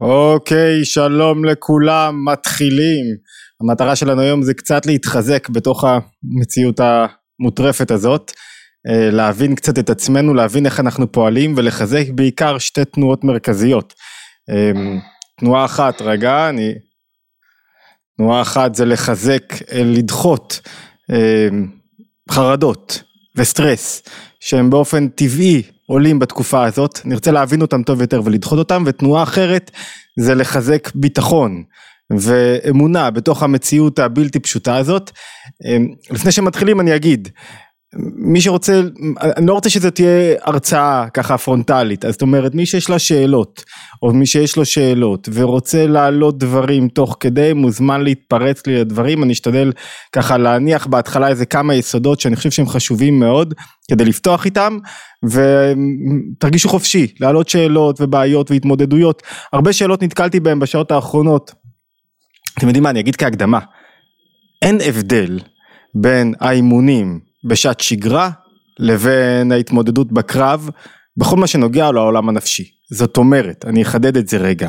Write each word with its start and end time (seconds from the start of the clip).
אוקיי, 0.00 0.84
שלום 0.84 1.44
לכולם, 1.44 2.24
מתחילים. 2.32 3.04
המטרה 3.60 3.96
שלנו 3.96 4.20
היום 4.20 4.42
זה 4.42 4.54
קצת 4.54 4.86
להתחזק 4.86 5.48
בתוך 5.48 5.84
המציאות 5.84 6.80
המוטרפת 6.80 7.90
הזאת, 7.90 8.32
אה, 8.88 9.10
להבין 9.10 9.54
קצת 9.54 9.78
את 9.78 9.90
עצמנו, 9.90 10.34
להבין 10.34 10.66
איך 10.66 10.80
אנחנו 10.80 11.12
פועלים 11.12 11.54
ולחזק 11.56 12.04
בעיקר 12.14 12.58
שתי 12.58 12.84
תנועות 12.84 13.24
מרכזיות. 13.24 13.94
אה, 14.50 14.98
תנועה 15.40 15.64
אחת, 15.64 16.02
רגע, 16.02 16.48
אני... 16.48 16.74
תנועה 18.16 18.42
אחת 18.42 18.74
זה 18.74 18.84
לחזק, 18.84 19.42
אה, 19.72 19.82
לדחות 19.84 20.60
חרדות 22.30 23.02
וסטרס 23.36 24.02
שהם 24.40 24.70
באופן 24.70 25.08
טבעי 25.08 25.62
עולים 25.86 26.18
בתקופה 26.18 26.64
הזאת, 26.64 27.00
נרצה 27.04 27.30
להבין 27.32 27.62
אותם 27.62 27.82
טוב 27.82 28.00
יותר 28.00 28.20
ולדחות 28.24 28.58
אותם, 28.58 28.82
ותנועה 28.86 29.22
אחרת 29.22 29.70
זה 30.18 30.34
לחזק 30.34 30.90
ביטחון 30.94 31.62
ואמונה 32.10 33.10
בתוך 33.10 33.42
המציאות 33.42 33.98
הבלתי 33.98 34.40
פשוטה 34.40 34.76
הזאת. 34.76 35.10
אמ, 35.64 35.88
לפני 36.10 36.32
שמתחילים 36.32 36.80
אני 36.80 36.96
אגיד, 36.96 37.28
מי 38.16 38.40
שרוצה, 38.40 38.82
אני 39.20 39.46
לא 39.46 39.52
רוצה 39.52 39.70
שזה 39.70 39.90
תהיה 39.90 40.34
הרצאה 40.42 41.06
ככה 41.14 41.38
פרונטלית, 41.38 42.04
אז 42.04 42.12
זאת 42.12 42.22
אומרת 42.22 42.54
מי 42.54 42.66
שיש 42.66 42.90
לה 42.90 42.98
שאלות, 42.98 43.64
או 44.02 44.12
מי 44.12 44.26
שיש 44.26 44.56
לו 44.56 44.64
שאלות 44.64 45.28
ורוצה 45.32 45.86
להעלות 45.86 46.38
דברים 46.38 46.88
תוך 46.88 47.16
כדי, 47.20 47.52
מוזמן 47.52 48.02
להתפרץ 48.02 48.66
לי 48.66 48.80
לדברים, 48.80 49.22
אני 49.22 49.32
אשתדל 49.32 49.72
ככה 50.12 50.38
להניח 50.38 50.86
בהתחלה 50.86 51.28
איזה 51.28 51.46
כמה 51.46 51.74
יסודות 51.74 52.20
שאני 52.20 52.36
חושב 52.36 52.50
שהם 52.50 52.68
חשובים 52.68 53.20
מאוד, 53.20 53.54
כדי 53.90 54.04
לפתוח 54.04 54.44
איתם, 54.44 54.78
ותרגישו 55.24 56.68
חופשי, 56.68 57.06
להעלות 57.20 57.48
שאלות 57.48 58.00
ובעיות 58.00 58.50
והתמודדויות, 58.50 59.22
הרבה 59.52 59.72
שאלות 59.72 60.02
נתקלתי 60.02 60.40
בהם 60.40 60.60
בשעות 60.60 60.90
האחרונות, 60.90 61.52
אתם 62.58 62.66
יודעים 62.66 62.82
מה, 62.82 62.90
אני 62.90 63.00
אגיד 63.00 63.16
כהקדמה, 63.16 63.58
אין 64.62 64.78
הבדל 64.86 65.40
בין 65.94 66.34
האימונים 66.40 67.20
בשעת 67.44 67.80
שגרה 67.80 68.30
לבין 68.78 69.52
ההתמודדות 69.52 70.12
בקרב 70.12 70.70
בכל 71.16 71.36
מה 71.36 71.46
שנוגע 71.46 71.92
לעולם 71.92 72.28
הנפשי. 72.28 72.70
זאת 72.90 73.16
אומרת, 73.16 73.64
אני 73.68 73.82
אחדד 73.82 74.16
את 74.16 74.28
זה 74.28 74.36
רגע, 74.36 74.68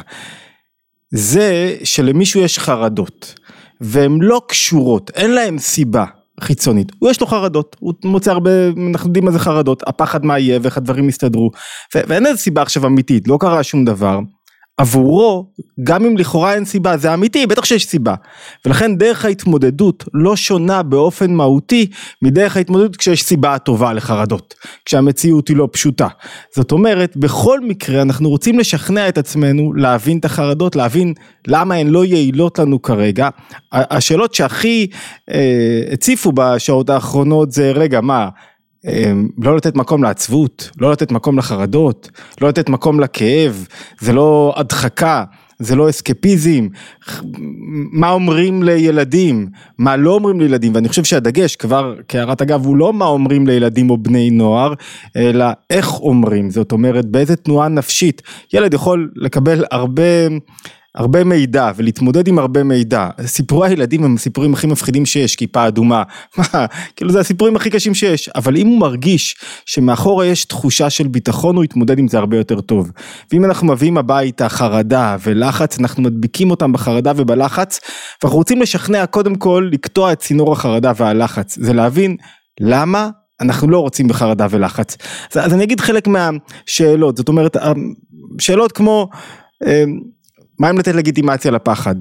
זה 1.13 1.77
שלמישהו 1.83 2.41
יש 2.41 2.59
חרדות 2.59 3.35
והן 3.81 4.21
לא 4.21 4.41
קשורות, 4.47 5.11
אין 5.15 5.31
להן 5.31 5.57
סיבה 5.57 6.05
חיצונית, 6.41 6.91
הוא 6.99 7.09
יש 7.09 7.21
לו 7.21 7.27
חרדות, 7.27 7.75
הוא 7.79 7.93
מוצא 8.03 8.31
הרבה, 8.31 8.51
אנחנו 8.91 9.09
יודעים 9.09 9.25
מה 9.25 9.31
זה 9.31 9.39
חרדות, 9.39 9.83
הפחד 9.87 10.25
מה 10.25 10.39
יהיה 10.39 10.59
ואיך 10.61 10.77
הדברים 10.77 11.09
יסתדרו, 11.09 11.51
ואין 11.95 12.25
איזה 12.25 12.37
סיבה 12.37 12.61
עכשיו 12.61 12.85
אמיתית, 12.85 13.27
לא 13.27 13.37
קרה 13.41 13.63
שום 13.63 13.85
דבר, 13.85 14.19
עבורו, 14.77 15.45
גם 15.83 16.05
אם 16.05 16.17
לכאורה 16.17 16.53
אין 16.53 16.65
סיבה, 16.65 16.97
זה 16.97 17.13
אמיתי, 17.13 17.47
בטח 17.47 17.65
שיש 17.65 17.85
סיבה. 17.85 18.15
ולכן 18.65 18.95
דרך 18.97 19.25
ההתמודדות 19.25 20.03
לא 20.13 20.35
שונה 20.35 20.83
באופן 20.83 21.33
מהותי 21.33 21.87
מדרך 22.21 22.57
ההתמודדות 22.57 22.95
כשיש 22.95 23.23
סיבה 23.23 23.57
טובה 23.57 23.93
לחרדות, 23.93 24.53
כשהמציאות 24.85 25.47
היא 25.47 25.57
לא 25.57 25.69
פשוטה. 25.71 26.07
זאת 26.55 26.71
אומרת, 26.71 27.17
בכל 27.17 27.59
מקרה 27.59 28.01
אנחנו 28.01 28.29
רוצים 28.29 28.59
לשכנע 28.59 29.09
את 29.09 29.17
עצמנו 29.17 29.73
להבין 29.73 30.17
את 30.17 30.25
החרדות, 30.25 30.75
להבין 30.75 31.13
למה 31.47 31.75
הן 31.75 31.87
לא 31.87 32.05
יעילות 32.05 32.59
לנו 32.59 32.81
כרגע. 32.81 33.29
השאלות 33.71 34.33
שהכי 34.33 34.87
אה, 35.31 35.81
הציפו 35.91 36.31
בשעות 36.35 36.89
האחרונות 36.89 37.51
זה, 37.51 37.71
רגע, 37.71 38.01
מה? 38.01 38.29
אמ, 38.87 39.27
לא 39.37 39.55
לתת 39.55 39.75
מקום 39.75 40.03
לעצבות, 40.03 40.69
לא 40.79 40.91
לתת 40.91 41.11
מקום 41.11 41.37
לחרדות, 41.37 42.09
לא 42.41 42.49
לתת 42.49 42.69
מקום 42.69 42.99
לכאב, 42.99 43.67
זה 43.99 44.13
לא 44.13 44.53
הדחקה, 44.57 45.23
זה 45.59 45.75
לא 45.75 45.89
אסקפיזם, 45.89 46.67
מה 47.91 48.11
אומרים 48.11 48.63
לילדים, 48.63 49.47
מה 49.77 49.97
לא 49.97 50.13
אומרים 50.13 50.39
לילדים, 50.39 50.75
ואני 50.75 50.89
חושב 50.89 51.03
שהדגש 51.03 51.55
כבר 51.55 51.95
כהערת 52.07 52.41
אגב 52.41 52.65
הוא 52.65 52.77
לא 52.77 52.93
מה 52.93 53.05
אומרים 53.05 53.47
לילדים 53.47 53.89
או 53.89 53.97
בני 53.97 54.29
נוער, 54.29 54.73
אלא 55.15 55.45
איך 55.69 55.99
אומרים, 55.99 56.49
זאת 56.49 56.71
אומרת 56.71 57.05
באיזה 57.05 57.35
תנועה 57.35 57.67
נפשית, 57.67 58.21
ילד 58.53 58.73
יכול 58.73 59.11
לקבל 59.15 59.65
הרבה 59.71 60.03
הרבה 60.95 61.23
מידע 61.23 61.71
ולהתמודד 61.75 62.27
עם 62.27 62.39
הרבה 62.39 62.63
מידע. 62.63 63.09
סיפורי 63.25 63.69
הילדים 63.69 64.03
הם 64.03 64.15
הסיפורים 64.15 64.53
הכי 64.53 64.67
מפחידים 64.67 65.05
שיש, 65.05 65.35
כיפה 65.35 65.67
אדומה. 65.67 66.03
מה, 66.37 66.65
כאילו 66.95 67.11
זה 67.11 67.19
הסיפורים 67.19 67.55
הכי 67.55 67.69
קשים 67.69 67.93
שיש, 67.93 68.29
אבל 68.29 68.57
אם 68.57 68.67
הוא 68.67 68.79
מרגיש 68.79 69.35
שמאחורה 69.65 70.25
יש 70.25 70.45
תחושה 70.45 70.89
של 70.89 71.07
ביטחון, 71.07 71.55
הוא 71.55 71.63
יתמודד 71.63 71.99
עם 71.99 72.07
זה 72.07 72.17
הרבה 72.17 72.37
יותר 72.37 72.61
טוב. 72.61 72.91
ואם 73.31 73.45
אנחנו 73.45 73.67
מביאים 73.67 73.97
הביתה 73.97 74.49
חרדה 74.49 75.17
ולחץ, 75.23 75.79
אנחנו 75.79 76.03
מדביקים 76.03 76.51
אותם 76.51 76.71
בחרדה 76.71 77.11
ובלחץ, 77.15 77.79
ואנחנו 78.23 78.37
רוצים 78.37 78.61
לשכנע 78.61 79.05
קודם 79.05 79.35
כל 79.35 79.69
לקטוע 79.71 80.11
את 80.11 80.19
צינור 80.19 80.53
החרדה 80.53 80.91
והלחץ. 80.95 81.57
זה 81.57 81.73
להבין 81.73 82.17
למה 82.59 83.09
אנחנו 83.41 83.69
לא 83.69 83.79
רוצים 83.79 84.07
בחרדה 84.07 84.47
ולחץ. 84.49 84.97
אז, 85.31 85.45
אז 85.45 85.53
אני 85.53 85.63
אגיד 85.63 85.79
חלק 85.79 86.07
מהשאלות, 86.07 87.17
זאת 87.17 87.27
אומרת, 87.27 87.57
שאלות 88.39 88.71
כמו, 88.71 89.09
אמ, 89.65 89.99
מה 90.59 90.69
אם 90.69 90.77
לתת 90.77 90.95
לגיטימציה 90.95 91.51
לפחד? 91.51 91.95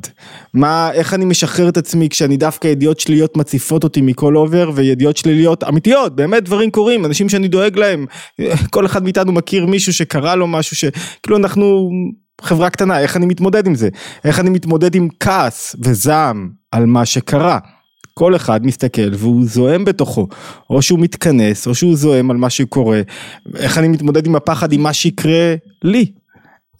מה, 0.54 0.90
איך 0.92 1.14
אני 1.14 1.24
משחרר 1.24 1.68
את 1.68 1.76
עצמי 1.76 2.08
כשאני 2.08 2.36
דווקא 2.36 2.68
ידיעות 2.68 3.00
שליליות 3.00 3.36
מציפות 3.36 3.84
אותי 3.84 4.00
מכל 4.00 4.34
עובר 4.34 4.70
וידיעות 4.74 5.16
שליליות 5.16 5.64
אמיתיות, 5.64 6.16
באמת 6.16 6.44
דברים 6.44 6.70
קורים, 6.70 7.04
אנשים 7.04 7.28
שאני 7.28 7.48
דואג 7.48 7.78
להם, 7.78 8.06
כל 8.74 8.86
אחד 8.86 9.04
מאיתנו 9.04 9.32
מכיר 9.32 9.66
מישהו 9.66 9.92
שקרה 9.92 10.34
לו 10.34 10.46
משהו 10.46 10.76
שכאילו 10.76 11.36
אנחנו 11.36 11.90
חברה 12.40 12.70
קטנה, 12.70 13.00
איך 13.00 13.16
אני 13.16 13.26
מתמודד 13.26 13.66
עם 13.66 13.74
זה? 13.74 13.88
איך 14.24 14.40
אני 14.40 14.50
מתמודד 14.50 14.94
עם 14.94 15.08
כעס 15.20 15.76
וזעם 15.84 16.50
על 16.72 16.86
מה 16.86 17.06
שקרה? 17.06 17.58
כל 18.14 18.36
אחד 18.36 18.66
מסתכל 18.66 19.14
והוא 19.14 19.44
זועם 19.46 19.84
בתוכו, 19.84 20.28
או 20.70 20.82
שהוא 20.82 20.98
מתכנס 21.00 21.66
או 21.66 21.74
שהוא 21.74 21.96
זועם 21.96 22.30
על 22.30 22.36
מה 22.36 22.50
שקורה, 22.50 23.00
איך 23.56 23.78
אני 23.78 23.88
מתמודד 23.88 24.26
עם 24.26 24.36
הפחד 24.36 24.72
עם 24.72 24.82
מה 24.82 24.92
שיקרה 24.92 25.54
לי, 25.82 26.12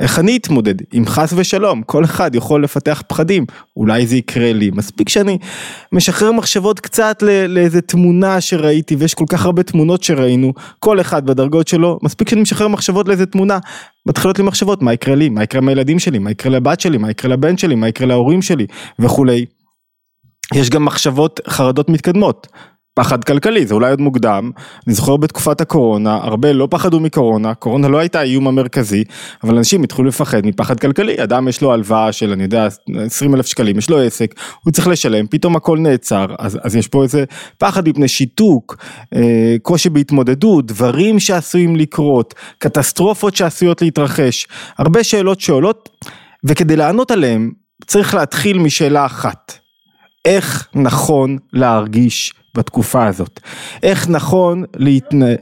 איך 0.00 0.18
אני 0.18 0.36
אתמודד? 0.36 0.74
אם 0.94 1.02
חס 1.06 1.32
ושלום, 1.36 1.82
כל 1.82 2.04
אחד 2.04 2.34
יכול 2.34 2.64
לפתח 2.64 3.02
פחדים, 3.08 3.46
אולי 3.76 4.06
זה 4.06 4.16
יקרה 4.16 4.52
לי, 4.52 4.70
מספיק 4.74 5.08
שאני 5.08 5.38
משחרר 5.92 6.32
מחשבות 6.32 6.80
קצת 6.80 7.22
לאיזה 7.48 7.80
תמונה 7.80 8.40
שראיתי, 8.40 8.96
ויש 8.96 9.14
כל 9.14 9.24
כך 9.28 9.44
הרבה 9.44 9.62
תמונות 9.62 10.02
שראינו, 10.02 10.52
כל 10.78 11.00
אחד 11.00 11.26
בדרגות 11.26 11.68
שלו, 11.68 11.98
מספיק 12.02 12.28
שאני 12.28 12.40
משחרר 12.40 12.68
מחשבות 12.68 13.08
לאיזה 13.08 13.26
תמונה, 13.26 13.58
מתחילות 14.06 14.38
לי 14.38 14.44
מחשבות, 14.44 14.82
מה 14.82 14.92
יקרה 14.92 15.14
לי, 15.14 15.28
מה 15.28 15.42
יקרה 15.42 15.60
עם 15.60 15.68
הילדים 15.68 15.98
שלי, 15.98 16.18
מה 16.18 16.30
יקרה 16.30 16.52
לבת 16.52 16.80
שלי, 16.80 16.98
מה 16.98 17.10
יקרה 17.10 17.30
לבן 17.30 17.56
שלי, 17.56 17.74
מה 17.74 17.88
יקרה 17.88 18.06
להורים 18.06 18.42
שלי, 18.42 18.66
וכולי. 18.98 19.44
יש 20.54 20.70
גם 20.70 20.84
מחשבות, 20.84 21.40
חרדות 21.48 21.88
מתקדמות. 21.88 22.46
פחד 22.94 23.24
כלכלי, 23.24 23.66
זה 23.66 23.74
אולי 23.74 23.90
עוד 23.90 24.00
מוקדם, 24.00 24.50
אני 24.86 24.94
זוכר 24.94 25.16
בתקופת 25.16 25.60
הקורונה, 25.60 26.14
הרבה 26.14 26.52
לא 26.52 26.68
פחדו 26.70 27.00
מקורונה, 27.00 27.54
קורונה 27.54 27.88
לא 27.88 27.98
הייתה 27.98 28.20
האיום 28.20 28.48
המרכזי, 28.48 29.04
אבל 29.44 29.56
אנשים 29.56 29.82
התחילו 29.82 30.08
לפחד 30.08 30.46
מפחד 30.46 30.80
כלכלי, 30.80 31.22
אדם 31.22 31.48
יש 31.48 31.62
לו 31.62 31.72
הלוואה 31.72 32.12
של 32.12 32.32
אני 32.32 32.42
יודע 32.42 32.68
20 33.06 33.34
אלף 33.34 33.46
שקלים, 33.46 33.78
יש 33.78 33.90
לו 33.90 34.00
עסק, 34.00 34.34
הוא 34.64 34.72
צריך 34.72 34.88
לשלם, 34.88 35.26
פתאום 35.26 35.56
הכל 35.56 35.78
נעצר, 35.78 36.26
אז, 36.38 36.58
אז 36.62 36.76
יש 36.76 36.88
פה 36.88 37.02
איזה 37.02 37.24
פחד 37.58 37.88
מפני 37.88 38.08
שיתוק, 38.08 38.76
אה, 39.14 39.56
קושי 39.62 39.90
בהתמודדות, 39.90 40.66
דברים 40.66 41.20
שעשויים 41.20 41.76
לקרות, 41.76 42.34
קטסטרופות 42.58 43.36
שעשויות 43.36 43.82
להתרחש, 43.82 44.46
הרבה 44.78 45.04
שאלות 45.04 45.40
שעולות, 45.40 45.88
וכדי 46.44 46.76
לענות 46.76 47.10
עליהן 47.10 47.50
צריך 47.86 48.14
להתחיל 48.14 48.58
משאלה 48.58 49.06
אחת, 49.06 49.52
איך 50.24 50.68
נכון 50.74 51.38
להרגיש 51.52 52.34
בתקופה 52.54 53.06
הזאת. 53.06 53.40
איך 53.82 54.08
נכון 54.08 54.64
להתנהל... 54.76 55.36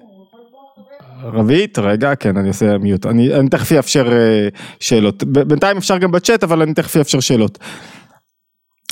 רבית, 1.24 1.78
רגע, 1.78 2.14
כן, 2.14 2.36
אני 2.36 2.48
עושה 2.48 2.78
מיוט. 2.78 3.06
אני, 3.06 3.34
אני 3.34 3.48
תכף 3.48 3.72
אאפשר 3.72 4.08
uh, 4.08 4.58
שאלות. 4.80 5.24
בינתיים 5.24 5.76
אפשר 5.76 5.98
גם 5.98 6.10
בצ'אט, 6.10 6.44
אבל 6.44 6.62
אני 6.62 6.74
תכף 6.74 6.96
אאפשר 6.96 7.20
שאלות. 7.20 7.58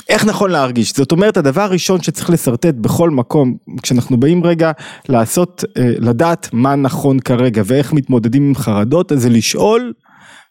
איך 0.09 0.25
נכון 0.25 0.51
להרגיש? 0.51 0.93
זאת 0.95 1.11
אומרת, 1.11 1.37
הדבר 1.37 1.61
הראשון 1.61 2.01
שצריך 2.01 2.29
לשרטט 2.29 2.73
בכל 2.73 3.09
מקום, 3.09 3.55
כשאנחנו 3.83 4.19
באים 4.19 4.43
רגע 4.43 4.71
לעשות, 5.09 5.63
uh, 5.63 5.81
לדעת 5.99 6.49
מה 6.53 6.75
נכון 6.75 7.19
כרגע 7.19 7.61
ואיך 7.65 7.93
מתמודדים 7.93 8.47
עם 8.47 8.55
חרדות, 8.55 9.11
זה 9.15 9.29
לשאול 9.29 9.93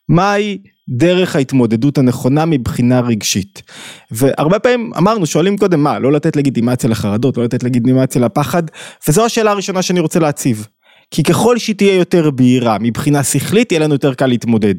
מהי 0.09 0.59
דרך 0.91 1.37
ההתמודדות 1.37 1.99
הנכונה 1.99 2.45
מבחינה 2.47 3.01
רגשית. 3.01 3.63
והרבה 4.11 4.59
פעמים 4.59 4.91
אמרנו, 4.97 5.27
שואלים 5.27 5.59
קודם 5.59 5.81
מה, 5.81 5.99
לא 5.99 6.13
לתת 6.13 6.37
לגיטימציה 6.37 6.91
לחרדות, 6.91 7.37
לא 7.37 7.45
לתת 7.45 7.63
לגיטימציה 7.63 8.23
לפחד, 8.23 8.63
וזו 9.09 9.25
השאלה 9.25 9.51
הראשונה 9.51 9.83
שאני 9.83 10.01
רוצה 10.01 10.21
להציב. 10.21 10.67
כי 11.11 11.23
ככל 11.23 11.59
שהיא 11.59 11.77
תהיה 11.77 11.95
יותר 11.95 12.31
בהירה 12.31 12.77
מבחינה 12.81 13.25
שכלית, 13.25 13.73
יהיה 13.73 13.81
לנו 13.81 13.95
יותר 13.95 14.15
קל 14.15 14.27
להתמודד. 14.27 14.75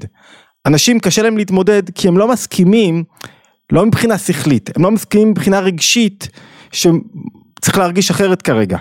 אנשים 0.66 1.00
קשה 1.00 1.22
להם 1.22 1.38
להתמודד 1.38 1.84
כי 1.96 2.08
הם 2.08 2.18
לא 2.18 2.28
מסכימים, 2.28 3.04
לא 3.72 3.86
מבחינה 3.86 4.18
שכלית, 4.18 4.69
הם 4.75 4.84
לא 4.84 4.92
מסכימים 4.92 5.30
מבחינה 5.30 5.60
רגשית, 5.60 6.28
שצריך 6.72 7.78
להרגיש 7.78 8.12
אחרת 8.12 8.42
כרגע. 8.42 8.78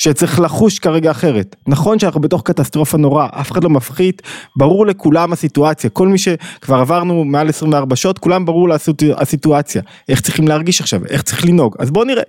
שצריך 0.00 0.40
לחוש 0.40 0.78
כרגע 0.78 1.10
אחרת. 1.10 1.56
נכון 1.66 1.98
שאנחנו 1.98 2.20
בתוך 2.20 2.42
קטסטרופה 2.42 2.98
נורא, 2.98 3.26
אף 3.32 3.52
אחד 3.52 3.64
לא 3.64 3.70
מפחית, 3.70 4.22
ברור 4.56 4.86
לכולם 4.86 5.32
הסיטואציה, 5.32 5.90
כל 5.90 6.08
מי 6.08 6.18
שכבר 6.18 6.76
עברנו 6.76 7.24
מעל 7.24 7.48
24 7.48 7.96
שעות, 7.96 8.18
כולם 8.18 8.44
ברור 8.44 8.68
לה 8.68 8.76
הסיטואציה, 9.16 9.82
איך 10.08 10.20
צריכים 10.20 10.48
להרגיש 10.48 10.80
עכשיו, 10.80 11.00
איך 11.08 11.22
צריך 11.22 11.44
לנהוג, 11.44 11.76
אז 11.78 11.90
בואו 11.90 12.04
נראה, 12.04 12.22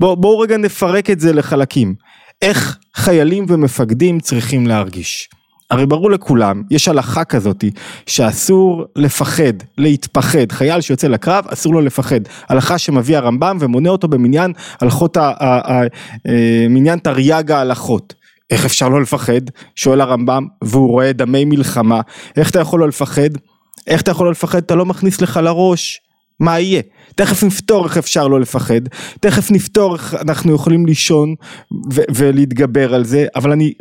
בואו 0.00 0.16
בוא 0.16 0.42
רגע 0.42 0.56
נפרק 0.56 1.10
את 1.10 1.20
זה 1.20 1.32
לחלקים, 1.32 1.94
איך 2.42 2.78
חיילים 2.96 3.46
ומפקדים 3.48 4.20
צריכים 4.20 4.66
להרגיש. 4.66 5.28
הרי 5.72 5.86
ברור 5.86 6.10
לכולם, 6.10 6.62
יש 6.70 6.88
הלכה 6.88 7.24
כזאתי, 7.24 7.70
שאסור 8.06 8.84
לפחד, 8.96 9.52
להתפחד, 9.78 10.52
חייל 10.52 10.80
שיוצא 10.80 11.08
לקרב 11.08 11.44
אסור 11.48 11.74
לו 11.74 11.80
לפחד, 11.80 12.20
הלכה 12.48 12.78
שמביא 12.78 13.16
הרמב"ם 13.16 13.56
ומונה 13.60 13.90
אותו 13.90 14.08
במניין 14.08 14.52
הלכות, 14.80 15.16
אה, 15.16 15.80
מניין 16.68 16.98
תרי"ג 16.98 17.50
ההלכות. 17.50 18.14
איך 18.50 18.64
אפשר 18.64 18.88
לא 18.88 19.02
לפחד? 19.02 19.40
שואל 19.76 20.00
הרמב"ם, 20.00 20.46
והוא 20.62 20.88
רואה 20.88 21.12
דמי 21.12 21.44
מלחמה, 21.44 22.00
איך 22.36 22.50
אתה 22.50 22.60
יכול 22.60 22.80
לא 22.80 22.88
לפחד? 22.88 23.30
איך 23.86 24.00
אתה 24.02 24.10
יכול 24.10 24.26
לא 24.26 24.32
לפחד? 24.32 24.58
אתה 24.58 24.74
לא 24.74 24.86
מכניס 24.86 25.20
לך 25.20 25.40
לראש 25.42 26.00
מה 26.40 26.60
יהיה. 26.60 26.82
תכף 27.16 27.44
נפתור 27.44 27.84
איך 27.84 27.98
אפשר 27.98 28.28
לא 28.28 28.40
לפחד, 28.40 28.80
תכף 29.20 29.50
נפתור 29.50 29.94
איך 29.94 30.14
אנחנו 30.14 30.54
יכולים 30.54 30.86
לישון 30.86 31.34
ולהתגבר 32.14 32.94
על 32.94 33.04
זה, 33.04 33.26
אבל 33.36 33.52
אני 33.52 33.72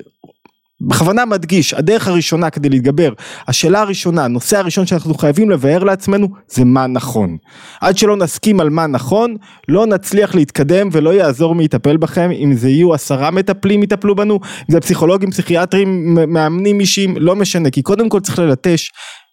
בכוונה 0.88 1.25
מדגיש, 1.25 1.74
הדרך 1.74 2.07
הראשונה 2.07 2.50
כדי 2.50 2.69
להתגבר, 2.69 3.13
השאלה 3.48 3.81
הראשונה, 3.81 4.25
הנושא 4.25 4.57
הראשון 4.57 4.86
שאנחנו 4.86 5.13
חייבים 5.13 5.50
לבאר 5.50 5.83
לעצמנו 5.83 6.28
זה 6.48 6.66
מה 6.66 6.88
נכון. 6.88 7.38
עד 7.81 7.98
שלא 7.98 8.18
נסכים 8.18 8.60
על 8.60 8.69
מה 8.69 8.88
נכון, 8.88 9.36
לא 9.68 9.86
נצליח 9.86 10.36
להתקדם 10.36 10.89
ולא 10.92 11.10
יעזור 11.13 11.56
מי 11.56 11.63
יטפל 11.63 11.98
בכם, 11.98 12.31
אם 12.31 12.54
זה 12.56 12.69
יהיו 12.69 12.94
עשרה 12.94 13.31
מטפלים 13.31 13.83
יטפלו 13.83 14.16
בנו, 14.16 14.33
אם 14.44 14.72
זה 14.72 14.80
פסיכולוגים, 14.80 15.31
פסיכיאטרים, 15.31 16.18
מאמנים 16.28 16.80
אישיים, 16.80 17.16
לא 17.18 17.36
משנה, 17.36 17.69
כי 17.69 17.81
קודם 17.81 18.10
כל 18.10 18.19
צריך 18.19 18.39
ללטש 18.39 18.92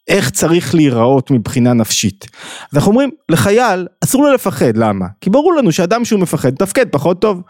איך 0.08 0.30
צריך 0.30 0.74
להיראות 0.74 1.30
מבחינה 1.30 1.72
נפשית. 1.72 2.26
אז 2.72 2.76
אנחנו 2.76 2.90
אומרים, 2.90 3.10
לחייל 3.28 3.86
אסור 4.04 4.22
לו 4.22 4.34
לפחד, 4.34 4.76
למה? 4.76 5.06
כי 5.20 5.30
ברור 5.30 5.54
לנו 5.54 5.72
שאדם 5.72 6.04
שהוא 6.04 6.20
מפחד, 6.20 6.50
תפקד 6.50 6.86
פחות 6.90 7.20
טוב. 7.20 7.42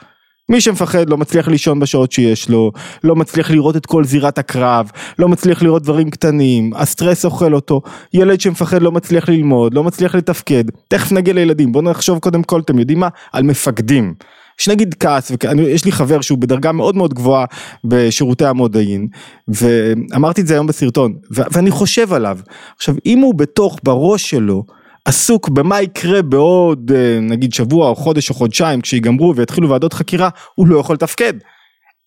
מי 0.49 0.61
שמפחד 0.61 1.11
לא 1.11 1.17
מצליח 1.19 1.49
לישון 1.49 1.81
בשעות 1.81 2.12
שיש 2.12 2.49
לו, 2.50 2.73
לא 3.05 3.17
מצליח 3.17 3.50
לראות 3.50 3.77
את 3.77 3.87
כל 3.87 4.05
זירת 4.05 4.39
הקרב, 4.39 4.91
לא 5.19 5.29
מצליח 5.29 5.62
לראות 5.62 5.83
דברים 5.83 6.11
קטנים, 6.11 6.71
הסטרס 6.75 7.25
אוכל 7.25 7.55
אותו, 7.55 7.83
ילד 8.15 8.41
שמפחד 8.41 8.83
לא 8.83 8.93
מצליח 8.93 9.29
ללמוד, 9.29 9.75
לא 9.75 9.85
מצליח 9.85 10.15
לתפקד, 10.15 10.65
תכף 10.89 11.12
נגיע 11.12 11.35
לילדים, 11.35 11.73
בואו 11.73 11.85
נחשוב 11.85 12.19
קודם 12.19 12.43
כל, 12.43 12.61
אתם 12.61 12.79
יודעים 12.79 13.00
מה? 13.00 13.09
על 13.33 13.43
מפקדים. 13.43 14.15
יש 14.61 14.69
נגיד 14.69 14.95
כעס, 15.00 15.33
יש 15.69 15.85
לי 15.85 15.93
חבר 15.93 16.21
שהוא 16.21 16.39
בדרגה 16.39 16.73
מאוד 16.73 16.97
מאוד 16.97 17.15
גבוהה 17.15 17.45
בשירותי 17.85 18.45
המודיעין, 18.45 19.09
ואמרתי 19.49 20.41
את 20.41 20.47
זה 20.47 20.55
היום 20.55 20.67
בסרטון, 20.67 21.15
ואני 21.31 21.71
חושב 21.71 22.12
עליו, 22.12 22.39
עכשיו 22.77 22.95
אם 23.06 23.19
הוא 23.19 23.35
בתוך 23.35 23.79
בראש 23.83 24.31
שלו, 24.31 24.65
עסוק 25.05 25.49
במה 25.49 25.83
יקרה 25.83 26.23
בעוד 26.23 26.93
אה, 26.95 27.19
נגיד 27.21 27.55
שבוע 27.55 27.89
או 27.89 27.97
חודש 27.97 28.31
או 28.31 28.35
חודשיים 28.35 28.81
כשיגמרו 28.81 29.37
ויתחילו 29.37 29.69
ועדות 29.69 29.93
חקירה, 29.93 30.29
הוא 30.55 30.67
לא 30.67 30.79
יכול 30.79 30.95
לתפקד. 30.95 31.33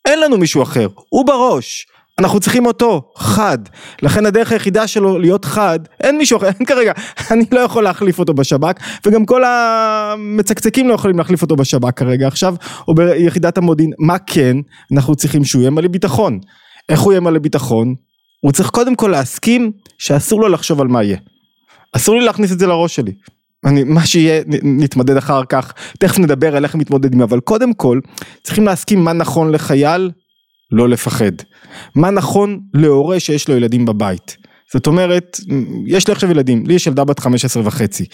אין 0.05 0.19
לנו 0.19 0.37
מישהו 0.37 0.63
אחר, 0.63 0.87
הוא 1.09 1.25
בראש. 1.25 1.85
אנחנו 2.19 2.39
צריכים 2.39 2.65
אותו, 2.65 3.11
חד. 3.17 3.57
לכן 4.01 4.25
הדרך 4.25 4.51
היחידה 4.51 4.87
שלו 4.87 5.19
להיות 5.19 5.45
חד, 5.45 5.79
אין 6.03 6.17
מישהו 6.17 6.37
אחר, 6.37 6.47
אין 6.47 6.65
כרגע, 6.69 6.91
אני 7.31 7.45
לא 7.51 7.59
יכול 7.59 7.83
להחליף 7.83 8.19
אותו 8.19 8.33
בשב"כ, 8.33 8.73
וגם 9.05 9.25
כל 9.25 9.41
המצקצקים 9.45 10.89
לא 10.89 10.93
יכולים 10.93 11.17
להחליף 11.17 11.41
אותו 11.41 11.55
בשב"כ 11.55 11.91
כרגע 11.91 12.27
עכשיו, 12.27 12.55
או 12.87 12.95
ביחידת 12.95 13.57
המודיעין. 13.57 13.91
מה 13.99 14.19
כן, 14.19 14.57
אנחנו 14.93 15.15
צריכים 15.15 15.43
שהוא 15.43 15.61
יהיה 15.61 15.71
מלא 15.71 15.87
ביטחון. 15.87 16.39
איך 16.89 16.99
הוא 16.99 17.13
יהיה 17.13 17.19
מלא 17.19 17.39
ביטחון? 17.39 17.95
הוא 18.41 18.51
צריך 18.51 18.69
קודם 18.69 18.95
כל 18.95 19.07
להסכים 19.07 19.71
שאסור 19.97 20.41
לו 20.41 20.47
לחשוב 20.47 20.81
על 20.81 20.87
מה 20.87 21.03
יהיה. 21.03 21.17
אסור 21.95 22.15
לי 22.15 22.25
להכניס 22.25 22.51
את 22.51 22.59
זה 22.59 22.67
לראש 22.67 22.95
שלי. 22.95 23.11
אני, 23.65 23.83
מה 23.83 24.05
שיהיה 24.05 24.41
נתמודד 24.63 25.17
אחר 25.17 25.45
כך, 25.45 25.73
תכף 25.99 26.19
נדבר 26.19 26.55
על 26.55 26.63
איך 26.63 26.75
מתמודדים, 26.75 27.21
אבל 27.21 27.39
קודם 27.39 27.73
כל 27.73 27.99
צריכים 28.43 28.65
להסכים 28.65 29.03
מה 29.03 29.13
נכון 29.13 29.51
לחייל, 29.51 30.11
לא 30.71 30.89
לפחד. 30.89 31.31
מה 31.95 32.11
נכון 32.11 32.59
להורה 32.73 33.19
שיש 33.19 33.47
לו 33.49 33.55
ילדים 33.57 33.85
בבית. 33.85 34.37
זאת 34.73 34.87
אומרת, 34.87 35.39
יש 35.87 36.07
לי 36.07 36.13
עכשיו 36.13 36.31
ילדים, 36.31 36.65
לי 36.65 36.73
יש 36.73 36.87
ילדה 36.87 37.03
בת 37.03 37.19
15 37.19 37.63
וחצי. 37.65 38.05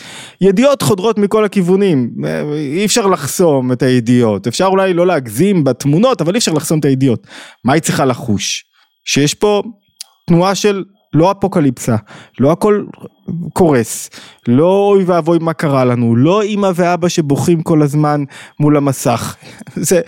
ידיעות 0.42 0.82
חודרות 0.82 1.18
מכל 1.18 1.46
הכיוונים, 1.46 2.12
אי 2.54 2.86
אפשר 2.86 3.08
לחסום 3.08 3.72
את 3.72 3.84
הידיעות, 3.84 4.48
אפשר 4.48 4.66
אולי 4.66 4.94
לא 4.94 5.08
להגזים 5.08 5.64
בתמונות, 5.64 6.22
אבל 6.22 6.34
אי 6.34 6.38
אפשר 6.38 6.54
לחסום 6.54 6.80
את 6.80 6.86
הידיעות. 6.86 7.28
מה 7.66 7.74
היא 7.74 7.82
צריכה 7.82 8.06
לחוש? 8.06 8.64
שיש 9.06 9.34
פה 9.34 9.64
תנועה 10.28 10.56
של 10.56 10.84
לא 11.14 11.32
אפוקליפסה, 11.32 11.96
לא 12.40 12.52
הכל 12.52 12.84
קורס, 13.54 14.10
לא 14.48 14.88
אוי 14.92 15.04
ואבוי 15.04 15.40
מה 15.42 15.54
קרה 15.54 15.86
לנו, 15.86 16.16
לא 16.16 16.44
אמא 16.44 16.72
ואבא 16.76 17.08
שבוכים 17.08 17.62
כל 17.62 17.82
הזמן 17.82 18.24
מול 18.60 18.78
המסך, 18.78 19.36
זה, 19.76 20.02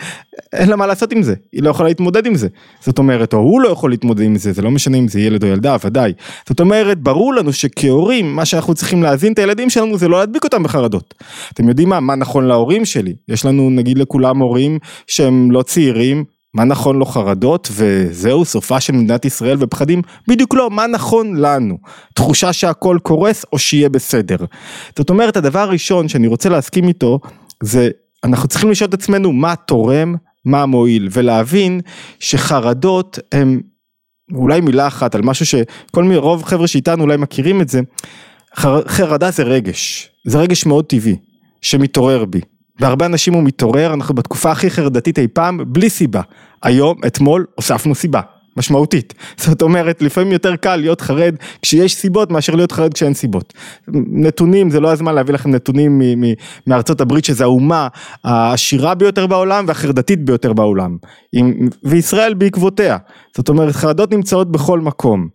אין 0.52 0.68
לה 0.68 0.76
מה 0.76 0.86
לעשות 0.86 1.12
עם 1.12 1.22
זה, 1.22 1.34
היא 1.52 1.62
לא 1.62 1.70
יכולה 1.70 1.88
להתמודד 1.88 2.26
עם 2.26 2.34
זה, 2.34 2.48
זאת 2.80 2.98
אומרת, 2.98 3.34
או 3.34 3.38
הוא 3.38 3.60
לא 3.60 3.68
יכול 3.68 3.90
להתמודד 3.90 4.24
עם 4.24 4.36
זה, 4.36 4.52
זה 4.52 4.62
לא 4.62 4.70
משנה 4.70 4.96
אם 4.98 5.08
זה 5.08 5.20
ילד 5.20 5.42
או 5.42 5.48
ילדה, 5.48 5.76
ודאי, 5.84 6.12
זאת 6.48 6.60
אומרת, 6.60 6.98
ברור 6.98 7.34
לנו 7.34 7.52
שכהורים, 7.52 8.36
מה 8.36 8.44
שאנחנו 8.44 8.74
צריכים 8.74 9.02
להזין 9.02 9.32
את 9.32 9.38
הילדים 9.38 9.70
שלנו 9.70 9.98
זה 9.98 10.08
לא 10.08 10.18
להדביק 10.18 10.44
אותם 10.44 10.62
בחרדות, 10.62 11.14
אתם 11.52 11.68
יודעים 11.68 11.88
מה, 11.88 12.00
מה 12.00 12.14
נכון 12.14 12.44
להורים 12.44 12.84
שלי, 12.84 13.14
יש 13.28 13.44
לנו 13.44 13.70
נגיד 13.70 13.98
לכולם 13.98 14.38
הורים 14.38 14.78
שהם 15.06 15.50
לא 15.50 15.62
צעירים, 15.62 16.24
מה 16.54 16.64
נכון 16.64 16.98
לו 16.98 17.04
חרדות 17.04 17.68
וזהו 17.72 18.44
סופה 18.44 18.80
של 18.80 18.92
מדינת 18.92 19.24
ישראל 19.24 19.56
ופחדים? 19.60 20.02
בדיוק 20.28 20.54
לא, 20.54 20.70
מה 20.70 20.86
נכון 20.86 21.36
לנו? 21.36 21.78
תחושה 22.14 22.52
שהכל 22.52 22.98
קורס 23.02 23.44
או 23.52 23.58
שיהיה 23.58 23.88
בסדר. 23.88 24.36
זאת 24.96 25.10
אומרת 25.10 25.36
הדבר 25.36 25.58
הראשון 25.58 26.08
שאני 26.08 26.26
רוצה 26.26 26.48
להסכים 26.48 26.88
איתו 26.88 27.20
זה 27.62 27.88
אנחנו 28.24 28.48
צריכים 28.48 28.70
לשאול 28.70 28.88
את 28.88 28.94
עצמנו 28.94 29.32
מה 29.32 29.56
תורם, 29.56 30.14
מה 30.44 30.66
מועיל 30.66 31.08
ולהבין 31.12 31.80
שחרדות 32.18 33.18
הם 33.32 33.60
אולי 34.34 34.60
מילה 34.60 34.86
אחת 34.86 35.14
על 35.14 35.22
משהו 35.22 35.46
שכל 35.46 36.02
מיני 36.02 36.16
רוב 36.16 36.44
חבר'ה 36.44 36.66
שאיתנו 36.66 37.02
אולי 37.02 37.16
מכירים 37.16 37.60
את 37.60 37.68
זה 37.68 37.80
חר, 38.56 38.88
חרדה 38.88 39.30
זה 39.30 39.42
רגש, 39.42 40.10
זה 40.26 40.38
רגש 40.38 40.66
מאוד 40.66 40.84
טבעי 40.84 41.16
שמתעורר 41.62 42.24
בי. 42.24 42.40
והרבה 42.80 43.06
אנשים 43.06 43.34
הוא 43.34 43.42
מתעורר, 43.42 43.94
אנחנו 43.94 44.14
בתקופה 44.14 44.50
הכי 44.50 44.70
חרדתית 44.70 45.18
אי 45.18 45.28
פעם, 45.28 45.60
בלי 45.66 45.90
סיבה. 45.90 46.20
היום, 46.62 46.98
אתמול, 47.06 47.46
הוספנו 47.54 47.94
סיבה. 47.94 48.20
משמעותית. 48.56 49.14
זאת 49.44 49.62
אומרת, 49.62 50.02
לפעמים 50.02 50.32
יותר 50.32 50.56
קל 50.56 50.76
להיות 50.76 51.00
חרד 51.00 51.34
כשיש 51.62 51.94
סיבות 51.94 52.30
מאשר 52.30 52.54
להיות 52.54 52.72
חרד 52.72 52.94
כשאין 52.94 53.14
סיבות. 53.14 53.54
נתונים, 54.12 54.70
זה 54.70 54.80
לא 54.80 54.92
הזמן 54.92 55.14
להביא 55.14 55.34
לכם 55.34 55.50
נתונים 55.50 56.02
מארצות 56.66 57.00
הברית 57.00 57.24
שזה 57.24 57.44
האומה 57.44 57.88
העשירה 58.24 58.94
ביותר 58.94 59.26
בעולם 59.26 59.64
והחרדתית 59.68 60.24
ביותר 60.24 60.52
בעולם. 60.52 60.96
וישראל 61.84 62.34
בעקבותיה. 62.34 62.96
זאת 63.36 63.48
אומרת, 63.48 63.74
חרדות 63.74 64.12
נמצאות 64.12 64.52
בכל 64.52 64.80
מקום. 64.80 65.28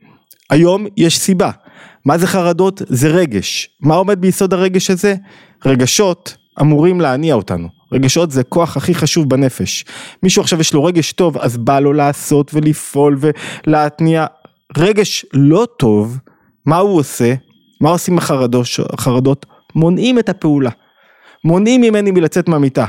היום 0.49 0.85
יש 0.97 1.19
סיבה. 1.19 1.51
מה 2.05 2.17
זה 2.17 2.27
חרדות? 2.27 2.81
זה 2.87 3.07
רגש. 3.07 3.69
מה 3.81 3.95
עומד 3.95 4.21
ביסוד 4.21 4.53
הרגש 4.53 4.91
הזה? 4.91 5.15
רגשות 5.65 6.37
אמורים 6.61 7.01
להניע 7.01 7.35
אותנו. 7.35 7.67
רגשות 7.91 8.31
זה 8.31 8.43
כוח 8.43 8.77
הכי 8.77 8.95
חשוב 8.95 9.29
בנפש. 9.29 9.85
מישהו 10.23 10.41
עכשיו 10.41 10.59
יש 10.59 10.73
לו 10.73 10.83
רגש 10.83 11.11
טוב 11.11 11.37
אז 11.37 11.57
בא 11.57 11.79
לו 11.79 11.93
לעשות 11.93 12.51
ולפעול 12.53 13.17
ולהתניע. 13.67 14.25
רגש 14.77 15.25
לא 15.33 15.67
טוב, 15.77 16.17
מה 16.65 16.77
הוא 16.77 16.99
עושה? 16.99 17.33
מה 17.81 17.89
עושים 17.89 18.17
החרדות? 18.17 19.45
מונעים 19.75 20.19
את 20.19 20.29
הפעולה. 20.29 20.69
מונעים 21.43 21.81
ממני 21.81 22.11
מלצאת 22.11 22.47
מהמיטה. 22.49 22.85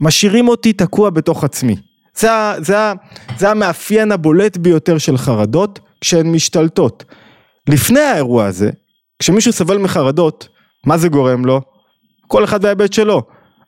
משאירים 0.00 0.48
אותי 0.48 0.72
תקוע 0.72 1.10
בתוך 1.10 1.44
עצמי. 1.44 1.76
זה, 2.16 2.28
זה, 2.58 2.76
זה 3.38 3.50
המאפיין 3.50 4.12
הבולט 4.12 4.56
ביותר 4.56 4.98
של 4.98 5.16
חרדות 5.16 5.80
כשהן 6.00 6.32
משתלטות. 6.32 7.04
לפני 7.68 8.00
האירוע 8.00 8.46
הזה, 8.46 8.70
כשמישהו 9.18 9.52
סובל 9.52 9.78
מחרדות, 9.78 10.48
מה 10.86 10.98
זה 10.98 11.08
גורם 11.08 11.44
לו? 11.44 11.60
כל 12.34 12.44
אחד 12.44 12.64
וההיבט 12.64 12.92
שלו. 12.92 13.22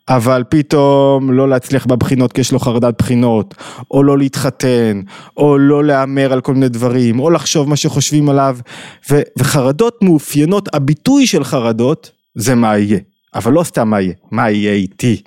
אבל 0.08 0.44
פתאום 0.48 1.32
לא 1.32 1.48
להצליח 1.48 1.86
בבחינות 1.86 2.32
כי 2.32 2.40
יש 2.40 2.52
לו 2.52 2.58
חרדת 2.58 2.94
בחינות, 2.98 3.54
או 3.90 4.02
לא 4.02 4.18
להתחתן, 4.18 5.00
או 5.36 5.58
לא 5.58 5.84
להמר 5.84 6.32
על 6.32 6.40
כל 6.40 6.54
מיני 6.54 6.68
דברים, 6.68 7.20
או 7.20 7.30
לחשוב 7.30 7.68
מה 7.68 7.76
שחושבים 7.76 8.28
עליו, 8.28 8.58
ו- 9.10 9.20
וחרדות 9.38 9.98
מאופיינות, 10.02 10.74
הביטוי 10.74 11.26
של 11.26 11.44
חרדות 11.44 12.10
זה 12.34 12.54
מה 12.54 12.78
יהיה, 12.78 12.98
אבל 13.34 13.52
לא 13.52 13.62
סתם 13.62 13.88
מה 13.88 14.00
יהיה, 14.00 14.14
מה 14.30 14.50
יהיה 14.50 14.72
איתי, 14.72 15.22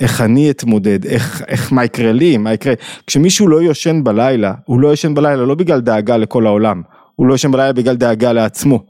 איך 0.00 0.20
אני 0.20 0.50
אתמודד, 0.50 1.06
איך, 1.06 1.42
איך 1.48 1.72
מה 1.72 1.84
יקרה 1.84 2.12
לי, 2.12 2.36
מה 2.36 2.52
יקרה, 2.52 2.74
כשמישהו 3.06 3.48
לא 3.48 3.62
יושן 3.62 4.04
בלילה, 4.04 4.54
הוא 4.64 4.80
לא 4.80 4.88
יושן 4.88 5.14
בלילה 5.14 5.42
לא 5.42 5.54
בגלל 5.54 5.80
דאגה 5.80 6.16
לכל 6.16 6.46
העולם, 6.46 6.82
הוא 7.16 7.26
לא 7.26 7.34
יושן 7.34 7.50
בלילה 7.52 7.72
בגלל 7.72 7.96
דאגה 7.96 8.32
לעצמו, 8.32 8.84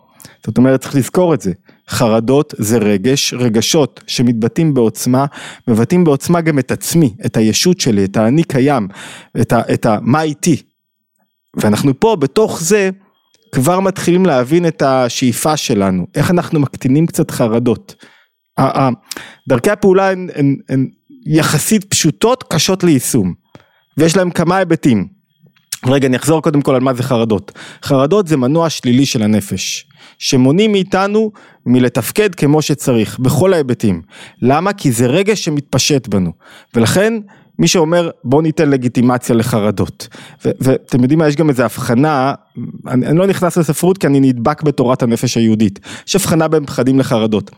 זאת 0.47 0.59
אומרת 0.59 0.81
צריך 0.81 0.97
לזכור 0.97 1.35
את 1.35 1.41
זה, 1.41 1.53
חרדות 1.93 2.55
זה 2.59 2.79
רגש, 2.79 3.35
רגשות 3.35 4.01
שמתבטאים 4.07 4.75
בעוצמה, 4.75 5.27
מבטאים 5.69 6.05
בעוצמה 6.05 6.41
גם 6.41 6.59
את 6.59 6.71
עצמי, 6.71 7.15
את 7.27 7.37
הישות 7.37 7.81
שלי, 7.81 8.05
את 8.05 8.17
האני 8.17 8.45
קיים, 8.45 8.89
את 9.41 9.53
ה... 9.53 9.61
את 9.75 9.87
ה 9.87 9.99
מה 10.03 10.23
איתי. 10.23 10.63
ואנחנו 11.57 12.01
פה 12.01 12.17
בתוך 12.17 12.61
זה 12.61 12.91
כבר 13.55 13.81
מתחילים 13.81 14.27
להבין 14.27 14.67
את 14.67 14.83
השאיפה 14.83 15.57
שלנו, 15.57 16.07
איך 16.15 16.31
אנחנו 16.31 16.61
מקטינים 16.61 17.07
קצת 17.07 17.31
חרדות. 17.31 17.95
דרכי 19.49 19.71
הפעולה 19.71 20.11
הן, 20.11 20.29
הן, 20.35 20.57
הן 20.69 20.87
יחסית 21.27 21.85
פשוטות, 21.85 22.45
קשות 22.51 22.85
ליישום, 22.85 23.35
ויש 23.99 24.17
להם 24.17 24.31
כמה 24.31 24.57
היבטים. 24.57 25.09
רגע, 25.87 26.09
אני 26.09 26.17
אחזור 26.17 26.43
קודם 26.43 26.63
כל 26.63 26.75
על 26.75 26.81
מה 26.81 26.95
זה 26.95 27.03
חרדות. 27.03 27.53
חרדות 27.85 28.29
זה 28.29 28.37
מנוע 28.37 28.71
שלילי 28.71 29.07
של 29.07 29.23
הנפש, 29.23 29.87
שמונעים 30.19 30.73
מאיתנו 30.73 31.33
מלתפקד 31.67 32.35
כמו 32.35 32.63
שצריך, 32.63 33.19
בכל 33.19 33.53
ההיבטים. 33.53 34.03
למה? 34.43 34.73
כי 34.73 34.93
זה 34.93 35.07
רגש 35.07 35.45
שמתפשט 35.45 36.09
בנו, 36.09 36.33
ולכן 36.75 37.15
מי 37.59 37.69
שאומר 37.69 38.11
בוא 38.25 38.43
ניתן 38.43 38.71
לגיטימציה 38.71 39.37
לחרדות. 39.37 40.09
ואתם 40.45 41.03
יודעים 41.03 41.19
מה, 41.19 41.29
יש 41.29 41.37
גם 41.37 41.49
איזה 41.49 41.65
הבחנה, 41.65 42.35
אני, 42.87 43.07
אני 43.07 43.19
לא 43.19 43.27
נכנס 43.27 43.57
לספרות 43.57 43.99
כי 43.99 44.07
אני 44.07 44.21
נדבק 44.21 44.63
בתורת 44.63 45.03
הנפש 45.03 45.37
היהודית, 45.37 45.81
יש 46.09 46.17
הבחנה 46.17 46.49
בין 46.49 46.67
פחדים 46.67 46.99
לחרדות. 46.99 47.51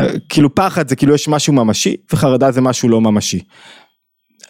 אה, 0.00 0.06
כאילו 0.28 0.54
פחד 0.54 0.88
זה 0.88 0.96
כאילו 0.96 1.14
יש 1.14 1.28
משהו 1.28 1.52
ממשי 1.52 1.96
וחרדה 2.12 2.50
זה 2.50 2.60
משהו 2.60 2.88
לא 2.88 3.00
ממשי. 3.00 3.40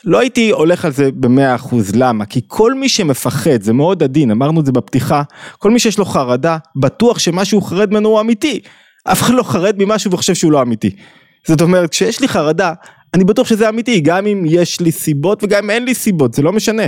לא 0.05 0.19
הייתי 0.19 0.51
הולך 0.51 0.85
על 0.85 0.93
זה 0.93 1.11
במאה 1.15 1.55
אחוז, 1.55 1.95
למה? 1.95 2.27
כי 2.27 2.41
כל 2.47 2.75
מי 2.75 2.89
שמפחד, 2.89 3.63
זה 3.63 3.73
מאוד 3.73 4.03
עדין, 4.03 4.31
אמרנו 4.31 4.61
את 4.61 4.67
זה 4.67 4.73
בפתיחה, 4.73 5.23
כל 5.59 5.71
מי 5.71 5.79
שיש 5.79 5.99
לו 5.99 6.05
חרדה, 6.05 6.59
בטוח 6.77 7.19
שמשהו 7.19 7.61
חרד 7.61 7.91
ממנו 7.91 8.09
הוא 8.09 8.21
אמיתי. 8.21 8.61
אף 9.05 9.23
אחד 9.23 9.35
לא 9.35 9.43
חרד 9.43 9.75
ממשהו 9.79 10.13
וחושב 10.13 10.35
שהוא 10.35 10.53
לא 10.53 10.63
אמיתי. 10.63 10.91
זאת 11.47 11.61
אומרת, 11.61 11.91
כשיש 11.91 12.21
לי 12.21 12.29
חרדה, 12.29 12.73
אני 13.15 13.25
בטוח 13.25 13.47
שזה 13.47 13.69
אמיתי, 13.69 14.01
גם 14.01 14.27
אם 14.27 14.43
יש 14.47 14.81
לי 14.81 14.93
סיבות 14.93 15.45
וגם 15.45 15.65
אם 15.65 15.71
אין 15.71 15.85
לי 15.85 15.95
סיבות, 15.95 16.35
זה 16.35 16.43
לא 16.43 16.53
משנה. 16.53 16.83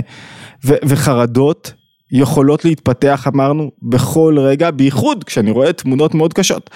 וחרדות 0.63 1.73
יכולות 2.11 2.65
להתפתח, 2.65 3.27
אמרנו, 3.27 3.71
בכל 3.81 4.37
רגע, 4.39 4.71
בייחוד 4.71 5.23
כשאני 5.23 5.51
רואה 5.51 5.73
תמונות 5.73 6.15
מאוד 6.15 6.33
קשות. 6.33 6.69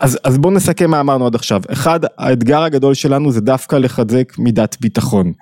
אז, 0.00 0.18
אז 0.24 0.38
בואו 0.38 0.54
נסכם 0.54 0.90
מה 0.90 1.00
אמרנו 1.00 1.26
עד 1.26 1.34
עכשיו. 1.34 1.62
אחד, 1.72 2.00
האתגר 2.18 2.62
הגדול 2.62 2.94
שלנו 2.94 3.32
זה 3.32 3.40
דווקא 3.40 3.76
לחזק 3.76 4.38
מידת 4.38 4.76
ביטחון. 4.80 5.32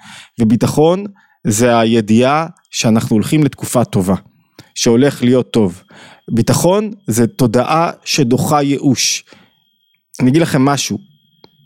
וביטחון 0.40 1.04
זה 1.46 1.78
הידיעה 1.78 2.46
שאנחנו 2.70 3.16
הולכים 3.16 3.44
לתקופה 3.44 3.84
טובה, 3.84 4.14
שהולך 4.74 5.22
להיות 5.22 5.50
טוב. 5.50 5.82
ביטחון 6.30 6.90
זה 7.06 7.26
תודעה 7.26 7.90
שדוחה 8.04 8.62
ייאוש. 8.62 9.24
אני 10.20 10.30
אגיד 10.30 10.42
לכם 10.42 10.64
משהו, 10.64 10.98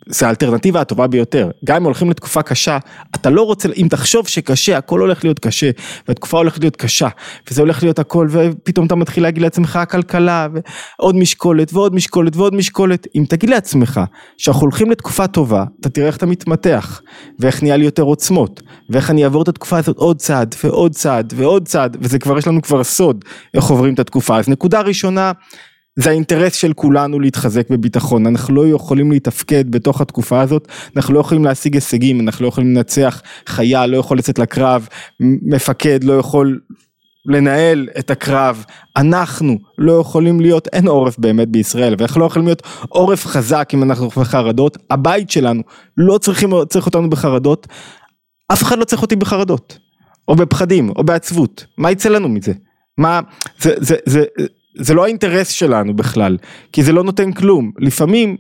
זה 0.09 0.27
האלטרנטיבה 0.27 0.81
הטובה 0.81 1.07
ביותר. 1.07 1.51
גם 1.65 1.77
אם 1.77 1.85
הולכים 1.85 2.11
לתקופה 2.11 2.43
קשה, 2.43 2.79
אתה 3.15 3.31
לא 3.31 3.43
רוצה, 3.43 3.69
אם 3.77 3.87
תחשוב 3.91 4.29
שקשה, 4.29 4.79
הכל 4.79 5.01
הולך 5.01 5.25
להיות 5.25 5.39
קשה, 5.39 5.71
והתקופה 6.09 6.39
הולכת 6.39 6.61
להיות 6.61 6.77
קשה, 6.77 7.09
וזה 7.51 7.61
הולך 7.61 7.83
להיות 7.83 7.99
הכל, 7.99 8.29
ופתאום 8.31 8.87
אתה 8.87 8.95
מתחיל 8.95 9.23
להגיד 9.23 9.43
לעצמך 9.43 9.77
הכלכלה, 9.77 10.47
ועוד 10.99 11.17
משקולת, 11.17 11.73
ועוד 11.73 11.95
משקולת, 11.95 12.37
ועוד 12.37 12.55
משקולת. 12.55 13.07
אם 13.15 13.25
תגיד 13.29 13.51
לעצמך 13.51 14.01
שאנחנו 14.39 14.61
הולכים 14.61 14.91
לתקופה 14.91 15.27
טובה, 15.27 15.65
אתה 15.81 15.89
תראה 15.89 16.07
איך 16.07 16.17
אתה 16.17 16.27
מתמתח, 16.27 17.01
ואיך 17.39 17.63
נהיה 17.63 17.77
לי 17.77 17.85
יותר 17.85 18.03
עוצמות, 18.03 18.63
ואיך 18.91 19.11
אני 19.11 19.25
אעבור 19.25 19.43
את 19.43 19.49
התקופה 19.49 19.79
הזאת 19.79 19.97
עוד 19.97 20.19
צעד, 20.19 20.55
ועוד 20.65 20.93
צעד, 20.93 21.33
ועוד 21.37 21.69
צעד, 21.69 21.97
וזה 22.01 22.19
כבר, 22.19 22.39
יש 22.39 22.47
לנו 22.47 22.63
כבר 22.63 22.85
סוד 22.85 23.25
איך 23.55 23.65
עוברים 23.65 23.95
את 23.95 23.99
התקופה. 23.99 24.39
אז 24.39 24.49
נקודה 24.49 24.81
ראשונה, 24.81 25.33
זה 26.01 26.11
האינטרס 26.11 26.55
של 26.55 26.73
כולנו 26.73 27.21
להתחזק 27.21 27.71
בביטחון, 27.71 28.27
אנחנו 28.27 28.55
לא 28.55 28.69
יכולים 28.69 29.13
להתפקד 29.13 29.71
בתוך 29.71 30.01
התקופה 30.01 30.41
הזאת, 30.41 30.69
אנחנו 30.97 31.15
לא 31.15 31.21
יכולים 31.21 31.45
להשיג 31.45 31.75
הישגים, 31.75 32.21
אנחנו 32.21 32.43
לא 32.43 32.49
יכולים 32.49 32.75
לנצח, 32.75 33.23
חייל 33.47 33.87
לא 33.87 33.97
יכול 33.97 34.19
לצאת 34.19 34.39
לקרב, 34.39 34.89
מפקד 35.21 36.05
לא 36.05 36.13
יכול 36.13 36.61
לנהל 37.27 37.89
את 37.99 38.11
הקרב, 38.11 38.65
אנחנו 38.97 39.59
לא 39.79 40.01
יכולים 40.01 40.41
להיות, 40.41 40.69
אין 40.73 40.89
עורף 40.89 41.19
באמת 41.19 41.49
בישראל, 41.49 41.95
ואנחנו 41.99 42.21
לא 42.21 42.27
יכולים 42.27 42.47
להיות 42.47 42.63
עורף 42.89 43.27
חזק 43.27 43.71
אם 43.75 43.83
אנחנו 43.83 44.09
בחרדות, 44.09 44.77
הבית 44.91 45.31
שלנו 45.31 45.63
לא 45.97 46.19
צריכים, 46.19 46.51
צריך 46.69 46.87
אותנו 46.87 47.11
בחרדות, 47.11 47.67
אף 48.53 48.63
אחד 48.63 48.79
לא 48.79 48.85
צריך 48.85 49.03
אותי 49.03 49.17
בחרדות, 49.17 49.79
או 50.29 50.37
בפחדים, 50.37 50.91
או 50.97 51.05
בעצבות, 51.05 51.67
מה 51.79 51.91
יצא 51.91 52.09
לנו 52.09 52.29
מזה? 52.29 52.53
מה, 52.99 53.21
זה, 53.61 53.75
זה, 53.79 53.97
זה, 54.07 54.25
זה 54.79 54.95
לא 54.95 55.05
האינטרס 55.05 55.49
שלנו 55.51 55.97
בכלל, 55.97 56.37
כי 56.73 56.83
זה 56.83 56.93
לא 56.93 57.05
נותן 57.05 57.33
כלום. 57.33 57.71
לפעמים 57.79 58.37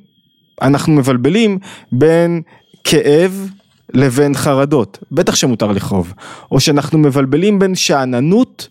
אנחנו 0.62 0.92
מבלבלים 0.92 1.59
בין 1.92 2.42
כאב 2.85 3.50
לבין 3.95 4.35
חרדות, 4.35 4.99
בטח 5.12 5.35
שמותר 5.35 5.73
לכאוב, 5.73 6.12
או 6.50 6.61
שאנחנו 6.61 6.99
מבלבלים 6.99 7.59
בין 7.59 7.75
שאננות 7.75 8.68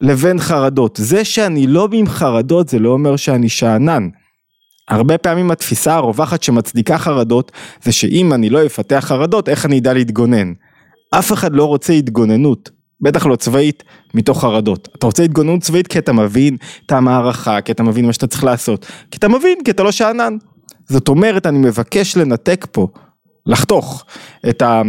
לבין 0.00 0.38
חרדות. 0.38 0.98
זה 1.02 1.24
שאני 1.24 1.66
לא 1.66 1.88
עם 1.92 2.08
חרדות 2.08 2.68
זה 2.68 2.78
לא 2.78 2.88
אומר 2.88 3.16
שאני 3.16 3.48
שאנן. 3.48 4.08
הרבה 4.88 5.18
פעמים 5.18 5.50
התפיסה 5.50 5.94
הרווחת 5.94 6.42
שמצדיקה 6.42 6.98
חרדות 6.98 7.52
זה 7.82 7.92
שאם 7.92 8.32
אני 8.32 8.50
לא 8.50 8.66
אפתח 8.66 9.04
חרדות 9.08 9.48
איך 9.48 9.66
אני 9.66 9.78
אדע 9.78 9.92
להתגונן. 9.92 10.52
אף 11.10 11.32
אחד 11.32 11.54
לא 11.54 11.64
רוצה 11.64 11.92
התגוננות, 11.92 12.70
בטח 13.00 13.26
לא 13.26 13.36
צבאית, 13.36 13.84
מתוך 14.14 14.40
חרדות. 14.40 14.88
אתה 14.98 15.06
רוצה 15.06 15.22
התגוננות 15.22 15.60
צבאית 15.60 15.86
כי 15.86 15.98
אתה 15.98 16.12
מבין 16.12 16.56
את 16.86 16.92
המערכה, 16.92 17.60
כי 17.60 17.72
אתה 17.72 17.82
מבין 17.82 18.06
מה 18.06 18.12
שאתה 18.12 18.26
צריך 18.26 18.44
לעשות, 18.44 18.86
כי 19.10 19.18
אתה 19.18 19.28
מבין, 19.28 19.58
כי 19.64 19.70
אתה 19.70 19.82
לא 19.82 19.92
שאנן. 19.92 20.36
זאת 20.88 21.08
אומרת, 21.08 21.46
אני 21.46 21.58
מבקש 21.58 22.16
לנתק 22.16 22.66
פה, 22.72 22.88
לחתוך 23.46 24.04
את, 24.48 24.62
ה, 24.62 24.82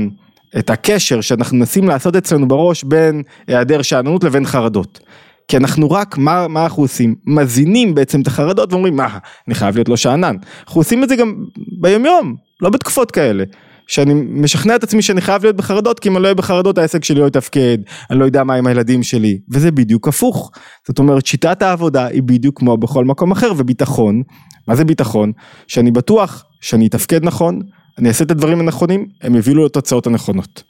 את 0.57 0.69
הקשר 0.69 1.21
שאנחנו 1.21 1.57
מנסים 1.57 1.87
לעשות 1.87 2.15
אצלנו 2.15 2.47
בראש 2.47 2.83
בין 2.83 3.23
היעדר 3.47 3.81
שאננות 3.81 4.23
לבין 4.23 4.45
חרדות. 4.45 4.99
כי 5.47 5.57
אנחנו 5.57 5.91
רק, 5.91 6.17
מה, 6.17 6.47
מה 6.47 6.63
אנחנו 6.63 6.83
עושים? 6.83 7.15
מזינים 7.25 7.95
בעצם 7.95 8.21
את 8.21 8.27
החרדות 8.27 8.73
ואומרים, 8.73 8.95
מה, 8.95 9.17
אני 9.47 9.55
חייב 9.55 9.75
להיות 9.75 9.89
לא 9.89 9.97
שאנן. 9.97 10.35
אנחנו 10.67 10.81
עושים 10.81 11.03
את 11.03 11.09
זה 11.09 11.15
גם 11.15 11.35
ביומיום, 11.79 12.35
לא 12.61 12.69
בתקופות 12.69 13.11
כאלה. 13.11 13.43
שאני 13.87 14.13
משכנע 14.13 14.75
את 14.75 14.83
עצמי 14.83 15.01
שאני 15.01 15.21
חייב 15.21 15.43
להיות 15.43 15.55
בחרדות, 15.55 15.99
כי 15.99 16.09
אם 16.09 16.15
אני 16.15 16.23
לא 16.23 16.27
אהיה 16.27 16.35
בחרדות 16.35 16.77
העסק 16.77 17.03
שלי 17.03 17.19
לא 17.19 17.27
יתפקד, 17.27 17.77
אני 18.09 18.19
לא 18.19 18.25
יודע 18.25 18.43
מה 18.43 18.53
עם 18.53 18.67
הילדים 18.67 19.03
שלי, 19.03 19.39
וזה 19.49 19.71
בדיוק 19.71 20.07
הפוך. 20.07 20.51
זאת 20.87 20.99
אומרת, 20.99 21.25
שיטת 21.25 21.61
העבודה 21.61 22.05
היא 22.05 22.23
בדיוק 22.23 22.59
כמו 22.59 22.77
בכל 22.77 23.05
מקום 23.05 23.31
אחר, 23.31 23.51
וביטחון, 23.57 24.23
מה 24.67 24.75
זה 24.75 24.85
ביטחון? 24.85 25.31
שאני 25.67 25.91
בטוח 25.91 26.43
שאני 26.61 26.87
אתפקד 26.87 27.23
נכון, 27.23 27.61
אני 27.97 28.07
אעשה 28.09 28.23
את 28.23 28.31
הדברים 28.31 28.59
הנכונים, 28.59 29.05
הם 29.21 29.35
יובילו 29.35 29.65
לתוצאות 29.65 30.07
הנכונות. 30.07 30.63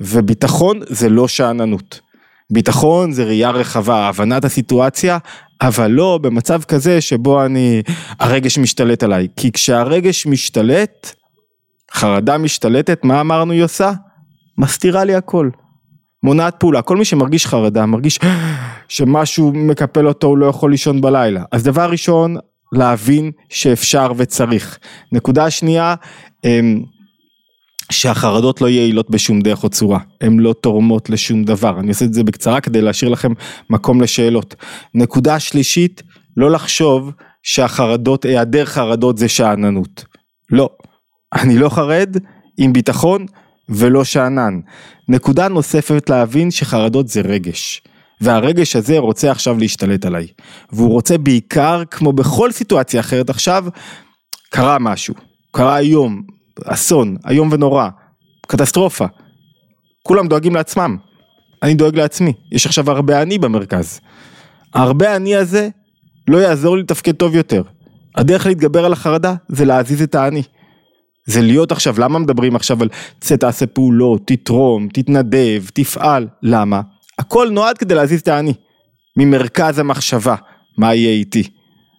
וביטחון 0.00 0.80
זה 0.88 1.08
לא 1.08 1.28
שאננות. 1.28 2.00
ביטחון 2.50 3.12
זה 3.12 3.24
ראייה 3.24 3.50
רחבה, 3.50 4.08
הבנת 4.08 4.44
הסיטואציה, 4.44 5.18
אבל 5.60 5.90
לא 5.90 6.18
במצב 6.22 6.62
כזה 6.62 7.00
שבו 7.00 7.44
אני, 7.44 7.82
הרגש 8.20 8.58
משתלט 8.58 9.02
עליי. 9.02 9.28
כי 9.36 9.52
כשהרגש 9.52 10.26
משתלט, 10.26 11.12
חרדה 11.92 12.38
משתלטת, 12.38 13.04
מה 13.04 13.20
אמרנו 13.20 13.52
היא 13.52 13.62
עושה? 13.62 13.92
מסתירה 14.58 15.04
לי 15.04 15.14
הכל. 15.14 15.50
מונעת 16.22 16.54
פעולה, 16.60 16.82
כל 16.82 16.96
מי 16.96 17.04
שמרגיש 17.04 17.46
חרדה, 17.46 17.86
מרגיש 17.86 18.18
שמשהו 18.88 19.52
מקפל 19.54 20.08
אותו, 20.08 20.26
הוא 20.26 20.38
לא 20.38 20.46
יכול 20.46 20.70
לישון 20.70 21.00
בלילה. 21.00 21.44
אז 21.52 21.62
דבר 21.62 21.90
ראשון, 21.90 22.36
להבין 22.72 23.30
שאפשר 23.48 24.12
וצריך. 24.16 24.78
נקודה 25.12 25.50
שנייה, 25.50 25.94
אמ, 26.44 26.82
שהחרדות 27.92 28.60
לא 28.60 28.68
יעילות 28.68 29.10
בשום 29.10 29.40
דרך 29.40 29.64
או 29.64 29.68
צורה, 29.68 29.98
הן 30.20 30.38
לא 30.38 30.52
תורמות 30.52 31.10
לשום 31.10 31.44
דבר, 31.44 31.80
אני 31.80 31.88
אעשה 31.88 32.04
את 32.04 32.14
זה 32.14 32.24
בקצרה 32.24 32.60
כדי 32.60 32.80
להשאיר 32.80 33.10
לכם 33.10 33.32
מקום 33.70 34.00
לשאלות. 34.00 34.54
נקודה 34.94 35.40
שלישית, 35.40 36.02
לא 36.36 36.50
לחשוב 36.50 37.12
שהחרדות, 37.42 38.24
היעדר 38.24 38.64
חרדות 38.64 39.18
זה 39.18 39.28
שאננות, 39.28 40.04
לא, 40.50 40.70
אני 41.32 41.58
לא 41.58 41.68
חרד 41.68 42.16
עם 42.58 42.72
ביטחון 42.72 43.26
ולא 43.68 44.04
שאנן. 44.04 44.60
נקודה 45.08 45.48
נוספת 45.48 46.10
להבין 46.10 46.50
שחרדות 46.50 47.08
זה 47.08 47.20
רגש. 47.20 47.82
והרגש 48.20 48.76
הזה 48.76 48.98
רוצה 48.98 49.30
עכשיו 49.30 49.58
להשתלט 49.58 50.04
עליי. 50.04 50.26
והוא 50.72 50.90
רוצה 50.90 51.18
בעיקר, 51.18 51.82
כמו 51.90 52.12
בכל 52.12 52.52
סיטואציה 52.52 53.00
אחרת 53.00 53.30
עכשיו, 53.30 53.64
קרה 54.50 54.78
משהו. 54.78 55.14
קרה 55.50 55.76
היום, 55.76 56.22
אסון, 56.64 57.16
איום 57.28 57.48
ונורא, 57.52 57.88
קטסטרופה. 58.46 59.06
כולם 60.02 60.28
דואגים 60.28 60.54
לעצמם. 60.54 60.96
אני 61.62 61.74
דואג 61.74 61.96
לעצמי. 61.96 62.32
יש 62.52 62.66
עכשיו 62.66 62.90
הרבה 62.90 63.22
אני 63.22 63.38
במרכז. 63.38 64.00
הרבה 64.74 65.16
אני 65.16 65.36
הזה 65.36 65.68
לא 66.28 66.38
יעזור 66.38 66.76
לי 66.76 66.82
לתפקד 66.82 67.12
טוב 67.12 67.34
יותר. 67.34 67.62
הדרך 68.16 68.46
להתגבר 68.46 68.84
על 68.84 68.92
החרדה 68.92 69.34
זה 69.48 69.64
להזיז 69.64 70.02
את 70.02 70.14
האני. 70.14 70.42
זה 71.26 71.42
להיות 71.42 71.72
עכשיו, 71.72 71.94
למה 71.98 72.18
מדברים 72.18 72.56
עכשיו 72.56 72.82
על 72.82 72.88
צא 73.20 73.36
תעשה 73.36 73.66
פעולות, 73.66 74.22
תתרום, 74.26 74.88
תתנדב, 74.88 75.64
תפעל, 75.74 76.28
למה? 76.42 76.80
הכל 77.18 77.48
נועד 77.50 77.78
כדי 77.78 77.94
להזיז 77.94 78.20
את 78.20 78.28
האני, 78.28 78.52
ממרכז 79.16 79.78
המחשבה, 79.78 80.34
מה 80.78 80.94
יהיה 80.94 81.12
איתי, 81.12 81.42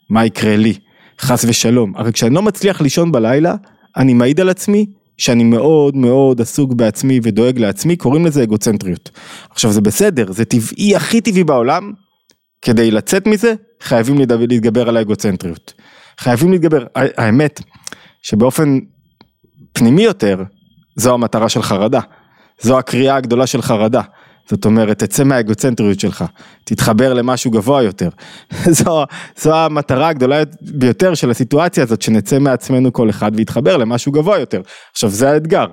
מה 0.10 0.26
יקרה 0.26 0.56
לי, 0.56 0.74
חס 1.22 1.46
ושלום. 1.48 1.94
הרי 1.96 2.14
כשאני 2.14 2.36
לא 2.36 2.42
מצליח 2.42 2.82
לישון 2.82 3.12
בלילה, 3.12 3.56
אני 3.98 4.14
מעיד 4.14 4.40
על 4.40 4.50
עצמי 4.50 4.86
שאני 5.18 5.44
מאוד 5.44 5.96
מאוד 5.96 6.42
עסוק 6.42 6.74
בעצמי 6.74 7.20
ודואג 7.24 7.60
לעצמי, 7.60 7.96
קוראים 7.96 8.26
לזה 8.26 8.44
אגוצנטריות. 8.44 9.10
עכשיו 9.50 9.72
זה 9.72 9.82
בסדר, 9.82 10.32
זה 10.32 10.46
טבעי, 10.46 10.96
הכי 10.96 11.22
טבעי 11.22 11.44
בעולם, 11.44 11.92
כדי 12.62 12.92
לצאת 12.92 13.28
מזה, 13.28 13.54
חייבים 13.82 14.18
להתגבר 14.50 14.90
על 14.90 14.98
האגוצנטריות. 14.98 15.74
חייבים 16.20 16.52
להתגבר, 16.52 16.86
האמת, 16.96 17.62
שבאופן 18.22 18.80
פנימי 19.74 20.04
יותר, 20.04 20.44
זו 20.96 21.14
המטרה 21.14 21.50
של 21.50 21.62
חרדה. 21.62 22.00
זו 22.62 22.80
הקריאה 22.80 23.16
הגדולה 23.16 23.48
של 23.48 23.62
חרדה. 23.62 24.02
זאת 24.50 24.66
אומרת, 24.66 25.00
תצא 25.00 25.24
מהאגוצנטריות 25.24 26.00
שלך, 26.00 26.26
תתחבר 26.64 27.14
למשהו 27.14 27.52
גבוה 27.52 27.84
יותר. 27.84 28.10
זו, 28.78 29.04
זו 29.38 29.56
המטרה 29.56 30.08
הגדולה 30.08 30.44
ביותר 30.62 31.14
של 31.14 31.32
הסיטואציה 31.32 31.84
הזאת, 31.84 32.02
שנצא 32.02 32.40
מעצמנו 32.40 32.94
כל 32.94 33.10
אחד 33.10 33.32
ויתחבר 33.36 33.78
למשהו 33.78 34.12
גבוה 34.12 34.40
יותר. 34.40 34.62
עכשיו, 34.92 35.10
זה 35.10 35.32
האתגר. 35.32 35.66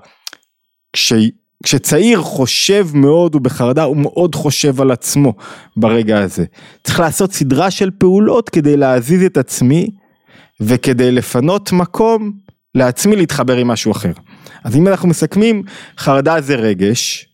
כש, 0.92 1.12
כשצעיר 1.62 2.20
חושב 2.20 2.86
מאוד, 2.94 3.34
הוא 3.34 3.42
בחרדה, 3.42 3.82
הוא 3.82 3.96
מאוד 3.96 4.34
חושב 4.34 4.80
על 4.80 4.90
עצמו 4.90 5.34
ברגע 5.76 6.18
הזה. 6.18 6.44
צריך 6.84 7.00
לעשות 7.00 7.32
סדרה 7.32 7.70
של 7.70 7.90
פעולות 7.98 8.48
כדי 8.48 8.76
להזיז 8.76 9.22
את 9.22 9.36
עצמי, 9.36 9.90
וכדי 10.60 11.12
לפנות 11.12 11.72
מקום 11.72 12.32
לעצמי 12.74 13.16
להתחבר 13.16 13.56
עם 13.56 13.68
משהו 13.68 13.92
אחר. 13.92 14.12
אז 14.64 14.76
אם 14.76 14.88
אנחנו 14.88 15.08
מסכמים, 15.08 15.62
חרדה 15.98 16.40
זה 16.40 16.54
רגש, 16.54 17.26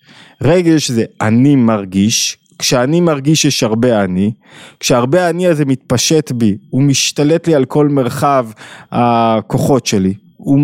רגש 0.43 0.91
זה 0.91 1.05
אני 1.21 1.57
מרגיש, 1.57 2.39
כשאני 2.59 3.01
מרגיש 3.01 3.45
יש 3.45 3.63
הרבה 3.63 4.05
אני, 4.05 4.33
כשהרבה 4.81 5.31
אני 5.31 5.47
הזה 5.47 5.65
מתפשט 5.65 6.33
בי, 6.33 6.57
הוא 6.71 6.83
משתלט 6.83 7.47
לי 7.49 7.55
על 7.55 7.65
כל 7.65 7.89
מרחב 7.89 8.47
הכוחות 8.93 9.87
שלי, 9.87 10.15
הוא 10.37 10.61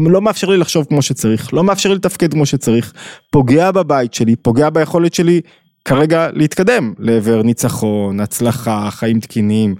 לא 0.00 0.22
מאפשר 0.22 0.50
לי 0.50 0.56
לחשוב 0.56 0.84
כמו 0.88 1.02
שצריך, 1.02 1.54
לא 1.54 1.64
מאפשר 1.64 1.88
לי 1.88 1.94
לתפקד 1.94 2.32
כמו 2.32 2.46
שצריך, 2.46 2.92
פוגע 3.30 3.70
בבית 3.70 4.14
שלי, 4.14 4.36
פוגע 4.36 4.70
ביכולת 4.70 5.14
שלי 5.14 5.40
כרגע 5.84 6.28
להתקדם 6.32 6.94
לעבר 6.98 7.42
ניצחון, 7.42 8.20
הצלחה, 8.20 8.88
חיים 8.90 9.20
תקינים, 9.20 9.74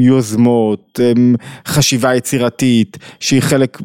יוזמות, 0.00 1.00
אמ, 1.00 1.34
חשיבה 1.66 2.14
יצירתית, 2.14 2.98
שהיא 3.20 3.40
חלק 3.40 3.78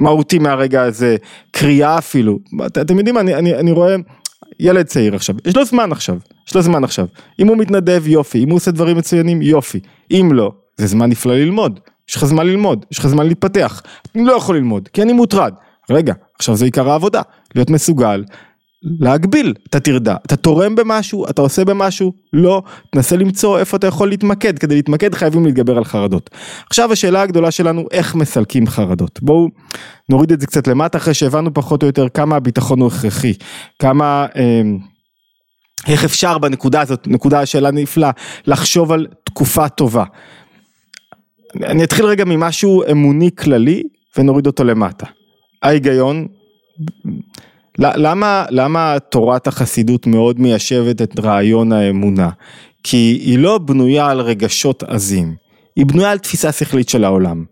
מהותי 0.00 0.38
מהרגע 0.38 0.82
הזה, 0.82 1.16
קריאה 1.50 1.98
אפילו, 1.98 2.38
את, 2.66 2.78
אתם 2.78 2.98
יודעים, 2.98 3.18
אני, 3.18 3.34
אני, 3.34 3.54
אני 3.54 3.72
רואה 3.72 3.96
ילד 4.60 4.86
צעיר 4.86 5.14
עכשיו, 5.14 5.34
יש 5.46 5.56
לו 5.56 5.64
זמן 5.64 5.92
עכשיו, 5.92 6.18
יש 6.48 6.54
לו 6.54 6.62
זמן 6.62 6.84
עכשיו, 6.84 7.06
אם 7.38 7.48
הוא 7.48 7.56
מתנדב 7.56 8.02
יופי, 8.06 8.44
אם 8.44 8.50
הוא 8.50 8.56
עושה 8.56 8.70
דברים 8.70 8.96
מצוינים 8.96 9.42
יופי, 9.42 9.80
אם 10.10 10.30
לא, 10.32 10.52
זה 10.76 10.86
זמן 10.86 11.10
נפלא 11.10 11.34
ללמוד, 11.34 11.80
יש 12.08 12.16
לך 12.16 12.24
זמן 12.24 12.46
ללמוד, 12.46 12.86
יש 12.90 12.98
לך 12.98 13.06
זמן 13.06 13.26
להתפתח, 13.26 13.82
אני 14.14 14.24
לא 14.24 14.32
יכול 14.32 14.56
ללמוד, 14.56 14.88
כי 14.88 15.02
אני 15.02 15.12
מוטרד, 15.12 15.54
רגע, 15.90 16.14
עכשיו 16.38 16.56
זה 16.56 16.64
עיקר 16.64 16.90
העבודה, 16.90 17.22
להיות 17.54 17.70
מסוגל 17.70 18.24
להגביל 18.82 19.54
את 19.68 19.74
הטרדה, 19.74 20.16
אתה 20.26 20.36
תורם 20.36 20.74
במשהו, 20.74 21.30
אתה 21.30 21.42
עושה 21.42 21.64
במשהו, 21.64 22.12
לא, 22.32 22.62
תנסה 22.90 23.16
למצוא 23.16 23.58
איפה 23.58 23.76
אתה 23.76 23.86
יכול 23.86 24.08
להתמקד, 24.08 24.58
כדי 24.58 24.74
להתמקד 24.74 25.14
חייבים 25.14 25.44
להתגבר 25.44 25.76
על 25.76 25.84
חרדות. 25.84 26.30
עכשיו 26.70 26.92
השאלה 26.92 27.22
הגדולה 27.22 27.50
שלנו, 27.50 27.86
איך 27.90 28.14
מסלקים 28.14 28.66
חרדות. 28.66 29.20
בואו 29.22 29.48
נוריד 30.08 30.32
את 30.32 30.40
זה 30.40 30.46
קצת 30.46 30.66
למטה, 30.66 30.98
אחרי 30.98 31.14
שהבנו 31.14 31.54
פחות 31.54 31.82
או 31.82 31.86
יותר 31.86 32.08
כמה 32.08 32.36
הביטחון 32.36 32.80
הוא 32.80 32.88
הכרחי, 32.88 33.32
כמה... 33.78 34.26
אה, 34.36 34.62
איך 35.88 36.04
אפשר 36.04 36.38
בנקודה 36.38 36.80
הזאת, 36.80 37.06
נקודה 37.06 37.46
שאלה 37.46 37.70
נפלאה, 37.70 38.10
לחשוב 38.46 38.92
על 38.92 39.06
תקופה 39.24 39.68
טובה. 39.68 40.04
אני 41.62 41.84
אתחיל 41.84 42.04
רגע 42.04 42.24
ממשהו 42.24 42.82
אמוני 42.90 43.30
כללי 43.38 43.82
ונוריד 44.18 44.46
אותו 44.46 44.64
למטה. 44.64 45.06
ההיגיון 45.62 46.26
למה, 47.78 48.44
למה 48.50 48.96
תורת 49.10 49.46
החסידות 49.46 50.06
מאוד 50.06 50.40
מיישבת 50.40 51.02
את 51.02 51.20
רעיון 51.20 51.72
האמונה? 51.72 52.30
כי 52.82 53.20
היא 53.24 53.38
לא 53.38 53.58
בנויה 53.58 54.06
על 54.06 54.20
רגשות 54.20 54.82
עזים, 54.82 55.34
היא 55.76 55.86
בנויה 55.86 56.10
על 56.10 56.18
תפיסה 56.18 56.52
שכלית 56.52 56.88
של 56.88 57.04
העולם. 57.04 57.44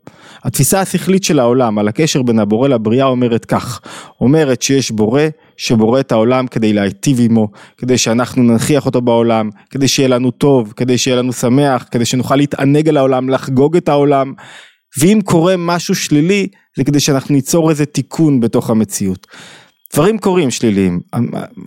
התפיסה 0.44 0.80
השכלית 0.80 1.24
של 1.24 1.38
העולם 1.38 1.78
על 1.78 1.88
הקשר 1.88 2.22
בין 2.22 2.38
הבורא 2.38 2.68
לבריאה 2.68 3.06
אומרת 3.06 3.44
כך, 3.44 3.80
אומרת 4.20 4.62
שיש 4.62 4.90
בורא 4.90 5.22
שבורא 5.56 6.00
את 6.00 6.12
העולם 6.12 6.46
כדי 6.46 6.72
להיטיב 6.72 7.20
עמו, 7.20 7.48
כדי 7.78 7.98
שאנחנו 7.98 8.42
ננכיח 8.42 8.86
אותו 8.86 9.00
בעולם, 9.00 9.50
כדי 9.70 9.88
שיהיה 9.88 10.08
לנו 10.08 10.30
טוב, 10.30 10.72
כדי 10.76 10.98
שיהיה 10.98 11.16
לנו 11.16 11.32
שמח, 11.32 11.86
כדי 11.90 12.04
שנוכל 12.04 12.36
להתענג 12.36 12.88
על 12.88 12.96
העולם, 12.96 13.28
לחגוג 13.28 13.76
את 13.76 13.88
העולם, 13.88 14.32
ואם 15.00 15.20
קורה 15.24 15.54
משהו 15.58 15.94
שלילי 15.94 16.48
זה 16.76 16.84
כדי 16.84 17.00
שאנחנו 17.00 17.34
ניצור 17.34 17.70
איזה 17.70 17.86
תיקון 17.86 18.40
בתוך 18.40 18.70
המציאות. 18.70 19.26
דברים 19.94 20.18
קורים 20.18 20.50
שליליים, 20.50 21.00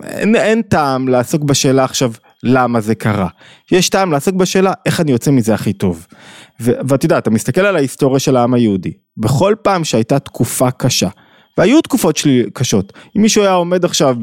אין, 0.04 0.36
אין 0.36 0.62
טעם 0.62 1.08
לעסוק 1.08 1.42
בשאלה 1.42 1.84
עכשיו 1.84 2.12
למה 2.42 2.80
זה 2.80 2.94
קרה, 2.94 3.28
יש 3.72 3.88
טעם 3.88 4.12
לעסוק 4.12 4.34
בשאלה 4.34 4.72
איך 4.86 5.00
אני 5.00 5.12
יוצא 5.12 5.30
מזה 5.30 5.54
הכי 5.54 5.72
טוב. 5.72 6.06
ואת 6.60 7.04
יודעת, 7.04 7.22
אתה 7.22 7.30
מסתכל 7.30 7.60
על 7.60 7.76
ההיסטוריה 7.76 8.18
של 8.18 8.36
העם 8.36 8.54
היהודי, 8.54 8.92
בכל 9.16 9.54
פעם 9.62 9.84
שהייתה 9.84 10.18
תקופה 10.18 10.70
קשה, 10.70 11.08
והיו 11.58 11.82
תקופות 11.82 12.16
שלי 12.16 12.44
קשות, 12.52 12.92
אם 13.16 13.22
מישהו 13.22 13.42
היה 13.42 13.52
עומד 13.52 13.84
עכשיו 13.84 14.16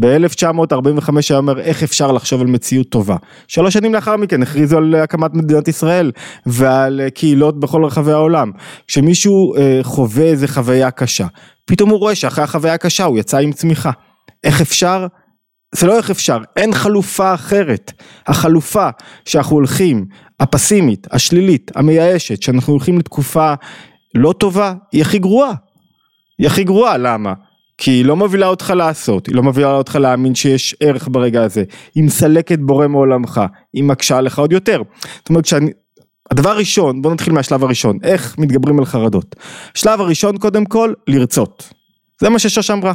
ב-1945 0.00 1.10
היה 1.30 1.38
אומר 1.38 1.60
איך 1.60 1.82
אפשר 1.82 2.12
לחשוב 2.12 2.40
על 2.40 2.46
מציאות 2.46 2.88
טובה, 2.88 3.16
שלוש 3.48 3.74
שנים 3.74 3.94
לאחר 3.94 4.16
מכן 4.16 4.42
הכריזו 4.42 4.76
על 4.76 4.94
הקמת 4.94 5.34
מדינת 5.34 5.68
ישראל 5.68 6.12
ועל 6.46 7.00
קהילות 7.14 7.60
בכל 7.60 7.84
רחבי 7.84 8.12
העולם, 8.12 8.50
כשמישהו 8.86 9.56
אה, 9.56 9.80
חווה 9.82 10.24
איזה 10.24 10.48
חוויה 10.48 10.90
קשה, 10.90 11.26
פתאום 11.70 11.90
הוא 11.90 11.98
רואה 11.98 12.14
שאחרי 12.14 12.44
החוויה 12.44 12.74
הקשה 12.74 13.04
הוא 13.04 13.18
יצא 13.18 13.38
עם 13.38 13.52
צמיחה. 13.52 13.90
איך 14.44 14.60
אפשר? 14.60 15.06
זה 15.74 15.86
לא 15.86 15.96
איך 15.96 16.10
אפשר, 16.10 16.38
אין 16.56 16.74
חלופה 16.74 17.34
אחרת. 17.34 17.92
החלופה 18.26 18.88
שאנחנו 19.24 19.56
הולכים, 19.56 20.06
הפסימית, 20.40 21.06
השלילית, 21.10 21.70
המייאשת, 21.74 22.42
שאנחנו 22.42 22.72
הולכים 22.72 22.98
לתקופה 22.98 23.54
לא 24.14 24.32
טובה, 24.32 24.74
היא 24.92 25.02
הכי 25.02 25.18
גרועה. 25.18 25.52
היא 26.38 26.46
הכי 26.46 26.64
גרועה, 26.64 26.98
למה? 26.98 27.32
כי 27.78 27.90
היא 27.90 28.04
לא 28.04 28.16
מובילה 28.16 28.46
אותך 28.46 28.72
לעשות, 28.76 29.26
היא 29.26 29.34
לא 29.34 29.42
מובילה 29.42 29.72
אותך 29.72 29.96
להאמין 29.96 30.34
שיש 30.34 30.74
ערך 30.80 31.08
ברגע 31.10 31.42
הזה, 31.42 31.64
היא 31.94 32.04
מסלקת 32.04 32.58
בורא 32.58 32.88
מעולמך, 32.88 33.40
היא 33.72 33.84
מקשה 33.84 34.18
עליך 34.18 34.38
עוד 34.38 34.52
יותר. 34.52 34.82
זאת 35.18 35.28
אומרת, 35.28 35.46
שאני, 35.46 35.70
הדבר 36.30 36.50
הראשון, 36.50 37.02
בוא 37.02 37.12
נתחיל 37.12 37.32
מהשלב 37.32 37.64
הראשון, 37.64 37.98
איך 38.02 38.38
מתגברים 38.38 38.78
על 38.78 38.84
חרדות. 38.84 39.36
שלב 39.74 40.00
הראשון 40.00 40.38
קודם 40.38 40.64
כל, 40.64 40.92
לרצות. 41.06 41.68
זה 42.20 42.28
מה 42.28 42.38
ששוש 42.38 42.70
אמרה. 42.70 42.92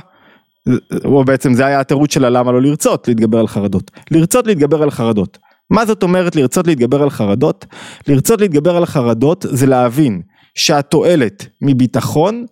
או 1.05 1.23
בעצם 1.23 1.53
זה 1.53 1.65
היה 1.65 1.79
התירוץ 1.79 2.13
שלה 2.13 2.29
למה 2.29 2.51
לא 2.51 2.61
לרצות 2.61 3.07
להתגבר 3.07 3.39
על 3.39 3.47
חרדות. 3.47 3.91
לרצות 4.11 4.47
להתגבר 4.47 4.83
על 4.83 4.91
חרדות. 4.91 5.37
מה 5.69 5.85
זאת 5.85 6.03
אומרת 6.03 6.35
לרצות 6.35 6.67
להתגבר 6.67 7.03
על 7.03 7.09
חרדות? 7.09 7.65
לרצות 8.07 8.41
להתגבר 8.41 8.77
על 8.77 8.85
חרדות 8.85 9.45
זה 9.49 9.65
להבין 9.65 10.21
שהתועלת 10.55 11.45
מביטחון 11.61 12.45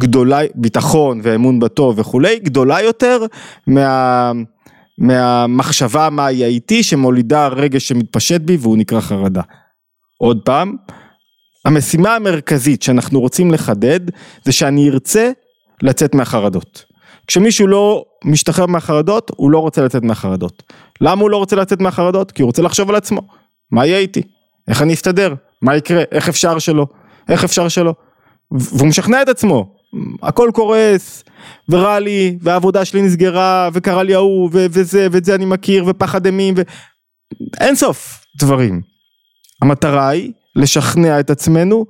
גדולה, 0.00 0.40
ביטחון 0.54 1.20
ואמון 1.22 1.60
בטוב 1.60 1.98
וכולי, 1.98 2.38
גדולה 2.38 2.82
יותר 2.82 3.26
מה, 3.66 4.32
מהמחשבה 4.98 6.10
מה 6.10 6.30
יהיה 6.30 6.46
איתי 6.46 6.82
שמולידה 6.82 7.48
רגש 7.48 7.88
שמתפשט 7.88 8.40
בי 8.40 8.56
והוא 8.60 8.78
נקרא 8.78 9.00
חרדה. 9.00 9.42
עוד 10.20 10.40
פעם, 10.44 10.76
המשימה 11.64 12.16
המרכזית 12.16 12.82
שאנחנו 12.82 13.20
רוצים 13.20 13.50
לחדד 13.50 14.00
זה 14.44 14.52
שאני 14.52 14.90
ארצה 14.90 15.30
לצאת 15.82 16.14
מהחרדות. 16.14 16.84
כשמישהו 17.26 17.66
לא 17.66 18.04
משתחרר 18.24 18.66
מהחרדות, 18.66 19.30
הוא 19.36 19.50
לא 19.50 19.58
רוצה 19.58 19.82
לצאת 19.82 20.02
מהחרדות. 20.02 20.62
למה 21.00 21.22
הוא 21.22 21.30
לא 21.30 21.36
רוצה 21.36 21.56
לצאת 21.56 21.80
מהחרדות? 21.80 22.32
כי 22.32 22.42
הוא 22.42 22.46
רוצה 22.46 22.62
לחשוב 22.62 22.90
על 22.90 22.96
עצמו. 22.96 23.20
מה 23.70 23.86
יהיה 23.86 23.98
איתי? 23.98 24.22
איך 24.68 24.82
אני 24.82 24.94
אסתדר? 24.94 25.34
מה 25.62 25.76
יקרה? 25.76 26.02
איך 26.12 26.28
אפשר 26.28 26.58
שלא? 26.58 26.86
איך 27.28 27.44
אפשר 27.44 27.68
שלא? 27.68 27.94
והוא 28.50 28.88
משכנע 28.88 29.22
את 29.22 29.28
עצמו. 29.28 29.74
הכל 30.22 30.50
קורס, 30.54 31.24
ורע 31.68 31.98
לי, 31.98 32.38
והעבודה 32.40 32.84
שלי 32.84 33.02
נסגרה, 33.02 33.68
וקרה 33.72 34.02
לי 34.02 34.14
ההוא, 34.14 34.50
וזה, 34.52 35.08
ואת 35.12 35.24
זה 35.24 35.34
אני 35.34 35.44
מכיר, 35.44 35.84
ופחד 35.86 36.26
אימים, 36.26 36.54
ו... 36.56 36.62
אין 37.60 37.74
סוף 37.74 38.24
דברים. 38.40 38.80
המטרה 39.62 40.08
היא 40.08 40.32
לשכנע 40.56 41.20
את 41.20 41.30
עצמנו, 41.30 41.86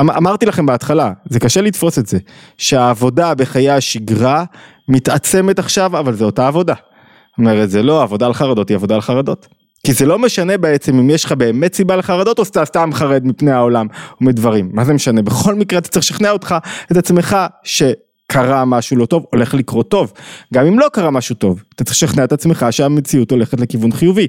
אמ-, 0.00 0.10
אמרתי 0.10 0.46
לכם 0.46 0.66
בהתחלה, 0.66 1.12
זה 1.28 1.40
קשה 1.40 1.60
לתפוס 1.60 1.98
את 1.98 2.06
זה, 2.06 2.18
שהעבודה 2.58 3.34
בחיי 3.34 3.70
השגרה 3.70 4.44
מתעצמת 4.88 5.58
עכשיו, 5.58 5.98
אבל 5.98 6.14
זה 6.14 6.24
אותה 6.24 6.46
עבודה. 6.46 6.74
זאת 6.74 7.38
אומרת, 7.38 7.70
זה 7.70 7.82
לא 7.82 8.02
עבודה 8.02 8.26
על 8.26 8.34
חרדות, 8.34 8.68
היא 8.68 8.74
עבודה 8.74 8.94
על 8.94 9.00
חרדות. 9.00 9.46
כי 9.86 9.92
זה 9.92 10.06
לא 10.06 10.18
משנה 10.18 10.58
בעצם 10.58 10.98
אם 10.98 11.10
יש 11.10 11.24
לך 11.24 11.32
באמת 11.32 11.74
סיבה 11.74 11.96
לחרדות 11.96 12.38
או 12.38 12.44
שאתה 12.44 12.64
סתם 12.64 12.90
חרד 12.92 13.26
מפני 13.26 13.50
העולם 13.50 13.86
ומדברים, 14.20 14.70
מה 14.72 14.84
זה 14.84 14.92
משנה? 14.92 15.22
בכל 15.22 15.54
מקרה 15.54 15.78
אתה 15.78 15.88
צריך 15.88 16.04
לשכנע 16.04 16.30
אותך, 16.30 16.54
את 16.92 16.96
עצמך, 16.96 17.36
ש... 17.64 17.82
קרה 18.30 18.64
משהו 18.64 18.96
לא 18.96 19.06
טוב, 19.06 19.26
הולך 19.32 19.54
לקרות 19.54 19.90
טוב. 19.90 20.12
גם 20.54 20.66
אם 20.66 20.78
לא 20.78 20.86
קרה 20.92 21.10
משהו 21.10 21.34
טוב, 21.34 21.62
אתה 21.74 21.84
צריך 21.84 21.96
לשכנע 21.96 22.24
את 22.24 22.32
עצמך 22.32 22.66
שהמציאות 22.70 23.30
הולכת 23.30 23.60
לכיוון 23.60 23.92
חיובי. 23.92 24.28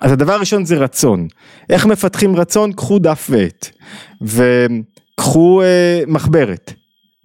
אז 0.00 0.12
הדבר 0.12 0.32
הראשון 0.32 0.64
זה 0.64 0.76
רצון. 0.76 1.28
איך 1.70 1.86
מפתחים 1.86 2.36
רצון? 2.36 2.72
קחו 2.72 2.98
דף 2.98 3.30
ועט. 3.30 3.68
וקחו 4.22 5.62
אה, 5.62 6.02
מחברת. 6.06 6.72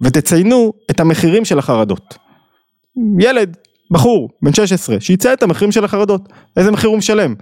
ותציינו 0.02 0.72
את 0.90 1.00
המחירים 1.00 1.44
של 1.44 1.58
החרדות. 1.58 2.18
ילד, 3.18 3.56
בחור, 3.90 4.30
בן 4.42 4.52
16, 4.52 5.00
שיצא 5.00 5.32
את 5.32 5.42
המחירים 5.42 5.72
של 5.72 5.84
החרדות. 5.84 6.28
איזה 6.56 6.70
מחיר 6.70 6.90
הוא 6.90 6.98
משלם? 6.98 7.34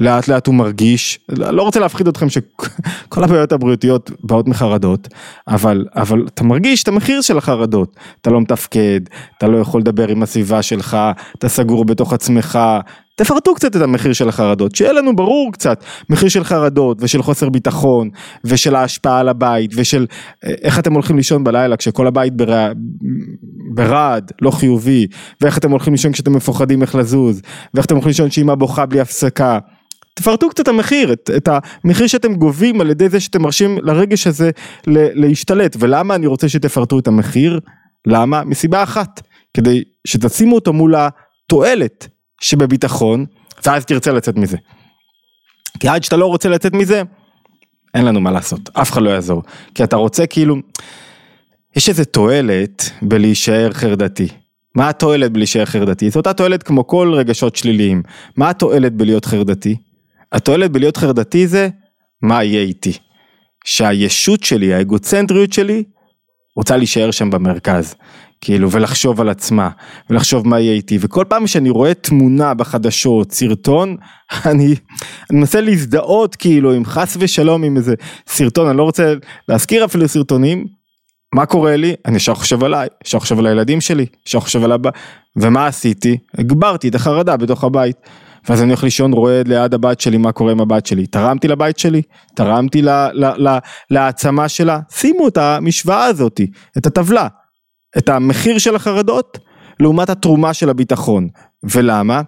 לאט 0.00 0.28
לאט 0.28 0.46
הוא 0.46 0.54
מרגיש, 0.54 1.18
לא 1.28 1.62
רוצה 1.62 1.80
להפחיד 1.80 2.08
אתכם 2.08 2.28
שכל 2.28 3.24
הבעיות 3.24 3.52
הבריאותיות 3.52 4.10
באות 4.24 4.48
מחרדות, 4.48 5.08
אבל, 5.48 5.86
אבל 5.94 6.26
אתה 6.34 6.44
מרגיש 6.44 6.82
את 6.82 6.88
המחיר 6.88 7.20
של 7.20 7.38
החרדות, 7.38 7.96
אתה 8.20 8.30
לא 8.30 8.40
מתפקד, 8.40 9.00
אתה 9.38 9.46
לא 9.46 9.58
יכול 9.58 9.80
לדבר 9.80 10.08
עם 10.08 10.22
הסביבה 10.22 10.62
שלך, 10.62 10.96
אתה 11.38 11.48
סגור 11.48 11.84
בתוך 11.84 12.12
עצמך, 12.12 12.58
תפרטו 13.16 13.54
קצת 13.54 13.76
את 13.76 13.82
המחיר 13.82 14.12
של 14.12 14.28
החרדות, 14.28 14.74
שיהיה 14.74 14.92
לנו 14.92 15.16
ברור 15.16 15.52
קצת, 15.52 15.84
מחיר 16.10 16.28
של 16.28 16.44
חרדות 16.44 16.98
ושל 17.00 17.22
חוסר 17.22 17.48
ביטחון 17.48 18.10
ושל 18.44 18.74
ההשפעה 18.74 19.20
על 19.20 19.28
הבית 19.28 19.70
ושל 19.76 20.06
אה, 20.44 20.54
איך 20.62 20.78
אתם 20.78 20.92
הולכים 20.92 21.16
לישון 21.16 21.44
בלילה 21.44 21.76
כשכל 21.76 22.06
הבית 22.06 22.36
ברע, 22.36 22.68
ברעד, 23.74 24.32
לא 24.42 24.50
חיובי, 24.50 25.06
ואיך 25.40 25.58
אתם 25.58 25.70
הולכים 25.70 25.92
לישון 25.92 26.12
כשאתם 26.12 26.32
מפוחדים 26.32 26.82
איך 26.82 26.94
לזוז, 26.94 27.42
ואיך 27.74 27.86
אתם 27.86 27.94
הולכים 27.94 28.08
לישון 28.08 28.30
שאמא 28.30 28.54
בוכה 28.54 28.86
בלי 28.86 29.00
הפסקה. 29.00 29.58
תפרטו 30.16 30.50
קצת 30.50 30.60
את 30.60 30.68
המחיר, 30.68 31.12
את, 31.12 31.30
את 31.36 31.48
המחיר 31.84 32.06
שאתם 32.06 32.34
גובים 32.34 32.80
על 32.80 32.90
ידי 32.90 33.08
זה 33.08 33.20
שאתם 33.20 33.42
מרשים 33.42 33.78
לרגש 33.82 34.26
הזה 34.26 34.50
להשתלט, 34.86 35.76
ולמה 35.80 36.14
אני 36.14 36.26
רוצה 36.26 36.48
שתפרטו 36.48 36.98
את 36.98 37.06
המחיר? 37.06 37.60
למה? 38.06 38.44
מסיבה 38.44 38.82
אחת, 38.82 39.22
כדי 39.54 39.82
שתשימו 40.06 40.54
אותו 40.54 40.72
מול 40.72 40.94
התועלת 40.96 42.08
שבביטחון, 42.40 43.24
ואז 43.66 43.84
תרצה 43.84 44.12
לצאת 44.12 44.36
מזה. 44.36 44.56
כי 45.80 45.88
עד 45.88 46.02
שאתה 46.02 46.16
לא 46.16 46.26
רוצה 46.26 46.48
לצאת 46.48 46.72
מזה, 46.72 47.02
אין 47.94 48.04
לנו 48.04 48.20
מה 48.20 48.30
לעשות, 48.30 48.70
אף 48.72 48.92
אחד 48.92 49.02
לא 49.02 49.10
יעזור. 49.10 49.42
כי 49.74 49.84
אתה 49.84 49.96
רוצה 49.96 50.26
כאילו, 50.26 50.56
יש 51.76 51.88
איזה 51.88 52.04
תועלת 52.04 52.90
בלהישאר 53.02 53.72
חרדתי. 53.72 54.28
מה 54.74 54.88
התועלת 54.88 55.32
בלהישאר 55.32 55.64
חרדתי? 55.64 56.10
זו 56.10 56.18
אותה 56.18 56.32
תועלת 56.32 56.62
כמו 56.62 56.86
כל 56.86 57.12
רגשות 57.14 57.56
שליליים. 57.56 58.02
מה 58.36 58.50
התועלת 58.50 58.92
בלהיות 58.92 59.24
חרדתי? 59.24 59.76
התועלת 60.36 60.70
בלהיות 60.70 60.96
חרדתי 60.96 61.46
זה, 61.46 61.68
מה 62.22 62.44
יהיה 62.44 62.62
איתי? 62.62 62.92
שהישות 63.64 64.42
שלי, 64.42 64.74
האגוצנטריות 64.74 65.52
שלי, 65.52 65.84
רוצה 66.56 66.76
להישאר 66.76 67.10
שם 67.10 67.30
במרכז. 67.30 67.94
כאילו, 68.40 68.70
ולחשוב 68.70 69.20
על 69.20 69.28
עצמה, 69.28 69.70
ולחשוב 70.10 70.48
מה 70.48 70.60
יהיה 70.60 70.72
איתי, 70.72 70.98
וכל 71.00 71.24
פעם 71.28 71.46
שאני 71.46 71.70
רואה 71.70 71.94
תמונה 71.94 72.54
בחדשות, 72.54 73.32
סרטון, 73.32 73.96
אני, 74.50 74.74
אני 75.30 75.38
מנסה 75.38 75.60
להזדהות 75.60 76.36
כאילו, 76.36 76.76
אם 76.76 76.84
חס 76.84 77.16
ושלום 77.20 77.64
עם 77.64 77.76
איזה 77.76 77.94
סרטון, 78.26 78.68
אני 78.68 78.76
לא 78.76 78.82
רוצה 78.82 79.14
להזכיר 79.48 79.84
אפילו 79.84 80.08
סרטונים, 80.08 80.66
מה 81.34 81.46
קורה 81.46 81.76
לי? 81.76 81.94
אני 82.06 82.16
ישר 82.16 82.34
חושב 82.34 82.64
עליי, 82.64 82.88
ישר 83.04 83.18
חושב 83.18 83.38
על 83.38 83.46
הילדים 83.46 83.80
שלי, 83.80 84.06
ישר 84.26 84.40
חושב 84.40 84.64
על 84.64 84.72
הבא, 84.72 84.90
ומה 85.36 85.66
עשיתי? 85.66 86.16
הגברתי 86.38 86.88
את 86.88 86.94
החרדה 86.94 87.36
בתוך 87.36 87.64
הבית. 87.64 87.96
ואז 88.48 88.62
אני 88.62 88.68
הולך 88.68 88.84
לישון 88.84 89.12
רועד 89.12 89.48
ליד 89.48 89.74
הבת 89.74 90.00
שלי, 90.00 90.16
מה 90.16 90.32
קורה 90.32 90.52
עם 90.52 90.60
הבת 90.60 90.86
שלי? 90.86 91.06
תרמתי 91.06 91.48
לבית 91.48 91.78
שלי? 91.78 92.02
תרמתי 92.36 92.82
להעצמה 93.90 94.48
שלה? 94.48 94.80
שימו 94.90 95.28
את 95.28 95.36
המשוואה 95.36 96.04
הזאתי, 96.04 96.50
את 96.78 96.86
הטבלה. 96.86 97.28
את 97.98 98.08
המחיר 98.08 98.58
של 98.58 98.76
החרדות 98.76 99.38
לעומת 99.80 100.10
התרומה 100.10 100.54
של 100.54 100.70
הביטחון. 100.70 101.28
ולמה? 101.62 102.22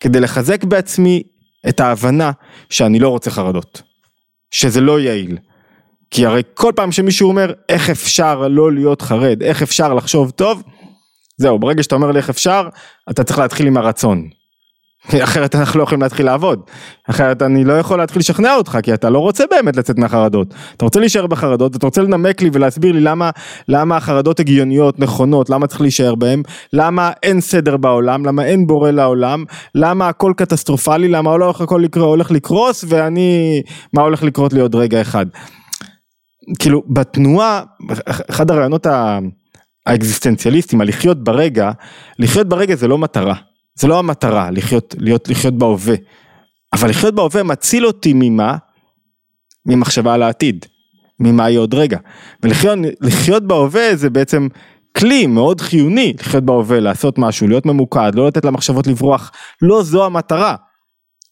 כדי 0.00 0.20
לחזק 0.20 0.64
בעצמי 0.64 1.22
את 1.68 1.80
ההבנה 1.80 2.30
שאני 2.70 2.98
לא 2.98 3.08
רוצה 3.08 3.30
חרדות. 3.30 3.82
שזה 4.50 4.80
לא 4.80 5.00
יעיל. 5.00 5.38
כי 6.10 6.26
הרי 6.26 6.42
כל 6.54 6.72
פעם 6.76 6.92
שמישהו 6.92 7.28
אומר 7.28 7.52
איך 7.68 7.90
אפשר 7.90 8.48
לא 8.48 8.72
להיות 8.72 9.02
חרד, 9.02 9.42
איך 9.42 9.62
אפשר 9.62 9.94
לחשוב 9.94 10.30
טוב, 10.30 10.62
זהו, 11.36 11.58
ברגע 11.58 11.82
שאתה 11.82 11.94
אומר 11.94 12.10
לי 12.10 12.18
איך 12.18 12.30
אפשר, 12.30 12.68
אתה 13.10 13.24
צריך 13.24 13.38
להתחיל 13.38 13.66
עם 13.66 13.76
הרצון. 13.76 14.28
אחרת 15.14 15.54
אנחנו 15.54 15.78
לא 15.78 15.84
יכולים 15.84 16.02
להתחיל 16.02 16.26
לעבוד, 16.26 16.60
אחרת 17.10 17.42
אני 17.42 17.64
לא 17.64 17.72
יכול 17.72 17.98
להתחיל 17.98 18.20
לשכנע 18.20 18.54
אותך 18.54 18.78
כי 18.82 18.94
אתה 18.94 19.10
לא 19.10 19.18
רוצה 19.18 19.44
באמת 19.50 19.76
לצאת 19.76 19.98
מהחרדות, 19.98 20.54
אתה 20.76 20.84
רוצה 20.84 21.00
להישאר 21.00 21.26
בחרדות, 21.26 21.76
אתה 21.76 21.86
רוצה 21.86 22.02
לנמק 22.02 22.42
לי 22.42 22.50
ולהסביר 22.52 22.92
לי 22.92 23.00
למה, 23.00 23.30
למה 23.68 23.96
החרדות 23.96 24.40
הגיוניות, 24.40 24.98
נכונות, 24.98 25.50
למה 25.50 25.66
צריך 25.66 25.80
להישאר 25.80 26.14
בהם, 26.14 26.42
למה 26.72 27.10
אין 27.22 27.40
סדר 27.40 27.76
בעולם, 27.76 28.26
למה 28.26 28.44
אין 28.44 28.66
בורא 28.66 28.90
לעולם, 28.90 29.44
למה 29.74 30.08
הכל 30.08 30.32
קטסטרופלי, 30.36 31.08
למה 31.08 31.36
לא 31.36 31.44
הולך 31.44 31.60
הכל 31.60 31.80
לקרות, 31.84 32.08
הולך 32.08 32.30
לקרוס 32.30 32.84
ואני, 32.88 33.62
מה 33.94 34.02
הולך 34.02 34.22
לקרות 34.22 34.52
לי 34.52 34.60
עוד 34.60 34.74
רגע 34.74 35.00
אחד. 35.00 35.26
כאילו 36.58 36.82
בתנועה, 36.88 37.62
אחד 38.30 38.50
הרעיונות 38.50 38.86
האקזיסטנציאליסטים, 39.86 40.80
הלחיות 40.80 41.24
ברגע, 41.24 41.70
לחיות 42.18 42.48
ברגע 42.48 42.74
זה 42.74 42.88
לא 42.88 42.98
מטרה. 42.98 43.49
זה 43.80 43.88
לא 43.88 43.98
המטרה, 43.98 44.50
לחיות, 44.50 44.94
להיות, 44.98 45.28
לחיות 45.28 45.54
בהווה. 45.54 45.94
אבל 46.72 46.90
לחיות 46.90 47.14
בהווה 47.14 47.42
מציל 47.42 47.86
אותי 47.86 48.12
ממה? 48.14 48.56
ממחשבה 49.66 50.14
על 50.14 50.22
העתיד. 50.22 50.66
ממה 51.20 51.50
יהיה 51.50 51.60
עוד 51.60 51.74
רגע. 51.74 51.98
ולחיות 52.42 53.46
בהווה 53.46 53.96
זה 53.96 54.10
בעצם 54.10 54.48
כלי 54.96 55.26
מאוד 55.26 55.60
חיוני 55.60 56.14
לחיות 56.20 56.44
בהווה, 56.44 56.80
לעשות 56.80 57.18
משהו, 57.18 57.48
להיות 57.48 57.66
ממוקד, 57.66 58.12
לא 58.14 58.26
לתת 58.26 58.44
למחשבות 58.44 58.86
לברוח. 58.86 59.32
לא 59.62 59.82
זו 59.82 60.06
המטרה. 60.06 60.56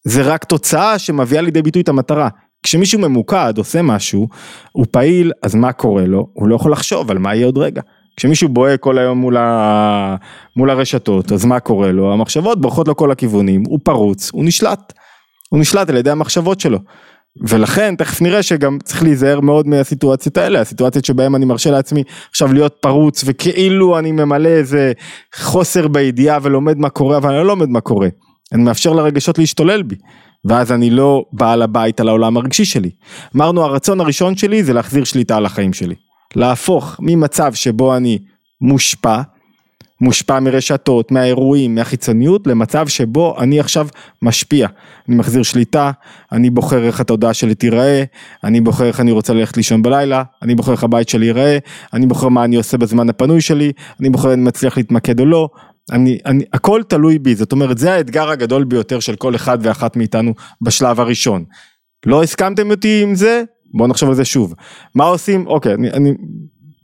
זה 0.04 0.22
רק 0.22 0.44
תוצאה 0.44 0.98
שמביאה 0.98 1.42
לידי 1.42 1.62
ביטוי 1.62 1.82
את 1.82 1.88
המטרה. 1.88 2.28
כשמישהו 2.62 3.00
ממוקד, 3.00 3.54
עושה 3.58 3.82
משהו, 3.82 4.28
הוא 4.72 4.86
פעיל, 4.90 5.32
אז 5.42 5.54
מה 5.54 5.72
קורה 5.72 6.06
לו? 6.06 6.30
הוא 6.32 6.48
לא 6.48 6.56
יכול 6.56 6.72
לחשוב 6.72 7.10
על 7.10 7.18
מה 7.18 7.34
יהיה 7.34 7.46
עוד 7.46 7.58
רגע. 7.58 7.82
כשמישהו 8.18 8.48
בוהה 8.48 8.76
כל 8.76 8.98
היום 8.98 9.18
מול, 9.18 9.36
ה... 9.36 10.16
מול 10.56 10.70
הרשתות, 10.70 11.32
אז 11.32 11.44
מה 11.44 11.60
קורה 11.60 11.92
לו? 11.92 12.12
המחשבות 12.12 12.60
בורחות 12.60 12.88
לו 12.88 12.96
כל 12.96 13.10
הכיוונים, 13.10 13.62
הוא 13.66 13.78
פרוץ, 13.82 14.30
הוא 14.32 14.44
נשלט. 14.44 14.92
הוא 15.48 15.60
נשלט 15.60 15.90
על 15.90 15.96
ידי 15.96 16.10
המחשבות 16.10 16.60
שלו. 16.60 16.78
ולכן 17.48 17.94
תכף 17.96 18.20
נראה 18.20 18.42
שגם 18.42 18.78
צריך 18.84 19.02
להיזהר 19.02 19.40
מאוד 19.40 19.66
מהסיטואציות 19.66 20.36
האלה, 20.36 20.60
הסיטואציות 20.60 21.04
שבהן 21.04 21.34
אני 21.34 21.44
מרשה 21.44 21.70
לעצמי 21.70 22.02
עכשיו 22.30 22.52
להיות 22.52 22.76
פרוץ 22.80 23.24
וכאילו 23.26 23.98
אני 23.98 24.12
ממלא 24.12 24.48
איזה 24.48 24.92
חוסר 25.34 25.88
בידיעה 25.88 26.38
ולומד 26.42 26.78
מה 26.78 26.88
קורה, 26.88 27.16
אבל 27.16 27.28
אני 27.28 27.38
לא 27.38 27.46
לומד 27.46 27.68
מה 27.68 27.80
קורה. 27.80 28.08
אני 28.52 28.62
מאפשר 28.62 28.92
לרגשות 28.92 29.38
להשתולל 29.38 29.82
בי. 29.82 29.96
ואז 30.44 30.72
אני 30.72 30.90
לא 30.90 31.24
בעל 31.32 31.62
הבית 31.62 32.00
על 32.00 32.08
העולם 32.08 32.36
הרגשי 32.36 32.64
שלי. 32.64 32.90
אמרנו 33.36 33.62
הרצון 33.62 34.00
הראשון 34.00 34.36
שלי 34.36 34.64
זה 34.64 34.72
להחזיר 34.72 35.04
שליטה 35.04 35.36
על 35.36 35.46
החיים 35.46 35.72
שלי. 35.72 36.07
להפוך 36.36 36.96
ממצב 37.00 37.54
שבו 37.54 37.96
אני 37.96 38.18
מושפע, 38.60 39.20
מושפע 40.00 40.40
מרשתות, 40.40 41.10
מהאירועים, 41.10 41.74
מהחיצוניות, 41.74 42.46
למצב 42.46 42.88
שבו 42.88 43.36
אני 43.40 43.60
עכשיו 43.60 43.88
משפיע. 44.22 44.68
אני 45.08 45.16
מחזיר 45.16 45.42
שליטה, 45.42 45.90
אני 46.32 46.50
בוחר 46.50 46.84
איך 46.84 47.00
התודעה 47.00 47.34
שלי 47.34 47.54
תיראה, 47.54 48.04
אני 48.44 48.60
בוחר 48.60 48.84
איך 48.84 49.00
אני 49.00 49.12
רוצה 49.12 49.34
ללכת 49.34 49.56
לישון 49.56 49.82
בלילה, 49.82 50.22
אני 50.42 50.54
בוחר 50.54 50.72
איך 50.72 50.84
הבית 50.84 51.08
שלי 51.08 51.26
ייראה, 51.26 51.58
אני 51.92 52.06
בוחר 52.06 52.28
מה 52.28 52.44
אני 52.44 52.56
עושה 52.56 52.76
בזמן 52.76 53.08
הפנוי 53.08 53.40
שלי, 53.40 53.72
אני 54.00 54.10
בוחר 54.10 54.28
אם 54.28 54.32
אני 54.32 54.42
מצליח 54.42 54.76
להתמקד 54.76 55.20
או 55.20 55.26
לא, 55.26 55.48
אני, 55.92 56.18
אני, 56.26 56.44
הכל 56.52 56.82
תלוי 56.88 57.18
בי, 57.18 57.34
זאת 57.34 57.52
אומרת 57.52 57.78
זה 57.78 57.94
האתגר 57.94 58.30
הגדול 58.30 58.64
ביותר 58.64 59.00
של 59.00 59.16
כל 59.16 59.34
אחד 59.34 59.58
ואחת 59.62 59.96
מאיתנו 59.96 60.34
בשלב 60.62 61.00
הראשון. 61.00 61.44
לא 62.06 62.22
הסכמתם 62.22 62.70
אותי 62.70 63.02
עם 63.02 63.14
זה? 63.14 63.42
בואו 63.74 63.88
נחשוב 63.88 64.08
על 64.08 64.14
זה 64.14 64.24
שוב. 64.24 64.54
מה 64.94 65.04
עושים, 65.04 65.46
אוקיי, 65.46 65.74
אני, 65.74 65.90
אני, 65.90 66.10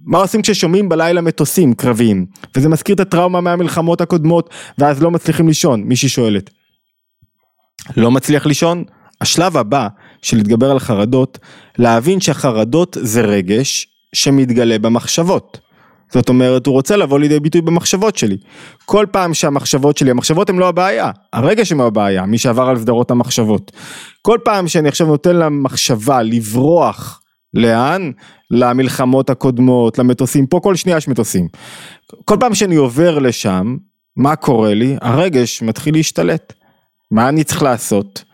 מה 0.04 0.18
עושים 0.18 0.42
כששומעים 0.42 0.88
בלילה 0.88 1.20
מטוסים 1.20 1.74
קרביים? 1.74 2.26
וזה 2.56 2.68
מזכיר 2.68 2.94
את 2.94 3.00
הטראומה 3.00 3.40
מהמלחמות 3.40 4.00
הקודמות, 4.00 4.50
ואז 4.78 5.02
לא 5.02 5.10
מצליחים 5.10 5.48
לישון, 5.48 5.82
מישהי 5.82 6.08
שואלת. 6.08 6.50
לא 7.96 8.10
מצליח 8.10 8.46
לישון? 8.46 8.84
השלב 9.20 9.56
הבא 9.56 9.88
של 10.22 10.36
להתגבר 10.36 10.70
על 10.70 10.78
חרדות, 10.78 11.38
להבין 11.78 12.20
שהחרדות 12.20 12.96
זה 13.00 13.20
רגש 13.20 13.88
שמתגלה 14.14 14.78
במחשבות. 14.78 15.60
זאת 16.12 16.28
אומרת, 16.28 16.66
הוא 16.66 16.72
רוצה 16.72 16.96
לבוא 16.96 17.18
לידי 17.18 17.40
ביטוי 17.40 17.60
במחשבות 17.60 18.16
שלי. 18.16 18.36
כל 18.84 19.06
פעם 19.10 19.34
שהמחשבות 19.34 19.96
שלי, 19.96 20.10
המחשבות 20.10 20.50
הן 20.50 20.56
לא 20.56 20.68
הבעיה, 20.68 21.10
הרגש 21.32 21.72
הם 21.72 21.80
הבעיה, 21.80 22.26
מי 22.26 22.38
שעבר 22.38 22.62
על 22.62 22.78
סדרות 22.78 23.10
המחשבות. 23.10 23.72
כל 24.22 24.38
פעם 24.44 24.68
שאני 24.68 24.88
עכשיו 24.88 25.06
נותן 25.06 25.36
למחשבה 25.36 26.22
לברוח, 26.22 27.20
לאן? 27.54 28.10
למלחמות 28.50 29.30
הקודמות, 29.30 29.98
למטוסים, 29.98 30.46
פה 30.46 30.60
כל 30.62 30.76
שנייה 30.76 30.98
יש 30.98 31.08
מטוסים. 31.08 31.48
כל 32.24 32.36
פעם 32.40 32.54
שאני 32.54 32.76
עובר 32.76 33.18
לשם, 33.18 33.76
מה 34.16 34.36
קורה 34.36 34.74
לי? 34.74 34.96
הרגש 35.00 35.62
מתחיל 35.62 35.94
להשתלט. 35.94 36.52
מה 37.10 37.28
אני 37.28 37.44
צריך 37.44 37.62
לעשות? 37.62 38.24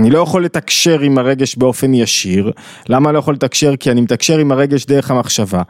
אני 0.00 0.10
לא 0.10 0.18
יכול 0.18 0.44
לתקשר 0.44 1.00
עם 1.00 1.18
הרגש 1.18 1.56
באופן 1.56 1.94
ישיר, 1.94 2.52
למה 2.88 3.08
אני 3.08 3.14
לא 3.14 3.18
יכול 3.18 3.34
לתקשר? 3.34 3.76
כי 3.76 3.90
אני 3.90 4.00
מתקשר 4.00 4.38
עם 4.38 4.52
הרגש 4.52 4.86
דרך 4.86 5.10
המחשבה. 5.10 5.62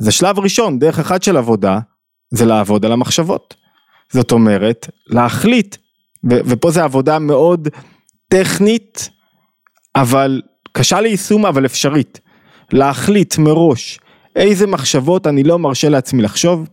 אז 0.00 0.08
השלב 0.08 0.38
ראשון, 0.38 0.78
דרך 0.78 0.98
אחד 0.98 1.22
של 1.22 1.36
עבודה, 1.36 1.78
זה 2.30 2.44
לעבוד 2.44 2.84
על 2.84 2.92
המחשבות. 2.92 3.54
זאת 4.12 4.32
אומרת, 4.32 4.90
להחליט, 5.06 5.76
ו- 6.30 6.40
ופה 6.46 6.70
זו 6.70 6.80
עבודה 6.80 7.18
מאוד 7.18 7.68
טכנית, 8.28 9.10
אבל 9.96 10.42
קשה 10.72 11.00
ליישום, 11.00 11.46
אבל 11.46 11.66
אפשרית. 11.66 12.20
להחליט 12.72 13.38
מראש 13.38 14.00
איזה 14.36 14.66
מחשבות 14.66 15.26
אני 15.26 15.42
לא 15.42 15.58
מרשה 15.58 15.88
לעצמי 15.88 16.22
לחשוב, 16.22 16.68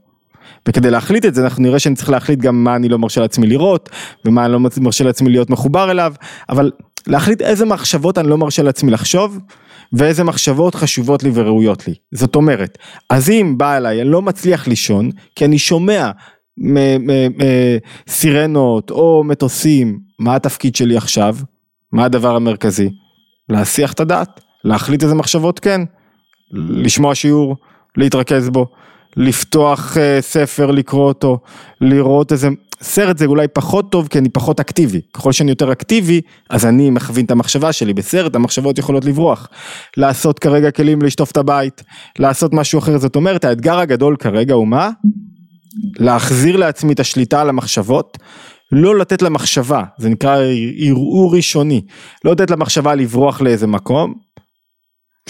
וכדי 0.68 0.92
להחליט 0.92 1.26
את 1.26 1.36
זה 1.36 1.44
אנחנו 1.44 1.64
נראה 1.64 1.80
שאני 1.80 1.96
צריך 1.96 2.10
להחליט 2.10 2.40
גם 2.40 2.64
מה 2.64 2.76
אני 2.76 2.90
לא 2.90 2.98
מרשה 2.98 3.22
לעצמי 3.22 3.48
לראות, 3.48 3.90
ומה 4.26 4.46
אני 4.46 4.54
לא 4.54 4.60
מרשה 4.82 5.04
לעצמי 5.04 5.30
להיות 5.30 5.50
מחובר 5.50 5.92
אליו, 5.92 6.14
אבל 6.50 6.72
להחליט 7.08 7.42
איזה 7.42 7.66
מחשבות 7.66 8.18
אני 8.18 8.30
לא 8.30 8.38
מרשה 8.38 8.64
לעצמי 8.64 8.92
לחשוב, 8.92 9.40
ואיזה 9.94 10.24
מחשבות 10.24 10.76
חשובות 10.76 11.24
לי 11.24 11.32
וראויות 11.34 11.88
לי. 11.88 11.94
זאת 12.12 12.36
אומרת, 12.36 12.78
אז 13.10 13.30
אם 13.30 13.54
בא 13.58 13.78
אליי, 13.78 14.02
אני 14.02 14.10
לא 14.10 14.22
מצליח 14.22 14.68
לישון, 14.68 15.10
כי 15.36 15.46
אני 15.46 15.60
שומע 15.60 16.12
סירנות 18.10 18.92
או 18.92 19.24
מטוסים, 19.26 20.00
מה 20.20 20.36
התפקיד 20.36 20.76
שלי 20.76 20.98
עכשיו? 20.98 21.36
מה 21.92 22.06
הדבר 22.06 22.36
המרכזי? 22.36 22.90
להסיח 23.50 23.94
את 23.94 24.00
הדעת, 24.00 24.42
להחליט 24.64 25.04
איזה 25.04 25.16
מחשבות 25.16 25.60
כן, 25.60 25.82
לשמוע 26.52 27.16
שיעור, 27.16 27.56
להתרכז 27.98 28.50
בו, 28.50 28.66
לפתוח 29.18 29.98
uh, 29.98 30.22
ספר, 30.22 30.72
לקרוא 30.72 31.08
אותו, 31.08 31.40
לראות 31.82 32.32
איזה 32.32 32.50
סרט 32.82 33.18
זה 33.18 33.26
אולי 33.26 33.48
פחות 33.48 33.92
טוב 33.92 34.08
כי 34.08 34.18
אני 34.20 34.30
פחות 34.30 34.60
אקטיבי, 34.60 35.02
ככל 35.14 35.32
שאני 35.32 35.50
יותר 35.50 35.72
אקטיבי 35.72 36.22
אז 36.50 36.66
אני 36.66 36.90
מכווין 36.90 37.26
את 37.26 37.32
המחשבה 37.32 37.74
שלי, 37.74 37.94
בסרט 37.94 38.36
המחשבות 38.36 38.78
יכולות 38.78 39.06
לברוח, 39.06 39.48
לעשות 39.98 40.40
כרגע 40.40 40.72
כלים 40.72 41.02
לשטוף 41.02 41.32
את 41.32 41.38
הבית, 41.38 41.84
לעשות 42.20 42.54
משהו 42.54 42.80
אחר, 42.80 42.98
זאת 42.98 43.16
אומרת 43.16 43.46
האתגר 43.46 43.80
הגדול 43.80 44.16
כרגע 44.16 44.54
הוא 44.54 44.68
מה? 44.68 44.90
להחזיר 46.00 46.58
לעצמי 46.58 46.94
את 46.94 47.00
השליטה 47.00 47.42
על 47.42 47.50
המחשבות, 47.50 48.18
לא 48.72 48.98
לתת 48.98 49.22
למחשבה, 49.22 49.84
זה 49.98 50.10
נקרא 50.10 50.38
ערעור 50.78 51.36
ראשוני, 51.36 51.82
לא 52.26 52.32
לתת 52.32 52.52
למחשבה 52.52 52.96
לברוח 52.96 53.42
לאיזה 53.42 53.68
מקום 53.68 54.14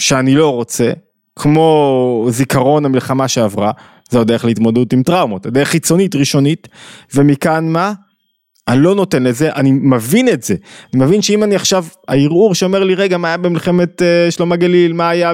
שאני 0.00 0.34
לא 0.34 0.50
רוצה, 0.50 0.92
כמו 1.38 2.26
זיכרון 2.30 2.84
המלחמה 2.84 3.28
שעברה, 3.28 3.70
זו 4.10 4.20
הדרך 4.20 4.44
להתמודדות 4.44 4.92
עם 4.92 5.02
טראומות, 5.02 5.46
הדרך 5.46 5.68
חיצונית 5.68 6.14
ראשונית, 6.14 6.68
ומכאן 7.14 7.68
מה? 7.68 7.92
אני 8.68 8.82
לא 8.82 8.94
נותן 8.94 9.22
לזה, 9.22 9.52
אני 9.52 9.72
מבין 9.72 10.28
את 10.28 10.42
זה, 10.42 10.54
אני 10.94 11.04
מבין 11.04 11.22
שאם 11.22 11.44
אני 11.44 11.56
עכשיו, 11.56 11.84
הערעור 12.08 12.54
שאומר 12.54 12.84
לי 12.84 12.94
רגע 12.94 13.18
מה 13.18 13.28
היה 13.28 13.36
במלחמת 13.36 14.02
uh, 14.02 14.30
שלום 14.30 14.52
הגליל, 14.52 14.92
מה 14.92 15.08
היה 15.08 15.32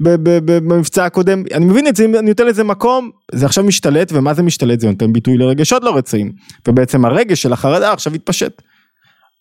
במבצע 0.00 1.04
הקודם, 1.04 1.42
אני 1.54 1.64
מבין 1.64 1.86
את 1.86 1.96
זה, 1.96 2.04
אני 2.04 2.28
נותן 2.28 2.46
לזה 2.46 2.64
מקום, 2.64 3.10
זה 3.32 3.46
עכשיו 3.46 3.64
משתלט, 3.64 4.12
ומה 4.12 4.34
זה 4.34 4.42
משתלט? 4.42 4.80
זה 4.80 4.88
נותן 4.88 5.12
ביטוי 5.12 5.36
לרגשות 5.36 5.84
לא 5.84 5.96
רצויים, 5.96 6.32
ובעצם 6.68 7.04
הרגש 7.04 7.42
של 7.42 7.52
החרדה 7.52 7.92
עכשיו 7.92 8.14
התפשט. 8.14 8.62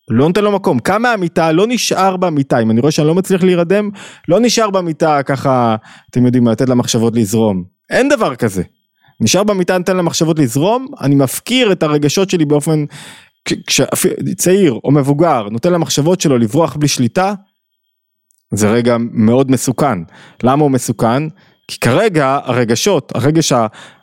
לא 0.09 0.27
נותן 0.27 0.43
לו 0.43 0.51
מקום, 0.51 0.79
קם 0.79 1.01
מהמיטה, 1.01 1.51
לא 1.51 1.65
נשאר 1.67 2.17
במיטה, 2.17 2.59
אם 2.59 2.71
אני 2.71 2.79
רואה 2.79 2.91
שאני 2.91 3.07
לא 3.07 3.15
מצליח 3.15 3.43
להירדם, 3.43 3.89
לא 4.27 4.39
נשאר 4.39 4.69
במיטה 4.69 5.23
ככה, 5.23 5.75
אתם 6.11 6.25
יודעים, 6.25 6.47
לתת 6.47 6.69
למחשבות 6.69 7.15
לזרום, 7.15 7.72
אין 7.89 8.09
דבר 8.09 8.35
כזה. 8.35 8.63
נשאר 9.19 9.43
במיטה 9.43 9.77
נותן 9.77 9.97
למחשבות 9.97 10.39
לזרום, 10.39 10.87
אני 11.01 11.15
מפקיר 11.15 11.71
את 11.71 11.83
הרגשות 11.83 12.29
שלי 12.29 12.45
באופן, 12.45 12.85
כשצעיר 13.67 14.79
או 14.83 14.91
מבוגר 14.91 15.49
נותן 15.49 15.73
למחשבות 15.73 16.21
שלו 16.21 16.37
לברוח 16.37 16.75
בלי 16.75 16.87
שליטה, 16.87 17.33
זה 18.53 18.71
רגע 18.71 18.97
מאוד 18.99 19.51
מסוכן. 19.51 19.99
למה 20.43 20.63
הוא 20.63 20.71
מסוכן? 20.71 21.23
כי 21.67 21.79
כרגע 21.79 22.39
הרגשות, 22.43 23.11
הרגש 23.15 23.53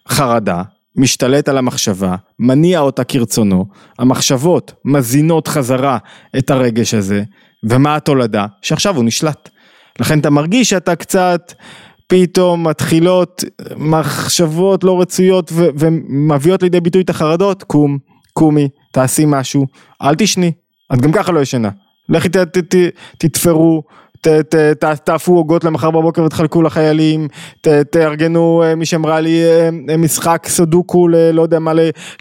החרדה, 0.07 0.63
משתלט 0.97 1.49
על 1.49 1.59
המחשבה, 1.59 2.17
מניע 2.39 2.81
אותה 2.81 3.05
כרצונו, 3.05 3.67
המחשבות 3.99 4.73
מזינות 4.85 5.49
חזרה 5.49 5.99
את 6.39 6.51
הרגש 6.51 6.95
הזה, 6.95 7.23
ומה 7.65 7.97
התולדה? 7.97 8.47
שעכשיו 8.63 8.97
הוא 8.97 9.05
נשלט. 9.05 9.49
לכן 10.01 10.19
אתה 10.19 10.31
מרגיש 10.31 10.71
שאתה 10.71 10.97
קצת 10.97 11.53
פתאום 12.11 12.67
מתחילות 12.67 13.45
מחשבות 13.77 14.85
לא 14.85 15.01
רצויות 15.01 15.51
ו- 15.53 15.69
ומביאות 15.79 16.63
לידי 16.63 16.81
ביטוי 16.81 17.03
את 17.03 17.11
החרדות, 17.11 17.63
קום, 17.63 17.99
קומי, 18.33 18.69
תעשי 18.93 19.25
משהו, 19.27 19.67
אל 20.03 20.15
תשני, 20.15 20.53
את 20.95 21.01
גם 21.01 21.13
ככה 21.13 21.33
לא 21.33 21.41
ישנה, 21.41 21.69
לכי 22.09 22.29
ת, 22.29 22.37
ת, 22.37 22.59
ת, 22.59 22.77
תתפרו, 23.19 23.83
ת, 24.21 24.29
ת, 24.29 24.55
ת, 24.55 24.85
תאפו 24.85 25.37
עוגות 25.37 25.65
למחר 25.65 25.91
בבוקר 25.91 26.23
ותחלקו 26.23 26.63
לחיילים, 26.63 27.29
ת, 27.61 27.69
תארגנו, 27.69 28.63
אה, 28.63 28.75
מי 28.75 28.87
שאמרה 28.87 29.21
לי, 29.21 29.45
אה, 29.45 29.97
משחק 29.97 30.47
סודוקו, 30.49 31.09
ל, 31.09 31.31
לא 31.31 31.43
יודע 31.43 31.59
מה, 31.59 31.73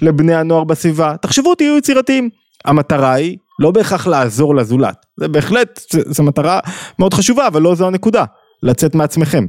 לבני 0.01 0.35
הנוער 0.35 0.63
בסביבה, 0.63 1.15
תחשבו, 1.21 1.55
תהיו 1.55 1.77
יצירתיים. 1.77 2.29
המטרה 2.65 3.13
היא 3.13 3.37
לא 3.59 3.71
בהכרח 3.71 4.07
לעזור 4.07 4.55
לזולת, 4.55 5.05
זה 5.19 5.27
בהחלט, 5.27 5.81
זו 6.05 6.23
מטרה 6.23 6.59
מאוד 6.99 7.13
חשובה, 7.13 7.47
אבל 7.47 7.61
לא 7.61 7.75
זו 7.75 7.87
הנקודה, 7.87 8.25
לצאת 8.63 8.95
מעצמכם. 8.95 9.45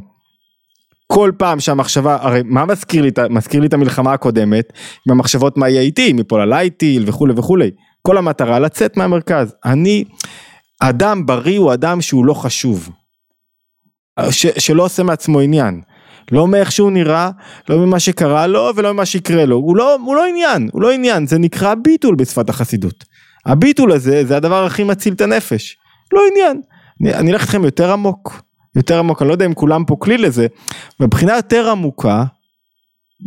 כל 1.12 1.33
פעם 1.37 1.61
שהמחשבה, 1.61 2.18
הרי 2.20 2.40
מה 2.44 2.64
מזכיר 2.64 3.03
לי, 3.03 3.11
מזכיר 3.31 3.61
לי 3.61 3.66
את 3.66 3.75
המלחמה 3.75 4.12
הקודמת, 4.12 4.73
עם 5.07 5.12
המחשבות 5.12 5.57
מה 5.57 5.68
יהיה 5.68 5.81
איתי, 5.81 6.12
מפה 6.12 6.42
עליי 6.42 6.70
טיל 6.70 7.05
וכולי 7.07 7.33
וכולי. 7.37 7.70
כל 8.03 8.18
המטרה 8.18 8.59
לצאת 8.59 8.96
מהמרכז. 8.96 9.55
אני, 9.64 10.05
אדם 10.81 11.27
בריא 11.27 11.59
הוא 11.59 11.73
אדם 11.73 12.01
שהוא 12.01 12.27
לא 12.27 12.35
חשוב. 12.35 12.88
ש, 14.31 14.46
שלא 14.46 14.85
עושה 14.85 15.03
מעצמו 15.03 15.40
עניין. 15.40 15.81
לא 16.33 16.49
מאיך 16.49 16.73
שהוא 16.73 16.90
נראה, 16.90 17.31
לא 17.68 17.79
ממה 17.79 18.01
שקרה 18.01 18.46
לו 18.46 18.70
ולא 18.77 18.92
ממה 18.92 19.07
שיקרה 19.07 19.44
לו. 19.44 19.57
הוא 19.57 19.77
לא, 19.77 19.96
הוא 20.05 20.16
לא 20.16 20.27
עניין, 20.27 20.68
הוא 20.73 20.83
לא 20.83 20.90
עניין, 20.90 21.27
זה 21.27 21.38
נקרא 21.38 21.75
ביטול 21.75 22.14
בשפת 22.14 22.49
החסידות. 22.49 23.05
הביטול 23.46 23.92
הזה 23.92 24.25
זה 24.25 24.37
הדבר 24.37 24.64
הכי 24.64 24.85
מציל 24.85 25.14
את 25.14 25.20
הנפש. 25.20 25.77
לא 26.12 26.20
עניין. 26.31 26.61
אני, 27.03 27.14
אני 27.14 27.33
אלך 27.33 27.42
איתכם 27.42 27.64
יותר 27.64 27.92
עמוק. 27.92 28.49
יותר 28.76 28.98
עמוק, 28.98 29.22
אני 29.22 29.28
לא 29.28 29.35
יודע 29.35 29.46
אם 29.46 29.54
כולם 29.54 29.85
פה 29.85 29.96
כלי 29.98 30.18
לזה, 30.18 30.46
מבחינה 31.00 31.37
יותר 31.37 31.70
עמוקה, 31.70 32.24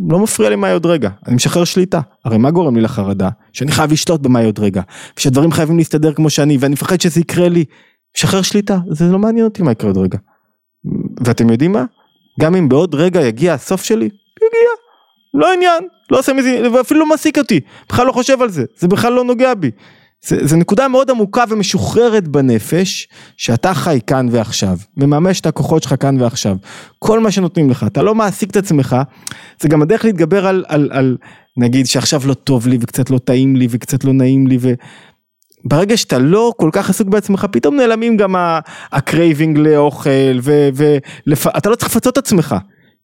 לא 0.08 0.18
מפריע 0.18 0.50
לי 0.50 0.56
מה 0.56 0.66
יהיה 0.66 0.74
עוד 0.74 0.86
רגע, 0.86 1.10
אני 1.26 1.34
משחרר 1.34 1.64
שליטה, 1.64 2.00
הרי 2.24 2.38
מה 2.38 2.50
גורם 2.50 2.76
לי 2.76 2.82
לחרדה? 2.82 3.28
שאני 3.52 3.72
חייב 3.72 3.92
לשלוט 3.92 4.20
במה 4.20 4.38
יהיה 4.38 4.48
עוד 4.48 4.58
רגע, 4.58 4.82
ושדברים 5.16 5.52
חייבים 5.52 5.78
להסתדר 5.78 6.12
כמו 6.12 6.30
שאני, 6.30 6.56
ואני 6.60 6.72
מפחד 6.72 7.00
שזה 7.00 7.20
יקרה 7.20 7.48
לי, 7.48 7.64
משחרר 8.16 8.42
שליטה, 8.42 8.78
זה 8.90 9.04
לא 9.04 9.18
מעניין 9.18 9.44
אותי 9.44 9.62
מה 9.62 9.72
יקרה 9.72 9.90
עוד 9.90 9.98
רגע. 9.98 10.18
ואתם 11.26 11.50
יודעים 11.50 11.72
מה? 11.72 11.84
גם 12.40 12.54
אם 12.54 12.68
בעוד 12.68 12.94
רגע 12.94 13.20
יגיע 13.20 13.54
הסוף 13.54 13.82
שלי, 13.82 14.04
יגיע, 14.36 14.70
לא 15.34 15.52
עניין, 15.52 15.88
לא 16.10 16.18
עושה 16.18 16.32
מזה, 16.32 16.62
ואפילו 16.72 17.00
לא 17.00 17.06
מעסיק 17.06 17.38
אותי, 17.38 17.60
בכלל 17.88 18.06
לא 18.06 18.12
חושב 18.12 18.42
על 18.42 18.50
זה, 18.50 18.64
זה 18.76 18.88
בכלל 18.88 19.12
לא 19.12 19.24
נוגע 19.24 19.54
בי. 19.54 19.70
זה, 20.26 20.46
זה 20.46 20.56
נקודה 20.56 20.88
מאוד 20.88 21.10
עמוקה 21.10 21.44
ומשוחררת 21.48 22.28
בנפש, 22.28 23.08
שאתה 23.36 23.74
חי 23.74 23.98
כאן 24.06 24.26
ועכשיו, 24.30 24.78
מממש 24.96 25.40
את 25.40 25.46
הכוחות 25.46 25.82
שלך 25.82 25.94
כאן 26.00 26.20
ועכשיו. 26.20 26.56
כל 26.98 27.20
מה 27.20 27.30
שנותנים 27.30 27.70
לך, 27.70 27.84
אתה 27.86 28.02
לא 28.02 28.14
מעסיק 28.14 28.50
את 28.50 28.56
עצמך, 28.56 28.96
זה 29.60 29.68
גם 29.68 29.82
הדרך 29.82 30.04
להתגבר 30.04 30.46
על, 30.46 30.64
על, 30.68 30.88
על 30.92 31.16
נגיד 31.56 31.86
שעכשיו 31.86 32.22
לא 32.26 32.34
טוב 32.34 32.66
לי 32.66 32.78
וקצת 32.80 33.10
לא 33.10 33.18
טעים 33.18 33.56
לי 33.56 33.66
וקצת 33.70 34.04
לא 34.04 34.12
נעים 34.12 34.46
לי 34.46 34.58
ו... 34.60 34.72
ברגע 35.64 35.96
שאתה 35.96 36.18
לא 36.18 36.52
כל 36.56 36.70
כך 36.72 36.90
עסוק 36.90 37.08
בעצמך, 37.08 37.46
פתאום 37.52 37.76
נעלמים 37.76 38.16
גם 38.16 38.34
ה 38.92 39.00
craving 39.00 39.58
לאוכל, 39.58 40.38
ואתה 41.24 41.70
לא 41.70 41.74
צריך 41.74 41.90
לפצות 41.90 42.12
את 42.12 42.18
עצמך. 42.18 42.54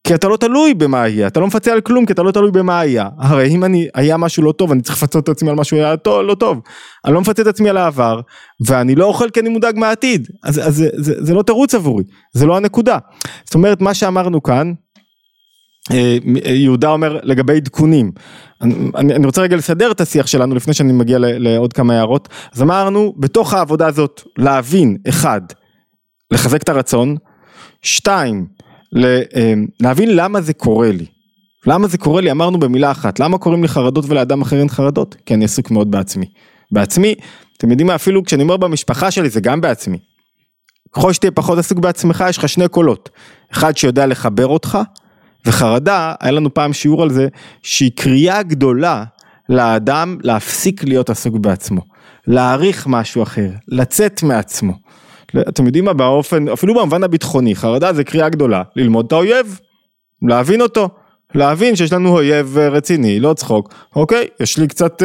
כי 0.04 0.14
אתה 0.14 0.28
לא 0.28 0.36
תלוי 0.36 0.74
במה 0.74 1.02
היה, 1.02 1.26
אתה 1.26 1.40
לא 1.40 1.46
מפצה 1.46 1.72
על 1.72 1.80
כלום 1.80 2.06
כי 2.06 2.12
אתה 2.12 2.22
לא 2.22 2.30
תלוי 2.30 2.50
במה 2.50 2.80
היה. 2.80 3.08
הרי 3.18 3.48
אם 3.48 3.64
אני, 3.64 3.88
היה 3.94 4.16
משהו 4.16 4.42
לא 4.42 4.52
טוב, 4.52 4.72
אני 4.72 4.82
צריך 4.82 4.96
לפצות 4.96 5.24
את 5.24 5.28
עצמי 5.28 5.50
על 5.50 5.56
משהו 5.56 5.76
היה 5.76 5.96
טוב, 5.96 6.22
לא 6.22 6.34
טוב. 6.34 6.60
אני 7.04 7.14
לא 7.14 7.20
מפצה 7.20 7.42
את 7.42 7.46
עצמי 7.46 7.68
על 7.70 7.76
העבר, 7.76 8.20
ואני 8.66 8.94
לא 8.94 9.04
אוכל 9.04 9.30
כי 9.30 9.40
אני 9.40 9.48
מודאג 9.48 9.78
מהעתיד. 9.78 10.28
אז, 10.44 10.58
אז 10.58 10.76
זה, 10.76 10.88
זה, 10.96 11.14
זה 11.24 11.34
לא 11.34 11.42
תירוץ 11.42 11.74
עבורי, 11.74 12.04
זה 12.32 12.46
לא 12.46 12.56
הנקודה. 12.56 12.98
זאת 13.44 13.54
אומרת, 13.54 13.80
מה 13.80 13.94
שאמרנו 13.94 14.42
כאן, 14.42 14.72
אה, 15.92 16.16
יהודה 16.44 16.90
אומר 16.90 17.18
לגבי 17.22 17.56
עדכונים, 17.56 18.12
אני, 18.62 19.14
אני 19.14 19.26
רוצה 19.26 19.42
רגע 19.42 19.56
לסדר 19.56 19.90
את 19.90 20.00
השיח 20.00 20.26
שלנו 20.26 20.54
לפני 20.54 20.74
שאני 20.74 20.92
מגיע 20.92 21.18
לעוד 21.20 21.72
כמה 21.72 21.94
הערות, 21.94 22.28
אז 22.52 22.62
אמרנו 22.62 23.14
בתוך 23.18 23.54
העבודה 23.54 23.86
הזאת 23.86 24.22
להבין, 24.38 24.96
אחד, 25.08 25.40
לחזק 26.30 26.62
את 26.62 26.68
הרצון, 26.68 27.16
שתיים, 27.82 28.46
להבין 29.80 30.16
למה 30.16 30.40
זה 30.40 30.52
קורה 30.52 30.92
לי. 30.92 31.06
למה 31.66 31.88
זה 31.88 31.98
קורה 31.98 32.20
לי? 32.20 32.30
אמרנו 32.30 32.58
במילה 32.60 32.90
אחת, 32.90 33.20
למה 33.20 33.38
קוראים 33.38 33.62
לי 33.62 33.68
חרדות 33.68 34.04
ולאדם 34.08 34.42
אחר 34.42 34.58
אין 34.58 34.68
חרדות? 34.68 35.16
כי 35.26 35.34
אני 35.34 35.44
עסוק 35.44 35.70
מאוד 35.70 35.90
בעצמי. 35.90 36.26
בעצמי, 36.72 37.14
אתם 37.56 37.70
יודעים 37.70 37.86
מה, 37.86 37.94
אפילו 37.94 38.24
כשאני 38.24 38.42
אומר 38.42 38.56
במשפחה 38.56 39.10
שלי 39.10 39.30
זה 39.30 39.40
גם 39.40 39.60
בעצמי. 39.60 39.98
ככל 40.92 41.12
שתהיה 41.12 41.30
פחות 41.30 41.58
עסוק 41.58 41.78
בעצמך, 41.78 42.24
יש 42.28 42.38
לך 42.38 42.48
שני 42.48 42.68
קולות. 42.68 43.10
אחד 43.52 43.76
שיודע 43.76 44.06
לחבר 44.06 44.46
אותך, 44.46 44.78
וחרדה, 45.46 46.14
היה 46.20 46.32
לנו 46.32 46.54
פעם 46.54 46.72
שיעור 46.72 47.02
על 47.02 47.10
זה, 47.10 47.28
שהיא 47.62 47.90
קריאה 47.96 48.42
גדולה 48.42 49.04
לאדם 49.48 50.18
להפסיק 50.22 50.84
להיות 50.84 51.10
עסוק 51.10 51.36
בעצמו. 51.36 51.80
להעריך 52.26 52.86
משהו 52.86 53.22
אחר, 53.22 53.50
לצאת 53.68 54.22
מעצמו. 54.22 54.72
אתם 55.48 55.66
יודעים 55.66 55.84
מה, 55.84 55.92
באופן, 55.92 56.48
אפילו 56.48 56.74
במובן 56.74 57.02
הביטחוני, 57.02 57.54
חרדה 57.54 57.92
זה 57.92 58.04
קריאה 58.04 58.28
גדולה, 58.28 58.62
ללמוד 58.76 59.06
את 59.06 59.12
האויב, 59.12 59.60
להבין 60.22 60.60
אותו, 60.60 60.88
להבין 61.34 61.76
שיש 61.76 61.92
לנו 61.92 62.08
אויב 62.08 62.58
רציני, 62.58 63.20
לא 63.20 63.34
צחוק, 63.34 63.74
אוקיי, 63.96 64.26
יש 64.40 64.58
לי 64.58 64.68
קצת, 64.68 65.02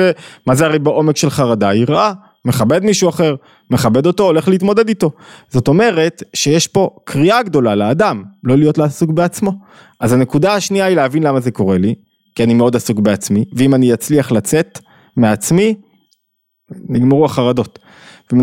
מה 0.48 0.56
זה 0.56 0.66
הרי 0.66 0.80
בעומק 0.80 1.18
של 1.18 1.30
חרדה, 1.30 1.74
יראה, 1.74 2.14
מכבד 2.46 2.84
מישהו 2.84 3.10
אחר, 3.10 3.36
מכבד 3.70 4.06
אותו, 4.06 4.24
הולך 4.24 4.48
להתמודד 4.48 4.88
איתו. 4.90 5.12
זאת 5.50 5.68
אומרת 5.68 6.24
שיש 6.34 6.68
פה 6.68 6.90
קריאה 7.04 7.44
גדולה 7.44 7.76
לאדם, 7.76 8.24
לא 8.44 8.58
להיות 8.58 8.78
לעסוק 8.78 9.12
בעצמו. 9.12 9.52
אז 10.00 10.14
הנקודה 10.14 10.54
השנייה 10.54 10.86
היא 10.86 10.96
להבין 10.96 11.24
למה 11.24 11.40
זה 11.40 11.52
קורה 11.52 11.78
לי, 11.78 11.96
כי 12.36 12.44
אני 12.44 12.54
מאוד 12.54 12.76
עסוק 12.76 13.00
בעצמי, 13.00 13.46
ואם 13.54 13.76
אני 13.76 13.94
אצליח 13.94 14.32
לצאת 14.32 14.80
מעצמי, 15.18 15.76
נגמרו 16.90 17.26
החרדות. 17.26 17.80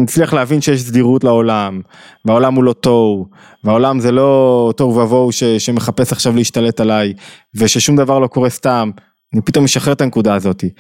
אצליח 0.05 0.33
להבין 0.33 0.61
שיש 0.61 0.83
סדירות 0.83 1.25
לעולם, 1.25 1.81
והעולם 2.25 2.55
הוא 2.55 2.65
לא 2.65 2.73
תוהו, 2.73 3.27
והעולם 3.65 4.01
זה 4.01 4.13
לא 4.13 4.73
תוהו 4.77 4.97
ובוהו 4.97 5.31
שמחפש 5.59 6.13
עכשיו 6.13 6.37
להשתלט 6.37 6.81
עליי, 6.81 7.13
וששום 7.55 7.97
דבר 7.97 8.19
לא 8.19 8.27
קורה 8.27 8.51
סתם, 8.51 8.91
אני 9.35 9.43
פתאום 9.43 9.65
משחרר 9.65 9.93
את 9.93 10.01
הנקודה 10.01 10.35
הזאתי. 10.35 10.71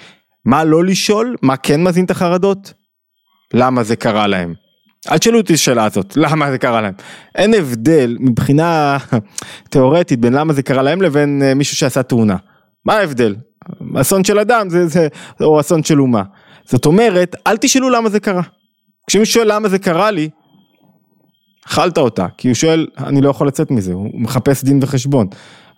מה 0.44 0.64
לא 0.64 0.84
לשאול, 0.84 1.36
מה 1.42 1.56
כן 1.56 1.82
מזין 1.82 2.04
את 2.04 2.10
החרדות? 2.10 2.72
למה 3.54 3.82
זה 3.82 3.96
קרה 3.96 4.26
להם. 4.26 4.54
אל 5.10 5.18
תשאלו 5.18 5.38
אותי 5.38 5.52
את 5.52 5.58
השאלה 5.58 5.84
הזאת, 5.84 6.16
למה 6.22 6.50
זה 6.50 6.58
קרה 6.58 6.80
להם. 6.80 6.94
אין 7.34 7.54
הבדל 7.54 8.16
מבחינה 8.20 8.96
תיאורטית 9.70 10.20
בין 10.20 10.32
למה 10.32 10.52
זה 10.52 10.62
קרה 10.62 10.82
להם 10.82 11.02
לבין 11.02 11.42
אה, 11.44 11.54
מישהו 11.54 11.76
שעשה 11.76 12.02
תאונה. 12.02 12.36
מה 12.86 12.94
ההבדל? 12.94 13.36
אסון 14.00 14.24
של 14.24 14.38
אדם 14.38 14.70
זה, 14.70 14.86
זה, 14.86 15.08
או 15.40 15.60
אסון 15.60 15.82
של 15.82 16.00
אומה. 16.00 16.22
זאת 16.64 16.86
אומרת, 16.86 17.36
אל 17.46 17.56
תשאלו 17.56 17.90
למה 17.90 18.10
זה 18.10 18.20
קרה. 18.20 18.42
כשמישהו 19.06 19.34
שואל 19.34 19.54
למה 19.54 19.68
זה 19.68 19.78
קרה 19.78 20.10
לי, 20.10 20.28
אכלת 21.66 21.98
אותה, 21.98 22.26
כי 22.38 22.48
הוא 22.48 22.54
שואל, 22.54 22.86
אני 22.98 23.20
לא 23.20 23.30
יכול 23.30 23.46
לצאת 23.46 23.70
מזה, 23.70 23.92
הוא 23.92 24.10
מחפש 24.14 24.64
דין 24.64 24.78
וחשבון. 24.82 25.26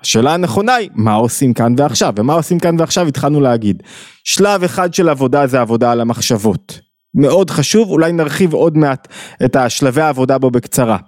השאלה 0.01 0.35
הנכונה 0.35 0.75
היא, 0.75 0.91
מה 0.95 1.15
עושים 1.15 1.55
כאן 1.55 1.75
ועכשיו? 1.79 2.13
ומה 2.17 2.35
עושים 2.35 2.59
כאן 2.59 2.81
ועכשיו 2.81 3.07
התחלנו 3.07 3.41
להגיד. 3.41 3.83
שלב 4.25 4.65
אחד 4.65 4.95
של 4.95 5.09
עבודה 5.09 5.47
זה 5.47 5.61
עבודה 5.61 5.93
על 5.93 6.01
המחשבות. 6.01 6.81
מאוד 7.15 7.51
חשוב, 7.51 7.91
אולי 7.91 8.13
נרחיב 8.13 8.55
עוד 8.55 8.77
מעט 8.77 9.09
את 9.45 9.57
השלבי 9.57 10.01
העבודה 10.01 10.39
בו 10.39 10.51
בקצרה. 10.51 10.99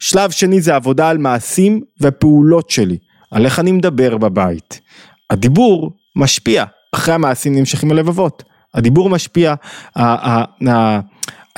שלב 0.00 0.30
שני 0.30 0.60
זה 0.60 0.74
עבודה 0.74 1.08
על 1.08 1.18
מעשים 1.18 1.80
ופעולות 2.00 2.70
שלי, 2.70 2.98
על 3.30 3.44
איך 3.44 3.58
אני 3.58 3.72
מדבר 3.72 4.18
בבית. 4.18 4.80
הדיבור 5.30 5.92
משפיע, 6.16 6.64
אחרי 6.94 7.14
המעשים 7.14 7.54
נמשכים 7.54 7.90
הלבבות. 7.90 8.42
הדיבור 8.74 9.10
משפיע, 9.10 9.54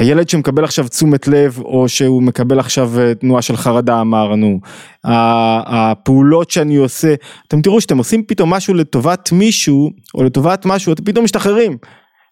הילד 0.03 0.29
שמקבל 0.29 0.65
עכשיו 0.65 0.89
תשומת 0.89 1.29
לב 1.29 1.59
או 1.59 1.89
שהוא 1.89 2.23
מקבל 2.23 2.59
עכשיו 2.59 3.01
אה, 3.01 3.15
תנועה 3.15 3.43
של 3.43 3.57
חרדה 3.57 4.01
אמרנו, 4.01 4.61
הפעולות 5.05 6.51
שאני 6.51 6.77
עושה, 6.77 7.15
אתם 7.49 7.63
תראו 7.63 7.81
שאתם 7.81 7.99
עושים 7.99 8.25
פתאום 8.25 8.51
משהו 8.51 8.75
לטובת 8.75 9.33
מישהו 9.33 9.91
או 10.15 10.25
לטובת 10.25 10.67
משהו, 10.67 10.93
אתם 10.93 11.05
פתאום 11.05 11.25
משתחררים. 11.25 11.77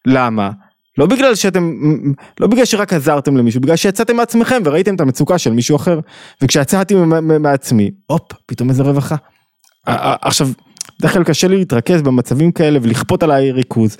למה? 0.06 0.50
לא 0.98 1.06
בגלל 1.06 1.35
שאתם, 1.35 1.72
לא 2.40 2.46
בגלל 2.46 2.64
שרק 2.64 2.92
עזרתם 2.92 3.37
למישהו, 3.37 3.61
בגלל 3.61 3.76
שיצאתם 3.76 4.16
מעצמכם 4.16 4.62
וראיתם 4.64 4.94
את 4.94 5.00
המצוקה 5.00 5.38
של 5.38 5.52
מישהו 5.52 5.76
אחר. 5.76 6.00
וכשיצאתי 6.42 6.94
מעצמי, 7.40 7.90
הופ, 8.06 8.33
פתאום 8.46 8.70
איזה 8.70 8.83
רווחה. 8.83 9.16
עכשיו, 9.87 10.48
בדרך 10.98 11.12
כלל 11.12 11.24
קשה 11.24 11.48
לי 11.48 11.56
להתרכז 11.56 12.02
במצבים 12.02 12.52
כאלה 12.52 12.78
ולכפות 12.83 13.22
עליי 13.22 13.52
ריכוז. 13.52 13.96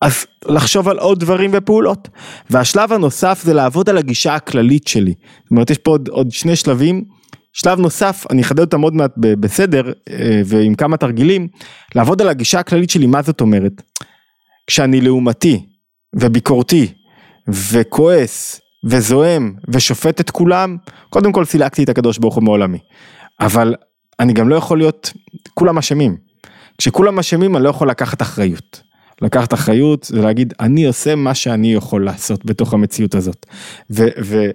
אז 0.00 0.26
לחשוב 0.48 0.88
על 0.88 0.98
עוד 0.98 1.20
דברים 1.20 1.50
ופעולות. 1.54 2.08
והשלב 2.50 2.92
הנוסף 2.92 3.40
זה 3.44 3.54
לעבוד 3.54 3.88
על 3.88 3.98
הגישה 3.98 4.34
הכללית 4.34 4.86
שלי. 4.86 5.14
זאת 5.42 5.50
אומרת, 5.50 5.70
יש 5.70 5.78
פה 5.78 5.90
עוד, 5.90 6.08
עוד 6.08 6.30
שני 6.30 6.56
שלבים. 6.56 7.04
שלב 7.52 7.80
נוסף, 7.80 8.26
אני 8.30 8.42
אחדד 8.42 8.60
אותם 8.60 8.80
עוד 8.80 8.94
מעט 8.94 9.12
בסדר 9.16 9.92
אה, 10.10 10.42
ועם 10.44 10.74
כמה 10.74 10.96
תרגילים, 10.96 11.48
לעבוד 11.94 12.22
על 12.22 12.28
הגישה 12.28 12.60
הכללית 12.60 12.90
שלי, 12.90 13.06
מה 13.06 13.22
זאת 13.22 13.40
אומרת? 13.40 13.72
כשאני 14.66 15.00
לעומתי, 15.00 15.66
וביקורתי 16.16 16.92
וכועס 17.48 18.60
וזועם 18.86 19.54
ושופט 19.72 20.20
את 20.20 20.30
כולם, 20.30 20.76
קודם 21.10 21.32
כל 21.32 21.44
סילקתי 21.44 21.84
את 21.84 21.88
הקדוש 21.88 22.18
ברוך 22.18 22.34
הוא 22.34 22.44
מעולמי. 22.44 22.78
אבל 23.40 23.74
אני 24.20 24.32
גם 24.32 24.48
לא 24.48 24.54
יכול 24.54 24.78
להיות, 24.78 25.12
כולם 25.54 25.78
אשמים. 25.78 26.16
כשכולם 26.78 27.18
אשמים 27.18 27.56
אני 27.56 27.64
לא 27.64 27.68
יכול 27.68 27.90
לקחת 27.90 28.22
אחריות. 28.22 28.89
לקחת 29.22 29.54
אחריות 29.54 30.04
זה 30.04 30.22
להגיד 30.22 30.54
אני 30.60 30.86
עושה 30.86 31.14
מה 31.14 31.34
שאני 31.34 31.74
יכול 31.74 32.04
לעשות 32.04 32.44
בתוך 32.44 32.74
המציאות 32.74 33.14
הזאת. 33.14 33.46
ו, 33.90 34.06
ו, 34.24 34.50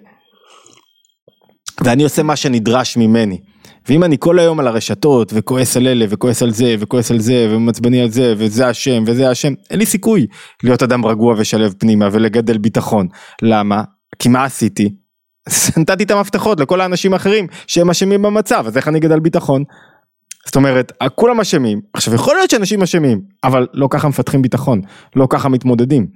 ואני 1.83 2.03
עושה 2.03 2.23
מה 2.23 2.35
שנדרש 2.35 2.97
ממני. 2.97 3.39
ואם 3.89 4.03
אני 4.03 4.15
כל 4.19 4.39
היום 4.39 4.59
על 4.59 4.67
הרשתות 4.67 5.31
וכועס 5.35 5.77
על 5.77 5.87
אלה 5.87 6.05
וכועס 6.09 6.43
על 6.43 6.51
זה 6.51 6.75
וכועס 6.79 7.11
על 7.11 7.19
זה 7.19 7.47
ומעצבני 7.49 8.01
על 8.01 8.09
זה 8.09 8.33
וזה 8.37 8.67
השם 8.67 9.03
וזה 9.07 9.29
השם, 9.29 9.53
אין 9.69 9.79
לי 9.79 9.85
סיכוי 9.85 10.27
להיות 10.63 10.83
אדם 10.83 11.05
רגוע 11.05 11.35
ושלב 11.37 11.73
פנימה 11.79 12.09
ולגדל 12.11 12.57
ביטחון. 12.57 13.07
למה? 13.41 13.83
כי 14.19 14.29
מה 14.29 14.43
עשיתי? 14.43 14.95
נתתי 15.77 16.03
את 16.03 16.11
המפתחות 16.11 16.59
לכל 16.59 16.81
האנשים 16.81 17.13
האחרים 17.13 17.47
שהם 17.67 17.89
אשמים 17.89 18.21
במצב, 18.21 18.63
אז 18.67 18.77
איך 18.77 18.87
אני 18.87 18.99
אגדל 18.99 19.19
ביטחון? 19.19 19.63
זאת 20.45 20.55
אומרת, 20.55 20.91
כולם 21.15 21.39
אשמים. 21.39 21.81
עכשיו 21.93 22.15
יכול 22.15 22.35
להיות 22.35 22.49
שאנשים 22.49 22.81
אשמים, 22.81 23.21
אבל 23.43 23.67
לא 23.73 23.87
ככה 23.91 24.07
מפתחים 24.07 24.41
ביטחון, 24.41 24.81
לא 25.15 25.27
ככה 25.29 25.49
מתמודדים. 25.49 26.07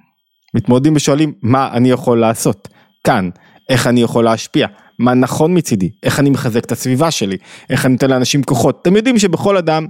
מתמודדים 0.53 0.95
ושואלים 0.95 1.33
מה 1.41 1.69
אני 1.73 1.91
יכול 1.91 2.19
לעשות 2.19 2.67
כאן, 3.03 3.29
איך 3.69 3.87
אני 3.87 4.01
יכול 4.01 4.23
להשפיע. 4.23 4.67
מה 4.99 5.13
נכון 5.13 5.57
מצידי, 5.57 5.89
איך 6.03 6.19
אני 6.19 6.29
מחזק 6.29 6.65
את 6.65 6.71
הסביבה 6.71 7.11
שלי, 7.11 7.37
איך 7.69 7.85
אני 7.85 7.93
נותן 7.93 8.09
לאנשים 8.09 8.43
כוחות. 8.43 8.79
אתם 8.81 8.95
יודעים 8.95 9.19
שבכל 9.19 9.57
אדם, 9.57 9.87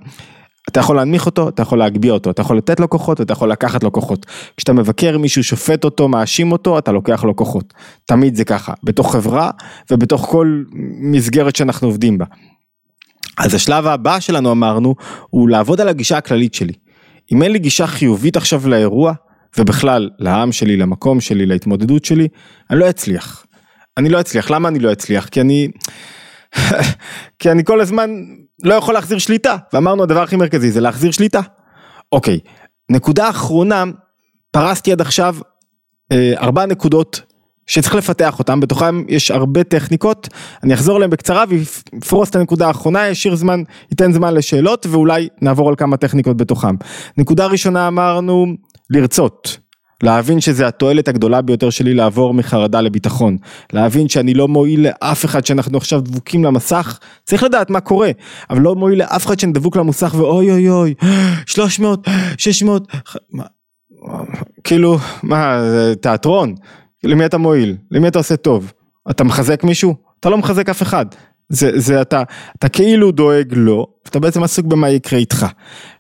אתה 0.69 0.80
יכול 0.80 0.95
להנמיך 0.95 1.25
אותו, 1.25 1.49
אתה 1.49 1.62
יכול 1.62 1.80
להגביה 1.80 2.13
אותו, 2.13 2.30
אתה 2.30 2.41
יכול 2.41 2.58
לתת 2.58 2.80
לו 2.80 2.89
כוחות 2.89 3.19
ואתה 3.19 3.34
יכול 3.34 3.52
לקחת 3.52 3.84
לו 3.84 3.91
כוחות. 3.91 4.25
כשאתה 4.58 4.73
מבקר 4.73 5.17
מישהו, 5.17 5.43
שופט 5.43 5.84
אותו, 5.84 6.08
מאשים 6.08 6.52
אותו, 6.52 6.78
אתה 6.78 6.91
לוקח 6.91 7.23
לו 7.23 7.36
כוחות. 7.36 7.73
תמיד 8.06 8.36
זה 8.36 8.45
ככה, 8.45 8.73
בתוך 8.84 9.12
חברה 9.12 9.52
ובתוך 9.91 10.21
כל 10.21 10.63
מסגרת 10.99 11.56
שאנחנו 11.56 11.88
עובדים 11.88 12.17
בה. 12.17 12.25
אז 13.39 13.54
השלב 13.54 13.88
הבא 13.88 14.19
שלנו 14.19 14.52
אמרנו, 14.52 14.95
הוא 15.30 15.49
לעבוד 15.49 15.82
על 15.82 15.88
הגישה 15.89 16.17
הכללית 16.17 16.54
שלי. 16.54 16.73
אם 17.32 17.43
אין 17.43 17.52
לי 17.52 17.60
גישה 17.60 17.88
חיובית 17.88 18.38
עכשיו 18.38 18.69
לאירוע, 18.69 19.13
ובכלל 19.58 20.10
לעם 20.19 20.52
שלי, 20.52 20.78
למקום 20.78 21.21
שלי, 21.21 21.45
להתמודדות 21.45 22.06
שלי, 22.06 22.28
אני 22.69 22.80
לא 22.80 22.89
אצליח. 22.89 23.45
אני 23.97 24.10
לא 24.10 24.19
אצליח, 24.19 24.52
למה 24.52 24.69
אני 24.69 24.80
לא 24.80 24.91
אצליח? 24.91 25.28
כי 25.28 25.41
אני, 25.41 25.67
כי 27.39 27.52
אני 27.52 27.63
כל 27.63 27.82
הזמן 27.82 28.10
לא 28.63 28.73
יכול 28.73 28.93
להחזיר 28.93 29.17
שליטה, 29.17 29.58
ואמרנו 29.73 30.04
הדבר 30.04 30.21
הכי 30.21 30.36
מרכזי 30.36 30.71
זה 30.71 30.82
להחזיר 30.82 31.12
שליטה. 31.12 31.41
אוקיי, 32.12 32.39
נקודה 32.89 33.30
אחרונה, 33.30 33.84
פרסתי 34.52 34.91
עד 34.91 35.02
עכשיו 35.02 35.36
אה, 36.12 36.34
ארבע 36.38 36.65
נקודות 36.65 37.21
שצריך 37.70 37.96
לפתח 37.96 38.40
אותן, 38.40 38.60
בתוכן 38.60 38.96
יש 39.08 39.32
הרבה 39.32 39.64
טכניקות, 39.64 40.30
אני 40.64 40.74
אחזור 40.74 40.96
עליהן 40.96 41.12
בקצרה 41.12 41.44
ואפרוס 41.50 42.30
את 42.30 42.36
הנקודה 42.36 42.68
האחרונה, 42.68 43.08
ישאיר 43.08 43.36
זמן, 43.36 43.64
ייתן 43.92 44.14
זמן 44.14 44.34
לשאלות 44.34 44.86
ואולי 44.90 45.28
נעבור 45.42 45.70
על 45.70 45.76
כמה 45.76 45.98
טכניקות 45.98 46.38
בתוכן. 46.38 46.76
נקודה 47.18 47.46
ראשונה 47.46 47.88
אמרנו 47.88 48.46
לרצות. 48.90 49.58
להבין 50.04 50.42
שזה 50.42 50.68
התועלת 50.68 51.08
הגדולה 51.08 51.42
ביותר 51.42 51.70
שלי 51.70 51.94
לעבור 51.94 52.34
מחרדה 52.34 52.82
לביטחון, 52.82 53.38
להבין 53.74 54.10
שאני 54.10 54.34
לא 54.34 54.48
מועיל 54.48 54.88
לאף 54.88 55.26
אחד 55.26 55.46
שאנחנו 55.46 55.78
עכשיו 55.78 56.02
דבוקים 56.02 56.44
למסך, 56.44 57.00
צריך 57.26 57.44
לדעת 57.44 57.70
מה 57.70 57.80
קורה, 57.80 58.12
אבל 58.50 58.62
לא 58.62 58.76
מועיל 58.76 59.00
לאף 59.00 59.26
אחד 59.26 59.40
שאני 59.40 59.52
דבוק 59.52 59.78
למסך 59.78 60.14
ואוי 60.18 60.52
אוי 60.52 60.70
אוי, 60.70 60.94
300, 61.46 62.08
600, 62.38 62.88
מה, 63.32 63.44
כאילו, 64.64 64.98
מה, 65.24 65.62
זה 65.62 65.96
תיאטרון, 65.96 66.56
למי 67.04 67.26
אתה 67.26 67.38
מועיל, 67.38 67.78
למי 67.92 68.08
אתה 68.08 68.18
עושה 68.20 68.38
טוב, 68.38 68.72
אתה 69.10 69.24
מחזק 69.24 69.64
מישהו? 69.64 69.96
אתה 70.20 70.30
לא 70.30 70.38
מחזק 70.38 70.70
אף 70.70 70.82
אחד, 70.82 71.06
זה, 71.50 71.80
זה 71.80 72.02
אתה, 72.02 72.24
אתה 72.58 72.70
כאילו 72.70 73.12
דואג 73.12 73.54
לו, 73.54 73.88
אתה 74.10 74.20
בעצם 74.20 74.44
עסוק 74.44 74.66
במה 74.66 74.90
יקרה 74.90 75.20
איתך. 75.20 75.46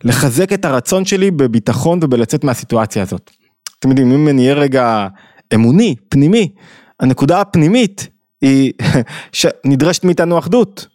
לחזק 0.03 0.53
את 0.53 0.65
הרצון 0.65 1.05
שלי 1.05 1.31
בביטחון 1.31 1.99
ובלצאת 2.01 2.43
מהסיטואציה 2.43 3.01
הזאת. 3.01 3.31
אתם 3.79 3.89
יודעים, 3.89 4.11
אם 4.11 4.27
אני 4.27 4.41
אהיה 4.41 4.53
רגע 4.53 5.07
אמוני, 5.53 5.95
פנימי, 6.09 6.51
הנקודה 6.99 7.41
הפנימית 7.41 8.07
היא 8.41 8.73
שנדרשת 9.31 10.03
מאיתנו 10.03 10.39
אחדות, 10.39 10.87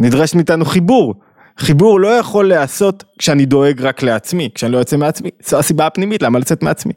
נדרשת 0.00 0.34
מאיתנו 0.34 0.64
חיבור. 0.64 1.14
חיבור 1.58 2.00
לא 2.00 2.08
יכול 2.08 2.48
להיעשות 2.48 3.04
כשאני 3.18 3.46
דואג 3.46 3.82
רק 3.82 4.02
לעצמי, 4.02 4.48
כשאני 4.54 4.72
לא 4.72 4.78
יוצא 4.78 4.96
מעצמי, 4.96 5.30
זו 5.46 5.58
הסיבה 5.58 5.86
הפנימית 5.86 6.22
למה 6.22 6.38
לצאת 6.38 6.62
מעצמי. 6.62 6.92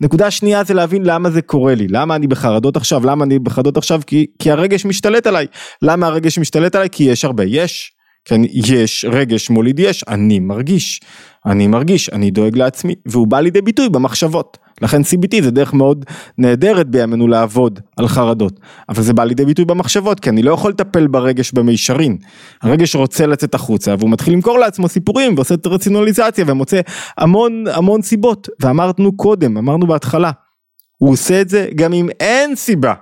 נקודה 0.00 0.30
שנייה 0.30 0.64
זה 0.64 0.74
להבין 0.74 1.02
למה 1.06 1.30
זה 1.30 1.42
קורה 1.42 1.74
לי, 1.74 1.88
למה 1.88 2.16
אני 2.16 2.26
בחרדות 2.26 2.76
עכשיו, 2.76 3.06
למה 3.06 3.24
אני 3.24 3.38
בחרדות 3.38 3.76
עכשיו, 3.76 4.00
כי, 4.06 4.26
כי 4.38 4.50
הרגש 4.50 4.84
משתלט 4.84 5.26
עליי, 5.26 5.46
למה 5.82 6.06
הרגש 6.06 6.38
משתלט 6.38 6.74
עליי? 6.74 6.88
כי 6.92 7.04
יש 7.04 7.24
הרבה, 7.24 7.44
יש, 7.44 7.92
כן, 8.24 8.40
יש 8.50 9.04
רגש 9.08 9.50
מוליד 9.50 9.78
יש, 9.78 10.04
אני 10.08 10.38
מרגיש, 10.38 11.00
אני 11.46 11.66
מרגיש, 11.66 12.10
אני 12.10 12.30
דואג 12.30 12.56
לעצמי, 12.56 12.94
והוא 13.06 13.26
בא 13.26 13.40
לידי 13.40 13.60
ביטוי 13.60 13.88
במחשבות. 13.88 14.58
לכן 14.82 15.00
CBT 15.00 15.42
זה 15.42 15.50
דרך 15.50 15.74
מאוד 15.74 16.04
נהדרת 16.38 16.88
בימינו 16.88 17.28
לעבוד 17.28 17.80
על 17.96 18.08
חרדות, 18.08 18.60
אבל 18.88 19.02
זה 19.02 19.12
בא 19.12 19.24
לידי 19.24 19.44
ביטוי 19.44 19.64
במחשבות, 19.64 20.20
כי 20.20 20.30
אני 20.30 20.42
לא 20.42 20.52
יכול 20.52 20.70
לטפל 20.70 21.06
ברגש 21.06 21.52
במישרין. 21.52 22.16
הרגש 22.62 22.96
רוצה 22.96 23.26
לצאת 23.26 23.54
החוצה, 23.54 23.94
והוא 23.98 24.10
מתחיל 24.10 24.34
למכור 24.34 24.58
לעצמו 24.58 24.88
סיפורים, 24.88 25.34
ועושה 25.34 25.54
את 25.54 25.66
הרציונליזציה, 25.66 26.44
ומוצא 26.48 26.80
המון 27.18 27.64
המון 27.72 28.02
סיבות, 28.02 28.48
ואמרנו 28.60 29.16
קודם, 29.16 29.56
אמרנו 29.56 29.86
בהתחלה, 29.86 30.30
הוא 30.98 31.10
עושה 31.12 31.40
את 31.40 31.48
זה 31.48 31.68
גם 31.74 31.92
אם 31.92 32.08
אין 32.20 32.56
סיבה. 32.56 32.94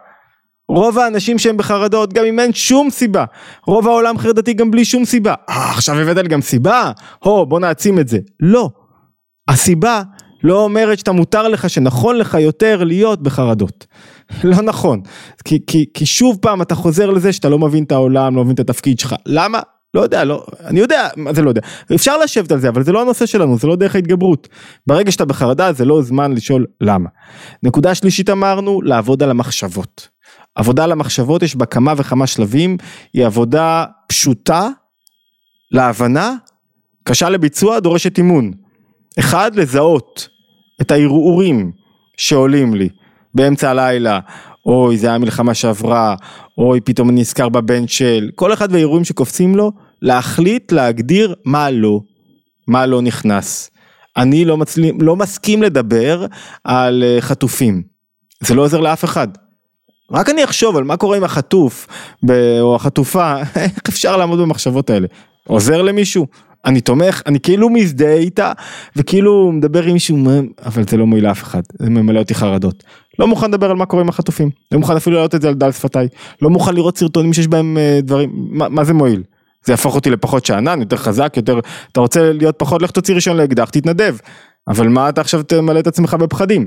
רוב 0.69 0.99
האנשים 0.99 1.39
שהם 1.39 1.57
בחרדות 1.57 2.13
גם 2.13 2.25
אם 2.25 2.41
אין 2.41 2.53
שום 2.53 2.91
סיבה, 2.91 3.25
רוב 3.67 3.89
העולם 3.89 4.19
חרדתי 4.19 4.55
גם 4.55 4.71
בלי 4.71 4.85
שום 4.85 5.05
סיבה, 5.05 5.35
אה, 5.49 5.71
עכשיו 5.71 5.99
הבאת 5.99 6.17
לי 6.17 6.29
גם 6.29 6.41
סיבה? 6.41 6.93
הו 7.23 7.47
בוא 7.47 7.61
נעצים 7.61 7.99
את 7.99 8.09
זה, 8.09 8.19
לא, 8.41 8.71
הסיבה 9.49 10.03
לא 10.47 10.65
אומרת 10.65 10.99
שאתה 10.99 11.13
מותר 11.13 11.49
לך 11.49 11.71
שנכון 11.71 12.17
לך 12.17 12.35
יותר 12.35 12.85
להיות 12.85 13.23
בחרדות, 13.23 13.87
לא 14.45 14.63
נכון, 14.63 15.01
כי, 15.45 15.59
כי, 15.67 15.87
כי 15.95 16.07
שוב 16.07 16.39
פעם 16.43 16.63
אתה 16.63 16.75
חוזר 16.75 17.11
לזה 17.11 17.33
שאתה 17.33 17.49
לא 17.49 17.59
מבין 17.59 17.85
את 17.85 17.93
העולם, 17.93 18.37
לא 18.37 18.45
מבין 18.45 18.55
את 18.55 18.61
התפקיד 18.61 18.99
שלך, 18.99 19.15
למה? 19.27 19.61
לא 19.95 20.01
יודע, 20.01 20.25
לא, 20.25 20.47
אני 20.65 20.81
יודע, 20.81 21.09
מה 21.17 21.33
זה 21.33 21.43
לא 21.43 21.49
יודע, 21.49 21.61
אפשר 21.95 22.19
לשבת 22.19 22.53
על 22.53 22.61
זה, 22.61 22.69
אבל 22.69 22.83
זה 22.83 22.93
לא 22.93 23.03
הנושא 23.03 23.27
שלנו, 23.27 23.59
זה 23.59 23.67
לא 23.67 23.77
דרך 23.77 23.95
ההתגברות. 23.95 24.49
ברגע 24.87 25.13
שאתה 25.13 25.25
בחרדה 25.25 25.73
זה 25.73 25.85
לא 25.85 26.03
זמן 26.03 26.33
לשאול 26.33 26.67
למה. 26.81 27.09
נקודה 27.63 27.95
שלישית 27.95 28.31
אמרנו, 28.31 28.83
לעבוד 28.83 29.23
על 29.23 29.31
המחשבות. 29.31 30.09
עבודה 30.55 30.85
על 30.85 30.93
המחשבות 30.93 31.43
יש 31.43 31.57
בה 31.57 31.67
כמה 31.67 31.95
וכמה 31.97 32.27
שלבים, 32.27 32.77
היא 33.13 33.27
עבודה 33.27 33.85
פשוטה 34.09 34.69
להבנה, 35.71 36.35
קשה 37.05 37.29
לביצוע, 37.29 37.81
דורשת 37.81 38.19
אימון. 38.19 38.53
אחד, 39.19 39.55
לזהות 39.55 40.29
את 40.81 40.91
הערעורים 40.91 41.73
שעולים 42.17 42.75
לי 42.75 42.89
באמצע 43.35 43.71
הלילה, 43.71 44.21
אוי 44.67 44.97
זה 44.97 45.07
היה 45.07 45.19
מלחמה 45.19 45.55
שעברה, 45.55 46.17
אוי 46.59 46.81
פתאום 46.81 47.11
אני 47.11 47.21
נזכר 47.21 47.49
בבן 47.49 47.89
של, 47.89 48.31
כל 48.35 48.53
אחד 48.53 48.73
והערעורים 48.73 49.05
שקופצים 49.05 49.57
לו, 49.57 49.73
להחליט 50.03 50.73
להגדיר 50.73 51.35
מה 51.45 51.71
לא, 51.71 52.01
מה 52.69 52.87
לא 52.87 53.03
נכנס. 53.03 53.71
אני 54.17 54.45
לא, 54.45 54.57
מצלים, 54.57 55.01
לא 55.01 55.17
מסכים 55.17 55.63
לדבר 55.63 56.27
על 56.65 57.05
אה, 57.07 57.21
חטופים, 57.21 57.83
זה 58.41 58.55
לא 58.55 58.63
עוזר 58.63 58.81
לאף 58.81 59.05
אחד. 59.05 59.29
רק 60.13 60.29
אני 60.29 60.45
אחשוב 60.45 60.77
על 60.77 60.85
מה 60.85 60.97
קורה 60.97 61.17
עם 61.17 61.25
החטוף 61.25 61.87
או 62.61 62.77
החטופה, 62.77 63.37
איך 63.57 63.73
אפשר 63.89 64.17
לעמוד 64.17 64.39
במחשבות 64.39 64.91
האלה? 64.91 65.07
עוזר 65.47 65.83
למישהו? 65.83 66.27
אני 66.67 66.81
תומך, 66.81 67.23
אני 67.27 67.41
כאילו 67.41 67.71
מזדהה 67.71 68.15
איתה, 68.15 68.53
וכאילו 68.97 69.53
מדבר 69.53 69.83
עם 69.83 69.93
מישהו, 69.93 70.19
אבל 70.67 70.83
זה 70.91 70.97
לא 70.97 71.07
מועיל 71.07 71.29
לאף 71.29 71.43
אחד, 71.43 71.63
זה 71.79 71.91
ממלא 71.91 72.19
אותי 72.19 72.35
חרדות. 72.35 72.85
לא 73.19 73.27
מוכן 73.27 73.49
לדבר 73.49 73.71
על 73.71 73.77
מה 73.77 73.87
קורה 73.87 74.03
עם 74.03 74.09
החטופים, 74.09 74.51
לא 74.73 74.79
מוכן 74.79 74.97
אפילו 74.97 75.17
להעלות 75.17 75.35
את 75.35 75.43
זה 75.43 75.49
על 75.49 75.55
דל 75.55 75.73
שפתיי, 75.73 76.09
לא 76.43 76.51
מוכן 76.51 76.75
לראות 76.75 76.99
סרטונים 76.99 77.33
שיש 77.33 77.49
בהם 77.49 77.79
אה, 77.79 77.99
דברים, 78.03 78.31
מה, 78.35 78.69
מה 78.69 78.85
זה 78.85 78.95
מועיל? 78.95 79.23
זה 79.65 79.73
יהפוך 79.73 79.95
אותי 79.95 80.11
לפחות 80.11 80.47
שאנן, 80.47 80.81
יותר 80.81 80.97
חזק, 80.97 81.33
יותר, 81.37 81.61
אתה 81.93 82.01
רוצה 82.01 82.33
להיות 82.33 82.55
פחות, 82.59 82.83
לך 82.83 82.91
תוציא 82.91 83.15
ראשון 83.15 83.37
לאקדח, 83.37 83.71
תתנדב. 83.71 84.17
אבל 84.69 84.89
מה 84.89 85.09
אתה 85.09 85.21
עכשיו 85.21 85.43
תמלא 85.43 85.79
את 85.79 85.87
עצמך 85.87 86.15
בפחדים? 86.15 86.67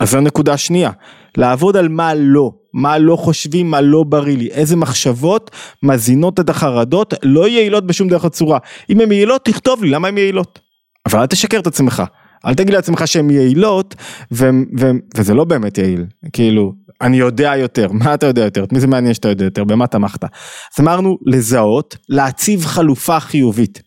אז 0.00 0.10
זו 0.10 0.20
נקודה 0.20 0.56
שנייה, 0.56 0.90
לעבוד 1.36 1.76
על 1.76 1.88
מה 1.88 2.14
לא, 2.14 2.52
מה 2.74 2.98
לא 2.98 3.16
חושבים, 3.16 3.70
מה 3.70 3.80
לא 3.80 4.02
בריא 4.02 4.36
לי, 4.36 4.48
איזה 4.50 4.76
מחשבות 4.76 5.50
מזינות 5.82 6.40
את 6.40 6.50
החרדות, 6.50 7.14
לא 7.22 7.48
יעילות 7.48 7.86
בשום 7.86 8.08
דרך 8.08 8.24
הצורה. 8.24 8.58
אם 8.90 9.00
הן 9.00 9.12
יעילות, 9.12 9.44
תכתוב 9.44 9.84
לי 9.84 9.90
למה 9.90 10.08
הן 10.08 10.18
יעילות. 10.18 10.58
אבל 11.06 11.20
אל 11.20 11.26
תשקר 11.26 11.58
את 11.58 11.66
עצמך, 11.66 12.02
אל 12.46 12.54
תגיד 12.54 12.74
לעצמך 12.74 13.08
שהן 13.08 13.30
יעילות, 13.30 13.94
ו- 14.32 14.50
ו- 14.78 14.90
וזה 15.16 15.34
לא 15.34 15.44
באמת 15.44 15.78
יעיל, 15.78 16.04
כאילו, 16.32 16.72
אני 17.00 17.16
יודע 17.16 17.52
יותר, 17.56 17.92
מה 17.92 18.14
אתה 18.14 18.26
יודע 18.26 18.44
יותר, 18.44 18.64
את 18.64 18.72
מי 18.72 18.80
זה 18.80 18.86
מעניין 18.86 19.14
שאתה 19.14 19.28
יודע 19.28 19.44
יותר, 19.44 19.64
במה 19.64 19.86
תמכת. 19.86 20.24
אז 20.24 20.80
אמרנו 20.80 21.18
לזהות, 21.26 21.96
להציב 22.08 22.64
חלופה 22.64 23.20
חיובית. 23.20 23.82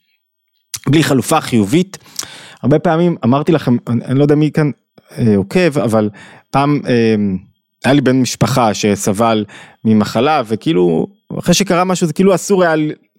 בלי 0.89 1.03
חלופה 1.03 1.41
חיובית, 1.41 1.97
הרבה 2.61 2.79
פעמים 2.79 3.15
אמרתי 3.23 3.51
לכם, 3.51 3.77
אני, 3.87 4.05
אני 4.05 4.19
לא 4.19 4.23
יודע 4.23 4.35
מי 4.35 4.51
כאן 4.51 4.71
אה, 5.17 5.37
עוקב, 5.37 5.79
אבל 5.79 6.09
פעם 6.51 6.81
אה, 6.87 7.15
היה 7.85 7.93
לי 7.93 8.01
בן 8.01 8.21
משפחה 8.21 8.73
שסבל 8.73 9.45
ממחלה 9.85 10.41
וכאילו 10.47 11.07
אחרי 11.39 11.53
שקרה 11.53 11.83
משהו 11.83 12.07
זה 12.07 12.13
כאילו 12.13 12.35
אסור 12.35 12.63
היה 12.63 12.73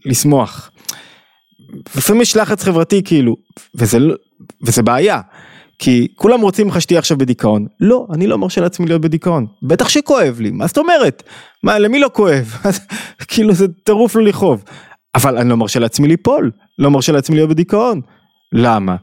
לשמוח. 0.05 0.71
לפעמים 1.97 2.23
יש 2.23 2.37
לחץ 2.37 2.63
חברתי 2.63 3.03
כאילו 3.05 3.37
וזה, 3.75 3.99
לא, 3.99 4.15
וזה 4.63 4.83
בעיה. 4.83 5.21
כי 5.79 6.09
כולם 6.15 6.41
רוצים 6.41 6.69
לך 6.69 6.81
שתהיה 6.81 6.99
עכשיו 6.99 7.19
בדיכאון, 7.19 7.67
לא, 7.81 8.07
אני 8.15 8.27
לא 8.27 8.39
מרשה 8.39 8.61
לעצמי 8.61 8.87
להיות 8.87 9.01
בדיכאון, 9.01 9.47
בטח 9.63 9.89
שכואב 9.89 10.41
לי, 10.41 10.51
מה 10.51 10.67
זאת 10.67 10.79
אומרת? 10.79 11.23
מה, 11.63 11.79
למי 11.79 11.99
לא 11.99 12.11
כואב? 12.13 12.57
כאילו 13.29 13.53
זה 13.55 13.67
טירוף 13.85 14.17
לא 14.17 14.23
לכאוב, 14.23 14.65
אבל 15.15 15.39
אני 15.39 15.49
לא 15.49 15.57
מרשה 15.57 15.81
לעצמי 15.81 16.09
ליפול, 16.09 16.51
לא 16.79 16.91
מרשה 16.91 17.13
לעצמי 17.13 17.37
להיות 17.37 17.51
בדיכאון, 17.51 18.01
למה? 18.53 18.97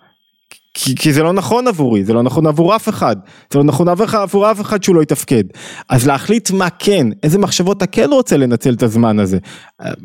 כי, 0.82 0.96
כי 0.96 1.14
זה 1.14 1.24
לא 1.24 1.34
נכון 1.34 1.68
עבורי, 1.68 2.04
זה 2.04 2.14
לא 2.14 2.24
נכון 2.24 2.48
עבור 2.48 2.76
אף 2.76 2.90
אחד, 2.90 3.16
זה 3.54 3.60
לא 3.60 3.64
נכון 3.64 3.88
עבור 4.14 4.52
אף 4.52 4.62
אחד 4.62 4.84
שהוא 4.84 4.96
לא 4.96 5.02
יתפקד. 5.02 5.44
אז 5.90 6.08
להחליט 6.08 6.52
מה 6.52 6.70
כן, 6.70 7.08
איזה 7.24 7.38
מחשבות 7.38 7.78
אתה 7.78 7.88
כן 7.88 8.10
רוצה 8.12 8.38
לנצל 8.38 8.74
את 8.74 8.84
הזמן 8.84 9.20
הזה. 9.20 9.38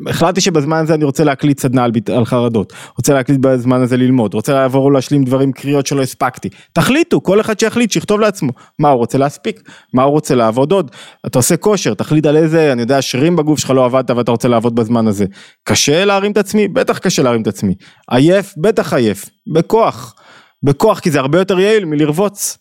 החלטתי 0.07 0.41
שבזמן 0.41 0.77
הזה 0.77 0.93
אני 0.93 1.03
רוצה 1.03 1.23
להקליט 1.23 1.59
סדנה 1.59 1.83
על, 1.83 1.91
על 2.15 2.25
חרדות, 2.25 2.73
רוצה 2.97 3.13
להקליט 3.13 3.39
בזמן 3.39 3.81
הזה 3.81 3.97
ללמוד, 3.97 4.33
רוצה 4.33 4.53
לעבור 4.53 4.93
להשלים 4.93 5.23
דברים, 5.23 5.51
קריאות 5.51 5.87
שלא 5.87 6.01
הספקתי. 6.01 6.49
תחליטו, 6.73 7.23
כל 7.23 7.41
אחד 7.41 7.59
שיחליט, 7.59 7.91
שיכתוב 7.91 8.19
לעצמו, 8.19 8.51
מה 8.79 8.89
הוא 8.89 8.97
רוצה 8.97 9.17
להספיק, 9.17 9.61
מה 9.93 10.03
הוא 10.03 10.11
רוצה 10.11 10.35
לעבוד 10.35 10.71
עוד. 10.71 10.91
אתה 11.25 11.39
עושה 11.39 11.57
כושר, 11.57 11.93
תחליט 11.93 12.25
על 12.25 12.37
איזה, 12.37 12.71
אני 12.71 12.81
יודע, 12.81 13.01
שרירים 13.01 13.35
בגוף 13.35 13.59
שלך 13.59 13.69
לא 13.69 13.85
עבדת 13.85 14.11
ואתה 14.11 14.31
רוצה 14.31 14.47
לעבוד 14.47 14.75
בזמן 14.75 15.07
הזה. 15.07 15.25
קשה 15.63 16.05
להרים 16.05 16.31
את 16.31 16.37
עצמי? 16.37 16.67
בטח 16.67 16.97
קשה 16.97 17.23
להרים 17.23 17.41
את 17.41 17.47
עצמי. 17.47 17.73
עייף? 18.07 18.53
בטח 18.57 18.93
עייף. 18.93 19.29
בכוח. 19.47 20.15
בכוח 20.63 20.99
כי 20.99 21.11
זה 21.11 21.19
הרבה 21.19 21.39
יותר 21.39 21.59
יעיל 21.59 21.85
מלרבוץ. 21.85 22.57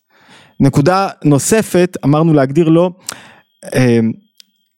נקודה 0.61 1.09
נוספת 1.25 1.97
אמרנו 2.05 2.33
להגדיר 2.35 2.69
לו, 2.69 2.91
אמ, 3.77 4.13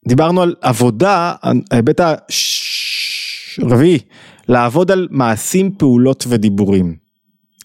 דיברנו 0.07 0.41
על 0.41 0.55
עבודה, 0.61 1.33
ההיבט 1.71 2.01
הרביעי, 3.61 3.99
לעבוד 4.47 4.91
על 4.91 5.07
מעשים, 5.11 5.71
פעולות 5.77 6.25
ודיבורים. 6.27 7.07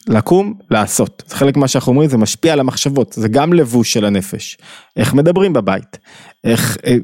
לקום, 0.08 0.54
לעשות. 0.70 1.22
זה 1.26 1.36
חלק 1.36 1.56
ממה 1.56 1.68
שאנחנו 1.68 1.92
אומרים, 1.92 2.10
זה 2.10 2.16
משפיע 2.16 2.52
על 2.52 2.60
המחשבות, 2.60 3.12
זה 3.12 3.28
גם 3.28 3.52
לבוש 3.52 3.92
של 3.92 4.04
הנפש. 4.04 4.58
איך 4.96 5.14
מדברים 5.14 5.52
בבית, 5.52 5.98
איך, 6.44 6.76
אה, 6.86 6.96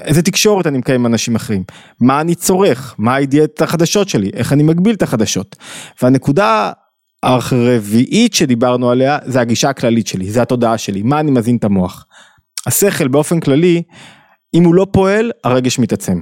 איזה 0.00 0.22
תקשורת 0.22 0.66
אני 0.66 0.78
מקיים 0.78 1.00
עם 1.00 1.06
אנשים 1.06 1.34
אחרים, 1.34 1.64
מה 2.00 2.20
אני 2.20 2.34
צורך, 2.34 2.94
מה 2.98 3.14
הידיעות 3.14 3.62
החדשות 3.62 4.08
שלי, 4.08 4.30
איך 4.34 4.52
אני 4.52 4.62
מגביל 4.62 4.94
את 4.94 5.02
החדשות. 5.02 5.56
והנקודה 6.02 6.72
הרביעית 7.24 8.34
שדיברנו 8.34 8.90
עליה 8.90 9.18
זה 9.24 9.40
הגישה 9.40 9.68
הכללית 9.68 10.06
שלי, 10.06 10.30
זה 10.30 10.42
התודעה 10.42 10.78
שלי, 10.78 11.02
מה 11.02 11.20
אני 11.20 11.30
מזין 11.30 11.56
את 11.56 11.64
המוח. 11.64 12.06
השכל 12.66 13.08
באופן 13.08 13.40
כללי, 13.40 13.82
אם 14.54 14.64
הוא 14.64 14.74
לא 14.74 14.86
פועל, 14.90 15.30
הרגש 15.44 15.78
מתעצם. 15.78 16.20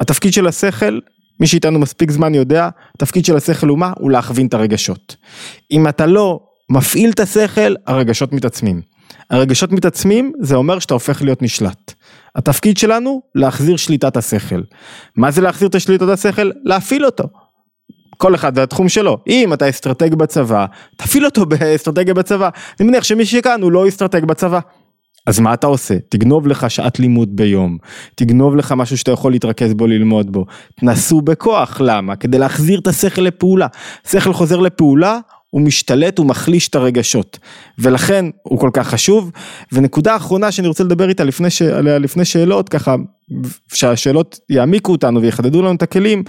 התפקיד 0.00 0.32
של 0.32 0.46
השכל, 0.46 0.98
מי 1.40 1.46
שאיתנו 1.46 1.78
מספיק 1.78 2.10
זמן 2.10 2.34
יודע, 2.34 2.68
התפקיד 2.94 3.24
של 3.24 3.36
השכל 3.36 3.68
הוא 3.68 3.78
מה? 3.78 3.92
הוא 3.98 4.10
להכווין 4.10 4.46
את 4.46 4.54
הרגשות. 4.54 5.16
אם 5.70 5.88
אתה 5.88 6.06
לא 6.06 6.40
מפעיל 6.70 7.10
את 7.10 7.20
השכל, 7.20 7.74
הרגשות 7.86 8.32
מתעצמים. 8.32 8.82
הרגשות 9.30 9.72
מתעצמים, 9.72 10.32
זה 10.40 10.54
אומר 10.54 10.78
שאתה 10.78 10.94
הופך 10.94 11.22
להיות 11.22 11.42
נשלט. 11.42 11.92
התפקיד 12.36 12.76
שלנו, 12.76 13.22
להחזיר 13.34 13.76
שליטת 13.76 14.16
השכל. 14.16 14.62
מה 15.16 15.30
זה 15.30 15.40
להחזיר 15.40 15.68
את 15.68 15.74
השליטת 15.74 16.08
השכל? 16.08 16.50
להפעיל 16.64 17.06
אותו. 17.06 17.24
כל 18.18 18.34
אחד 18.34 18.52
והתחום 18.58 18.88
שלו. 18.88 19.18
אם 19.26 19.52
אתה 19.52 19.68
אסטרטג 19.68 20.14
בצבא, 20.14 20.66
תפעיל 20.96 21.24
אותו 21.24 21.46
באסטרטגיה 21.46 22.14
בצבא. 22.14 22.48
אני 22.80 22.88
מניח 22.88 23.04
שמי 23.04 23.26
שכאן 23.26 23.62
הוא 23.62 23.72
לא 23.72 23.88
אסטרטג 23.88 24.24
בצבא. 24.24 24.60
אז 25.26 25.40
מה 25.40 25.54
אתה 25.54 25.66
עושה? 25.66 25.94
תגנוב 26.08 26.46
לך 26.46 26.70
שעת 26.70 26.98
לימוד 26.98 27.36
ביום, 27.36 27.78
תגנוב 28.14 28.56
לך 28.56 28.72
משהו 28.72 28.98
שאתה 28.98 29.10
יכול 29.10 29.32
להתרכז 29.32 29.74
בו, 29.74 29.86
ללמוד 29.86 30.32
בו. 30.32 30.46
תנסו 30.74 31.20
בכוח, 31.20 31.80
למה? 31.80 32.16
כדי 32.16 32.38
להחזיר 32.38 32.78
את 32.78 32.86
השכל 32.86 33.22
לפעולה. 33.22 33.66
שכל 34.10 34.32
חוזר 34.32 34.60
לפעולה, 34.60 35.18
הוא 35.50 35.60
משתלט, 35.60 36.18
הוא 36.18 36.26
מחליש 36.26 36.68
את 36.68 36.74
הרגשות. 36.74 37.38
ולכן 37.78 38.24
הוא 38.42 38.58
כל 38.58 38.70
כך 38.72 38.88
חשוב. 38.88 39.30
ונקודה 39.72 40.16
אחרונה 40.16 40.52
שאני 40.52 40.68
רוצה 40.68 40.84
לדבר 40.84 41.08
איתה 41.08 41.24
לפני, 41.24 41.50
ש... 41.50 41.62
לפני 41.82 42.24
שאלות, 42.24 42.68
ככה 42.68 42.96
שהשאלות 43.72 44.38
יעמיקו 44.50 44.92
אותנו 44.92 45.22
ויחדדו 45.22 45.62
לנו 45.62 45.74
את 45.74 45.82
הכלים. 45.82 46.22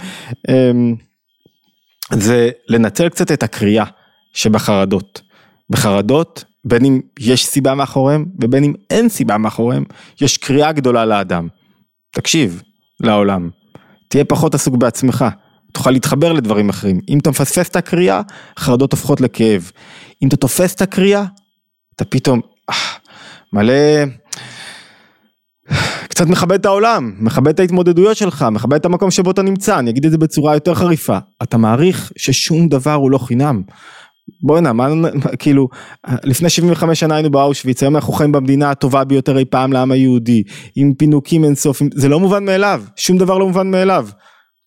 זה 2.12 2.50
לנצל 2.68 3.08
קצת 3.08 3.32
את 3.32 3.42
הקריאה 3.42 3.84
שבחרדות. 4.32 5.22
בחרדות, 5.70 6.44
בין 6.64 6.84
אם 6.84 7.00
יש 7.18 7.46
סיבה 7.46 7.74
מאחוריהם 7.74 8.26
ובין 8.42 8.64
אם 8.64 8.72
אין 8.90 9.08
סיבה 9.08 9.38
מאחוריהם, 9.38 9.84
יש 10.20 10.36
קריאה 10.36 10.72
גדולה 10.72 11.04
לאדם. 11.04 11.48
תקשיב 12.10 12.62
לעולם, 13.00 13.50
תהיה 14.08 14.24
פחות 14.24 14.54
עסוק 14.54 14.76
בעצמך, 14.76 15.24
תוכל 15.72 15.90
להתחבר 15.90 16.32
לדברים 16.32 16.68
אחרים. 16.68 17.00
אם 17.08 17.18
אתה 17.18 17.30
מפספס 17.30 17.68
את 17.68 17.76
הקריאה, 17.76 18.20
חרדות 18.58 18.92
הופכות 18.92 19.20
לכאב. 19.20 19.70
אם 20.22 20.28
אתה 20.28 20.36
תופס 20.36 20.74
את 20.74 20.82
הקריאה, 20.82 21.24
אתה 21.96 22.04
פתאום 22.04 22.40
אה, 22.70 22.74
מלא... 23.52 23.74
קצת 26.08 26.26
מכבד 26.26 26.60
את 26.60 26.66
העולם, 26.66 27.12
מכבד 27.18 27.48
את 27.48 27.60
ההתמודדויות 27.60 28.16
שלך, 28.16 28.46
מכבד 28.52 28.74
את 28.74 28.84
המקום 28.84 29.10
שבו 29.10 29.30
אתה 29.30 29.42
נמצא, 29.42 29.78
אני 29.78 29.90
אגיד 29.90 30.04
את 30.04 30.10
זה 30.10 30.18
בצורה 30.18 30.54
יותר 30.54 30.74
חריפה. 30.74 31.18
אתה 31.42 31.56
מעריך 31.56 32.12
ששום 32.16 32.68
דבר 32.68 32.94
הוא 32.94 33.10
לא 33.10 33.18
חינם. 33.18 33.62
בוא'נה, 34.42 34.72
מה, 34.72 34.88
כאילו, 35.38 35.68
לפני 36.24 36.50
75 36.50 37.00
שנה 37.00 37.14
היינו 37.14 37.30
באושוויץ, 37.30 37.82
היום 37.82 37.96
אנחנו 37.96 38.12
חיים 38.12 38.32
במדינה 38.32 38.70
הטובה 38.70 39.04
ביותר 39.04 39.38
אי 39.38 39.44
פעם 39.44 39.72
לעם 39.72 39.92
היהודי, 39.92 40.42
עם 40.76 40.94
פינוקים 40.94 41.44
אינסופיים, 41.44 41.90
זה 41.94 42.08
לא 42.08 42.20
מובן 42.20 42.44
מאליו, 42.44 42.82
שום 42.96 43.18
דבר 43.18 43.38
לא 43.38 43.46
מובן 43.46 43.70
מאליו. 43.70 44.08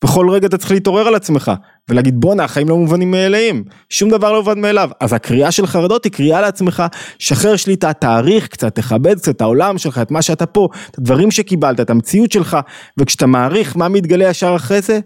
בכל 0.04 0.30
רגע 0.30 0.48
אתה 0.48 0.58
צריך 0.58 0.72
להתעורר 0.72 1.08
על 1.08 1.16
עצמך, 1.16 1.52
ולהגיד 1.90 2.16
בואנה 2.18 2.44
החיים 2.44 2.70
לא 2.70 2.78
מובנים 2.78 3.12
מאליהם, 3.12 3.64
שום 3.90 4.10
דבר 4.10 4.32
לא 4.32 4.40
מובן 4.40 4.62
מאליו. 4.62 4.90
אז 5.00 5.14
הקריאה 5.14 5.52
של 5.52 5.68
חרדות 5.68 6.04
היא 6.04 6.12
קריאה 6.12 6.42
לעצמך, 6.42 6.84
שחרר 7.20 7.56
שליטה, 7.56 7.94
תעריך 7.94 8.48
קצת, 8.48 8.76
תכבד 8.76 9.16
קצת 9.16 9.36
את 9.36 9.42
העולם 9.42 9.78
שלך, 9.78 9.98
את 9.98 10.12
מה 10.12 10.22
שאתה 10.22 10.46
פה, 10.46 10.68
את 10.92 10.98
הדברים 10.98 11.32
שקיבלת, 11.32 11.80
את 11.80 11.90
המציאות 11.90 12.32
שלך, 12.32 12.58
וכשאתה 12.98 13.26
מעריך 13.26 13.78
מה 13.78 13.90
מתגלה 13.90 14.30
ישר 14.30 14.56
אחרי 14.56 14.82
זה, 14.82 15.00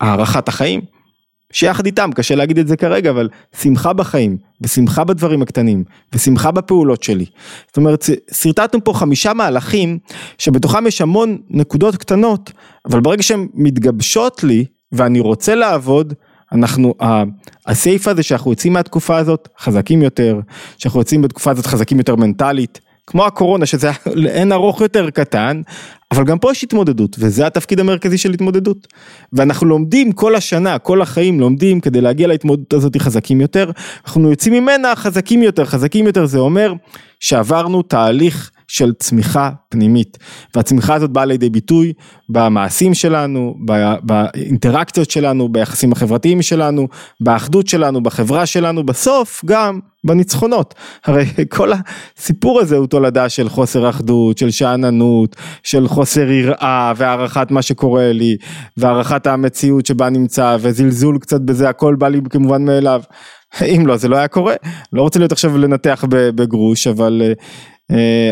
הערכת 0.00 0.48
החיים. 0.48 0.95
שיחד 1.52 1.86
איתם, 1.86 2.10
קשה 2.14 2.34
להגיד 2.34 2.58
את 2.58 2.68
זה 2.68 2.76
כרגע, 2.76 3.10
אבל 3.10 3.28
שמחה 3.60 3.92
בחיים, 3.92 4.36
ושמחה 4.60 5.04
בדברים 5.04 5.42
הקטנים, 5.42 5.84
ושמחה 6.14 6.50
בפעולות 6.50 7.02
שלי. 7.02 7.26
זאת 7.66 7.76
אומרת, 7.76 8.04
שרטטנו 8.32 8.84
פה 8.84 8.92
חמישה 8.92 9.34
מהלכים, 9.34 9.98
שבתוכם 10.38 10.86
יש 10.86 11.00
המון 11.00 11.38
נקודות 11.50 11.96
קטנות, 11.96 12.52
אבל 12.84 13.00
ברגע 13.00 13.22
שהן 13.22 13.48
מתגבשות 13.54 14.44
לי, 14.44 14.64
ואני 14.92 15.20
רוצה 15.20 15.54
לעבוד, 15.54 16.14
אנחנו, 16.52 16.94
הסעיף 17.66 18.08
הזה 18.08 18.22
שאנחנו 18.22 18.50
יוצאים 18.50 18.72
מהתקופה 18.72 19.16
הזאת 19.16 19.48
חזקים 19.58 20.02
יותר, 20.02 20.40
שאנחנו 20.78 21.00
יוצאים 21.00 21.22
בתקופה 21.22 21.50
הזאת 21.50 21.66
חזקים 21.66 21.98
יותר 21.98 22.16
מנטלית, 22.16 22.80
כמו 23.06 23.26
הקורונה 23.26 23.66
שזה 23.66 23.90
לאין 24.14 24.52
ארוך 24.52 24.80
יותר 24.80 25.10
קטן, 25.10 25.62
אבל 26.10 26.24
גם 26.24 26.38
פה 26.38 26.50
יש 26.50 26.64
התמודדות, 26.64 27.16
וזה 27.18 27.46
התפקיד 27.46 27.80
המרכזי 27.80 28.18
של 28.18 28.32
התמודדות. 28.32 28.86
ואנחנו 29.32 29.66
לומדים 29.66 30.12
כל 30.12 30.34
השנה, 30.34 30.78
כל 30.78 31.02
החיים 31.02 31.40
לומדים 31.40 31.80
כדי 31.80 32.00
להגיע 32.00 32.26
להתמודדות 32.26 32.72
הזאת 32.72 32.96
חזקים 32.96 33.40
יותר, 33.40 33.70
אנחנו 34.06 34.30
יוצאים 34.30 34.54
ממנה 34.54 34.96
חזקים 34.96 35.42
יותר, 35.42 35.64
חזקים 35.64 36.06
יותר 36.06 36.26
זה 36.26 36.38
אומר 36.38 36.72
שעברנו 37.20 37.82
תהליך 37.82 38.50
של 38.76 38.92
צמיחה 38.98 39.50
פנימית. 39.68 40.18
והצמיחה 40.54 40.94
הזאת 40.94 41.10
באה 41.10 41.24
לידי 41.24 41.50
ביטוי 41.50 41.92
במעשים 42.28 42.94
שלנו, 42.94 43.54
באינטראקציות 44.02 45.10
שלנו, 45.10 45.48
ביחסים 45.48 45.92
החברתיים 45.92 46.42
שלנו, 46.42 46.88
באחדות 47.20 47.66
שלנו, 47.66 48.02
בחברה 48.02 48.46
שלנו, 48.46 48.86
בסוף 48.86 49.42
גם 49.44 49.80
בניצחונות. 50.04 50.74
הרי 51.04 51.24
כל 51.56 51.72
הסיפור 52.16 52.60
הזה 52.60 52.76
הוא 52.76 52.86
תולדה 52.86 53.28
של 53.28 53.48
חוסר 53.48 53.88
אחדות, 53.90 54.38
של 54.38 54.50
שאננות, 54.50 55.36
של 55.62 55.88
חוסר 55.88 56.30
יראה 56.30 56.92
והערכת 56.96 57.50
מה 57.50 57.62
שקורה 57.62 58.12
לי, 58.12 58.36
והערכת 58.76 59.26
המציאות 59.26 59.86
שבה 59.86 60.10
נמצא, 60.10 60.56
וזלזול 60.60 61.18
קצת 61.18 61.40
בזה, 61.40 61.68
הכל 61.68 61.94
בא 61.94 62.08
לי 62.08 62.20
כמובן 62.30 62.64
מאליו. 62.64 63.02
אם 63.76 63.86
לא, 63.86 63.96
זה 63.96 64.08
לא 64.08 64.16
היה 64.16 64.28
קורה. 64.28 64.54
לא 64.92 65.02
רוצה 65.02 65.18
להיות 65.18 65.32
עכשיו 65.32 65.58
לנתח 65.58 66.04
בגרוש, 66.08 66.86
אבל... 66.86 67.22
אה, 67.24 67.32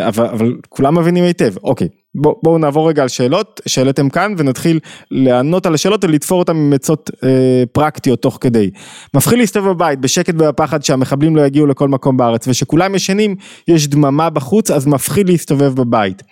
אבל, 0.09 0.27
אבל 0.27 0.57
כולם 0.69 0.99
מבינים 0.99 1.25
היטב, 1.25 1.55
אוקיי, 1.65 1.89
בוא, 2.15 2.35
בואו 2.43 2.59
נעבור 2.59 2.89
רגע 2.89 3.03
על 3.03 3.09
שאלות 3.09 3.61
שהעליתם 3.67 4.09
כאן 4.09 4.35
ונתחיל 4.39 4.81
לענות 5.11 5.67
על 5.67 5.75
השאלות 5.75 6.05
ולתפור 6.05 6.39
אותן 6.39 6.57
עם 6.57 6.73
עצות 6.73 7.11
אה, 7.25 7.63
פרקטיות 7.73 8.23
תוך 8.23 8.39
כדי. 8.41 8.71
מפחיד 9.15 9.39
להסתובב 9.39 9.69
בבית 9.69 9.99
בשקט 9.99 10.35
ובפחד 10.35 10.83
שהמחבלים 10.83 11.37
לא 11.37 11.47
יגיעו 11.47 11.67
לכל 11.67 11.89
מקום 11.89 12.17
בארץ 12.17 12.49
ושכולם 12.49 12.95
ישנים, 12.95 13.37
יש 13.69 13.89
דממה 13.89 14.31
בחוץ 14.31 14.71
אז 14.71 14.87
מפחיד 14.87 15.29
להסתובב 15.29 15.75
בבית. 15.75 16.23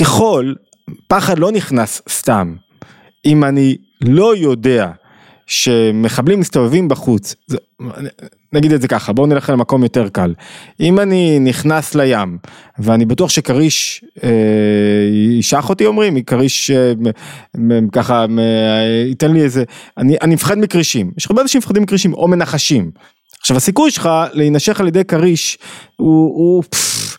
ככל, 0.00 0.54
פחד 1.08 1.38
לא 1.38 1.52
נכנס 1.52 2.02
סתם, 2.08 2.54
אם 3.26 3.44
אני 3.44 3.76
לא 4.00 4.36
יודע 4.36 4.90
שמחבלים 5.46 6.40
מסתובבים 6.40 6.88
בחוץ, 6.88 7.34
זה, 7.46 7.58
נגיד 8.52 8.72
את 8.72 8.82
זה 8.82 8.88
ככה, 8.88 9.12
בואו 9.12 9.26
נלך 9.26 9.50
למקום 9.50 9.82
יותר 9.82 10.08
קל. 10.08 10.34
אם 10.80 11.00
אני 11.00 11.38
נכנס 11.38 11.94
לים, 11.94 12.38
ואני 12.78 13.04
בטוח 13.04 13.30
שכריש 13.30 14.04
אה, 14.24 14.30
ישח 15.38 15.68
אותי 15.68 15.86
אומרים, 15.86 16.22
כריש 16.22 16.70
אה, 16.70 16.92
ככה 17.92 18.26
אה, 18.38 19.04
ייתן 19.08 19.32
לי 19.32 19.42
איזה, 19.42 19.64
אני, 19.98 20.16
אני 20.22 20.34
מפחד 20.34 20.58
מכרישים, 20.58 21.10
יש 21.18 21.26
הרבה 21.30 21.42
אנשים 21.42 21.58
מפחדים 21.58 21.82
מכרישים 21.82 22.14
או 22.14 22.28
מנחשים. 22.28 22.90
עכשיו 23.40 23.56
הסיכוי 23.56 23.90
שלך 23.90 24.08
להינשך 24.32 24.80
על 24.80 24.88
ידי 24.88 25.04
כריש 25.04 25.58
הוא, 25.96 26.34
הוא 26.36 26.62
פפ, 26.62 27.16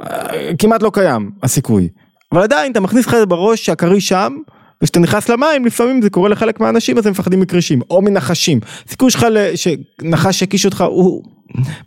אה, 0.00 0.50
כמעט 0.58 0.82
לא 0.82 0.90
קיים 0.94 1.30
הסיכוי. 1.42 1.88
אבל 2.32 2.42
עדיין 2.42 2.72
אתה 2.72 2.80
מכניס 2.80 3.06
לך 3.06 3.16
בראש 3.28 3.64
שהכריש 3.64 4.08
שם, 4.08 4.36
וכשאתה 4.82 5.00
נכנס 5.00 5.28
למים 5.28 5.64
לפעמים 5.64 6.02
זה 6.02 6.10
קורה 6.10 6.28
לחלק 6.28 6.60
מהאנשים 6.60 6.98
אז 6.98 7.06
הם 7.06 7.12
מפחדים 7.12 7.40
מכרישים 7.40 7.82
או 7.90 8.02
מנחשים. 8.02 8.60
סיכוי 8.88 9.10
שלך 9.10 9.26
שנחש 9.54 10.42
יקיש 10.42 10.64
אותך 10.66 10.84
הוא 10.88 11.24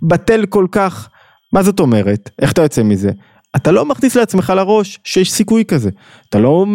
בטל 0.01 0.45
כל 0.45 0.67
כך. 0.71 1.09
מה 1.53 1.63
זאת 1.63 1.79
אומרת? 1.79 2.29
איך 2.41 2.51
אתה 2.51 2.61
יוצא 2.61 2.83
מזה? 2.83 3.11
אתה 3.55 3.71
לא 3.71 3.85
מכניס 3.85 4.15
לעצמך 4.15 4.53
לראש 4.55 4.99
שיש 5.03 5.31
סיכוי 5.31 5.65
כזה. 5.65 5.89
אתה 6.29 6.39
לא 6.39 6.65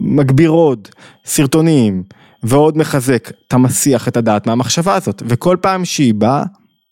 מגביר 0.00 0.50
עוד 0.50 0.88
סרטונים 1.24 2.02
ועוד 2.42 2.78
מחזק. 2.78 3.30
אתה 3.48 3.58
מסיח 3.58 4.08
את 4.08 4.16
הדעת 4.16 4.46
מהמחשבה 4.46 4.94
הזאת 4.94 5.22
וכל 5.26 5.56
פעם 5.60 5.84
שהיא 5.84 6.14
באה 6.14 6.42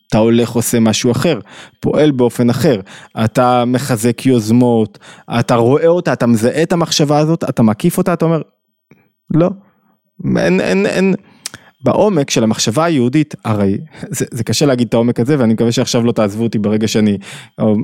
אתה 0.09 0.18
הולך 0.18 0.50
עושה 0.50 0.80
משהו 0.80 1.12
אחר, 1.12 1.38
פועל 1.80 2.11
באופן 2.11 2.50
אחר, 2.50 2.80
אתה 3.24 3.64
מחזק 3.64 4.26
יוזמות, 4.26 4.98
אתה 5.38 5.55
רואה 5.55 5.86
אותה, 5.86 6.12
אתה 6.12 6.26
מזהה 6.26 6.62
את 6.62 6.72
המחשבה 6.72 7.18
הזאת, 7.18 7.44
אתה 7.44 7.62
מקיף 7.62 7.98
אותה, 7.98 8.12
אתה 8.12 8.24
אומר, 8.24 8.42
לא, 9.34 9.50
אין, 10.36 10.61
אין, 10.61 10.86
אין, 10.86 11.14
בעומק 11.84 12.30
של 12.30 12.44
המחשבה 12.44 12.84
היהודית, 12.84 13.34
הרי 13.44 13.78
זה, 14.16 14.24
זה 14.30 14.44
קשה 14.44 14.66
להגיד 14.66 14.88
את 14.88 14.94
העומק 14.94 15.20
הזה 15.20 15.38
ואני 15.38 15.55
מקווה 15.55 15.72
שעכשיו 15.72 16.02
לא 16.02 16.12
תעזבו 16.12 16.42
אותי 16.42 16.59
ברגע 16.59 16.88
שאני, 16.88 17.18
או, 17.59 17.74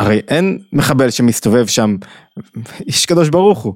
הרי 0.00 0.20
אין 0.28 0.58
מחבל 0.72 1.10
שמסתובב 1.10 1.66
שם, 1.66 1.96
איש 2.88 3.06
קדוש 3.06 3.28
ברוך 3.28 3.58
הוא. 3.58 3.74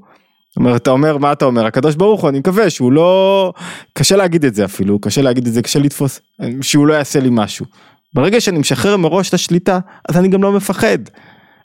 זאת 0.53 0.57
אומרת, 0.57 0.83
אתה 0.83 0.91
אומר, 0.91 1.19
מה 1.19 1.33
אתה 1.33 1.45
אומר? 1.45 1.67
הקדוש 1.67 1.95
ברוך 1.97 2.21
הוא, 2.21 2.31
אני 2.31 2.39
מקווה 2.39 2.71
שהוא 2.71 2.93
לא... 2.93 3.53
קשה 3.93 4.17
להגיד 4.17 4.45
את 4.45 4.55
זה 4.55 4.65
אפילו, 4.65 4.99
קשה 4.99 5.23
להגיד 5.23 5.47
את 5.47 5.53
זה, 5.53 5.63
קשה 5.63 5.79
לתפוס, 5.79 6.21
שהוא 6.61 6.87
לא 6.87 6.95
יעשה 6.95 7.21
לי 7.21 7.29
משהו. 7.33 7.67
ברגע 8.15 8.41
שאני 8.41 8.59
משחרר 8.59 8.97
מראש 8.97 9.29
את 9.29 9.35
השליטה, 9.35 9.79
אז 10.09 10.17
אני 10.17 10.29
גם 10.29 10.43
לא 10.43 10.53
מפחד. 10.53 10.99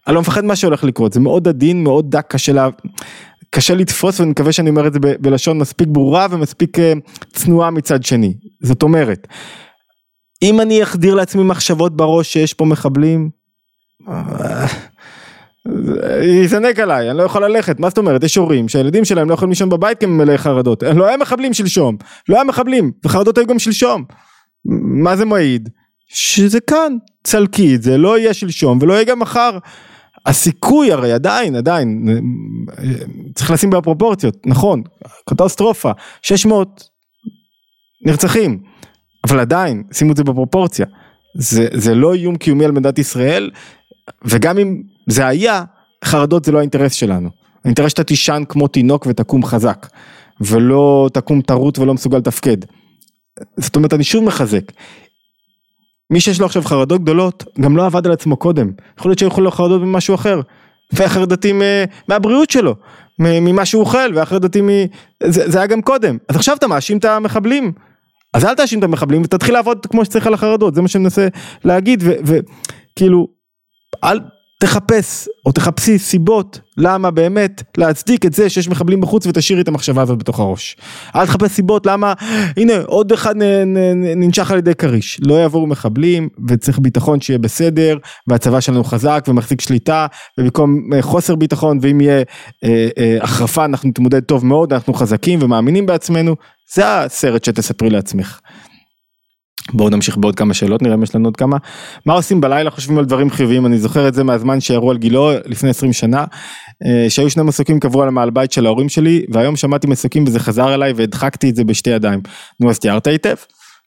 אני 0.08 0.16
לא 0.16 0.22
מפחד 0.22 0.46
מה 0.46 0.56
שהולך 0.56 0.84
לקרות, 0.84 1.14
זה 1.14 1.20
מאוד 1.20 1.48
עדין, 1.48 1.84
מאוד 1.84 2.12
דק, 2.12 2.26
קשה, 2.30 2.54
לה... 2.54 2.70
קשה 3.52 3.76
לתפוס, 3.76 4.20
ואני 4.20 4.32
מקווה 4.32 4.52
שאני 4.52 4.70
אומר 4.70 4.88
את 4.88 4.94
זה. 4.94 5.00
בלשון 5.00 5.58
מספיק 5.58 5.88
ברורה 5.88 6.28
ומספיק 6.32 6.78
uh, 6.78 6.82
צנועה 7.34 7.72
מצד 7.72 8.04
שני. 8.04 8.34
זאת 8.62 8.84
אומרת, 8.84 9.28
אם 10.42 10.62
אני 10.62 10.84
אחדיר 10.84 11.16
לעצמי 11.16 11.44
מחשבות 11.44 11.96
בראש 11.96 12.34
שיש 12.34 12.54
פה 12.54 12.66
מחבלים, 12.66 13.30
אה, 14.10 14.66
יזנק 16.44 16.80
עליי, 16.80 17.10
אני 17.10 17.18
לא 17.18 17.24
יכול 17.24 17.46
ללכת, 17.46 17.80
מה 17.80 17.90
זאת 17.90 17.98
אומרת, 17.98 18.24
יש 18.24 18.36
הורים 18.36 18.70
שהילדים 18.70 19.06
שלהם 19.06 19.30
לא 19.30 19.34
יכולים 19.34 19.50
לישון 19.50 19.70
בבית 19.70 20.00
כי 20.00 20.06
הם 20.06 20.18
מלאי 20.18 20.38
חרדות, 20.38 20.84
לא 20.84 21.06
היה 21.06 21.18
מחבלים 21.18 21.54
שלשום, 21.54 21.98
לא 22.30 22.36
היה 22.36 22.44
מחבלים, 22.44 22.92
וחרדות 23.06 23.38
היו 23.38 23.48
גם 23.48 23.60
שלשום. 23.60 24.04
מה 25.04 25.16
זה 25.16 25.26
מעיד? 25.26 25.70
שזה 26.10 26.60
כאן, 26.60 26.94
צלקי 27.24 27.76
את 27.76 27.82
זה, 27.84 27.98
לא 27.98 28.20
יהיה 28.20 28.34
שלשום 28.34 28.80
ולא 28.82 28.94
יהיה 28.94 29.04
גם 29.04 29.20
מחר. 29.20 29.58
הסיכוי 30.26 30.92
הרי 30.92 31.14
עדיין, 31.14 31.56
עדיין, 31.56 32.06
צריך 33.36 33.52
לשים 33.52 33.70
בפרופורציות, 33.70 34.36
נכון, 34.46 34.82
קטסטרופה, 35.30 35.92
600 36.22 36.84
נרצחים, 38.06 38.60
אבל 39.28 39.40
עדיין, 39.40 39.84
שימו 39.92 40.12
את 40.12 40.18
זה 40.18 40.24
בפרופורציה. 40.24 40.86
זה, 41.38 41.68
זה 41.74 41.96
לא 41.96 42.14
איום 42.14 42.36
קיומי 42.36 42.66
על 42.66 42.72
מדינת 42.72 43.00
ישראל, 43.00 43.50
וגם 44.26 44.58
אם 44.58 44.82
זה 45.08 45.28
היה, 45.28 45.64
חרדות 46.06 46.46
זה 46.46 46.52
לא 46.52 46.58
האינטרס 46.58 46.94
שלנו. 46.94 47.30
האינטרס 47.66 47.90
שאתה 47.92 48.04
תישן 48.04 48.44
כמו 48.50 48.68
תינוק 48.68 49.06
ותקום 49.10 49.46
חזק, 49.46 49.88
ולא 50.42 51.10
תקום 51.14 51.42
טרוט 51.42 51.80
ולא 51.80 51.94
מסוגל 51.94 52.18
לתפקד. 52.18 52.58
זאת 53.58 53.76
אומרת, 53.76 53.94
אני 53.94 54.04
שוב 54.04 54.24
מחזק. 54.24 54.72
מי 56.10 56.20
שיש 56.22 56.40
לו 56.40 56.46
עכשיו 56.46 56.64
חרדות 56.64 57.02
גדולות, 57.02 57.44
גם 57.62 57.78
לא 57.78 57.86
עבד 57.86 58.06
על 58.06 58.12
עצמו 58.12 58.38
קודם. 58.38 58.72
יכול 59.00 59.10
להיות 59.10 59.20
שהיו 59.20 59.42
לו 59.42 59.52
חרדות 59.52 59.82
ממשהו 59.82 60.16
אחר. 60.16 60.42
והחרדתים 60.94 61.62
אה, 61.62 61.84
מהבריאות 62.08 62.50
שלו, 62.50 62.76
ממה 63.20 63.66
שהוא 63.66 63.80
אוכל, 63.80 64.14
והחרדתים 64.16 64.68
מ... 64.68 64.72
זה, 65.24 65.52
זה 65.52 65.58
היה 65.58 65.68
גם 65.68 65.82
קודם. 65.82 66.18
אז 66.30 66.36
עכשיו 66.36 66.56
אתה 66.56 66.68
מאשים 66.68 66.98
את 66.98 67.06
המחבלים. 67.06 67.72
אז 68.34 68.46
אל 68.46 68.56
תאשים 68.56 68.80
את 68.80 68.84
המחבלים 68.84 69.22
ותתחיל 69.22 69.54
לעבוד 69.54 69.86
כמו 69.86 70.06
שצריך 70.06 70.28
על 70.28 70.34
החרדות, 70.34 70.76
זה 70.76 70.82
מה 70.82 70.88
שאני 70.88 71.04
מנסה 71.04 71.28
להגיד, 71.66 72.04
וכאילו, 72.24 73.28
אל, 74.04 74.20
תחפש 74.60 75.28
או 75.46 75.52
תחפשי 75.52 76.00
סיבות 76.00 76.60
למה 76.78 77.12
באמת 77.12 77.64
להצדיק 77.78 78.26
את 78.26 78.34
זה 78.34 78.50
שיש 78.50 78.68
מחבלים 78.68 79.02
בחוץ 79.02 79.28
ותשאירי 79.28 79.62
את 79.62 79.68
המחשבה 79.68 80.02
הזאת 80.02 80.18
בתוך 80.18 80.40
הראש. 80.40 80.78
אל 81.16 81.26
תחפש 81.26 81.52
סיבות 81.52 81.86
למה 81.86 82.14
הנה 82.58 82.74
עוד 82.86 83.12
אחד 83.12 83.36
ננשך 83.96 84.52
על 84.52 84.58
ידי 84.58 84.76
כריש. 84.76 85.20
לא 85.22 85.34
יעברו 85.34 85.68
מחבלים 85.68 86.30
וצריך 86.48 86.80
ביטחון 86.80 87.22
שיהיה 87.22 87.40
בסדר 87.40 87.98
והצבא 88.28 88.60
שלנו 88.60 88.84
חזק 88.84 89.26
ומחזיק 89.28 89.62
שליטה 89.62 90.08
ובמקום 90.38 90.90
אה, 90.94 91.02
חוסר 91.02 91.36
ביטחון 91.36 91.80
ואם 91.82 92.02
יהיה 92.02 92.24
אה, 92.64 92.88
אה, 92.98 93.18
החרפה 93.22 93.66
אנחנו 93.66 93.90
נתמודד 93.90 94.24
טוב 94.24 94.46
מאוד 94.46 94.74
אנחנו 94.74 94.94
חזקים 94.94 95.40
ומאמינים 95.42 95.86
בעצמנו 95.86 96.36
זה 96.74 97.00
הסרט 97.00 97.44
שתספרי 97.44 97.90
לעצמך. 97.90 98.40
בואו 99.74 99.90
נמשיך 99.90 100.18
בעוד 100.18 100.36
כמה 100.36 100.54
שאלות 100.54 100.82
נראה 100.82 100.96
אם 100.96 101.04
יש 101.04 101.16
לנו 101.16 101.28
עוד 101.28 101.38
כמה. 101.38 101.58
מה 102.06 102.14
עושים 102.14 102.42
בלילה 102.42 102.70
חושבים 102.70 102.98
על 102.98 103.06
דברים 103.06 103.30
חיוביים 103.30 103.66
אני 103.66 103.78
זוכר 103.78 104.08
את 104.08 104.14
זה 104.14 104.24
מהזמן 104.24 104.60
שירו 104.60 104.92
על 104.92 104.98
גילו 104.98 105.32
לפני 105.46 105.70
20 105.70 105.94
שנה 105.94 106.26
אה, 106.86 107.10
שהיו 107.10 107.30
שני 107.30 107.44
מסוקים 107.44 107.80
קבעו 107.80 108.02
על 108.02 108.08
המעל 108.08 108.30
בית 108.30 108.52
של 108.52 108.66
ההורים 108.66 108.90
שלי 108.90 109.26
והיום 109.30 109.56
שמעתי 109.56 109.88
מסוקים 109.88 110.24
וזה 110.28 110.40
חזר 110.40 110.74
אליי 110.74 110.94
והדחקתי 110.96 111.50
את 111.50 111.56
זה 111.56 111.64
בשתי 111.64 111.90
ידיים. 111.90 112.20
נו 112.60 112.70
אז 112.70 112.80
תיארת 112.80 113.08
היטב. 113.08 113.36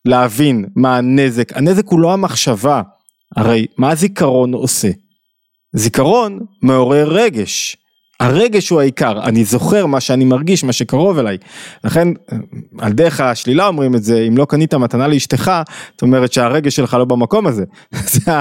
להבין 0.04 0.64
מה 0.76 0.96
הנזק 0.96 1.56
הנזק 1.56 1.86
הוא 1.86 2.00
לא 2.00 2.12
המחשבה 2.12 2.82
הרי 3.36 3.66
מה 3.78 3.90
הזיכרון 3.90 4.54
עושה. 4.54 4.90
זיכרון 5.72 6.38
מעורר 6.62 7.08
רגש 7.08 7.76
הרגש 8.20 8.68
הוא 8.68 8.80
העיקר, 8.80 9.24
אני 9.24 9.44
זוכר 9.44 9.86
מה 9.86 10.00
שאני 10.00 10.24
מרגיש, 10.24 10.64
מה 10.64 10.72
שקרוב 10.72 11.18
אליי. 11.18 11.38
לכן, 11.84 12.08
על 12.78 12.92
דרך 12.92 13.20
השלילה 13.20 13.66
אומרים 13.66 13.94
את 13.94 14.02
זה, 14.02 14.24
אם 14.28 14.36
לא 14.36 14.44
קנית 14.44 14.74
מתנה 14.74 15.08
לאשתך, 15.08 15.52
זאת 15.92 16.02
אומרת 16.02 16.32
שהרגש 16.32 16.76
שלך 16.76 16.94
לא 16.94 17.04
במקום 17.04 17.46
הזה. 17.46 17.64
זה 18.12 18.32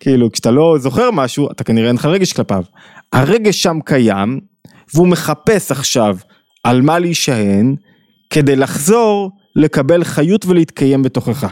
כאילו, 0.00 0.32
כשאתה 0.32 0.50
לא 0.50 0.76
זוכר 0.78 1.10
משהו, 1.10 1.50
אתה 1.50 1.64
כנראה 1.64 1.88
אין 1.88 1.96
לך 1.96 2.04
רגש 2.04 2.32
כלפיו. 2.32 2.62
הרגש 3.12 3.62
שם 3.62 3.78
קיים, 3.84 4.40
והוא 4.94 5.08
מחפש 5.08 5.70
עכשיו 5.70 6.16
על 6.64 6.82
מה 6.82 6.98
להישען, 6.98 7.74
כדי 8.30 8.56
לחזור, 8.56 9.30
לקבל 9.56 10.04
חיות 10.04 10.46
ולהתקיים 10.46 11.02
בתוכך. 11.02 11.46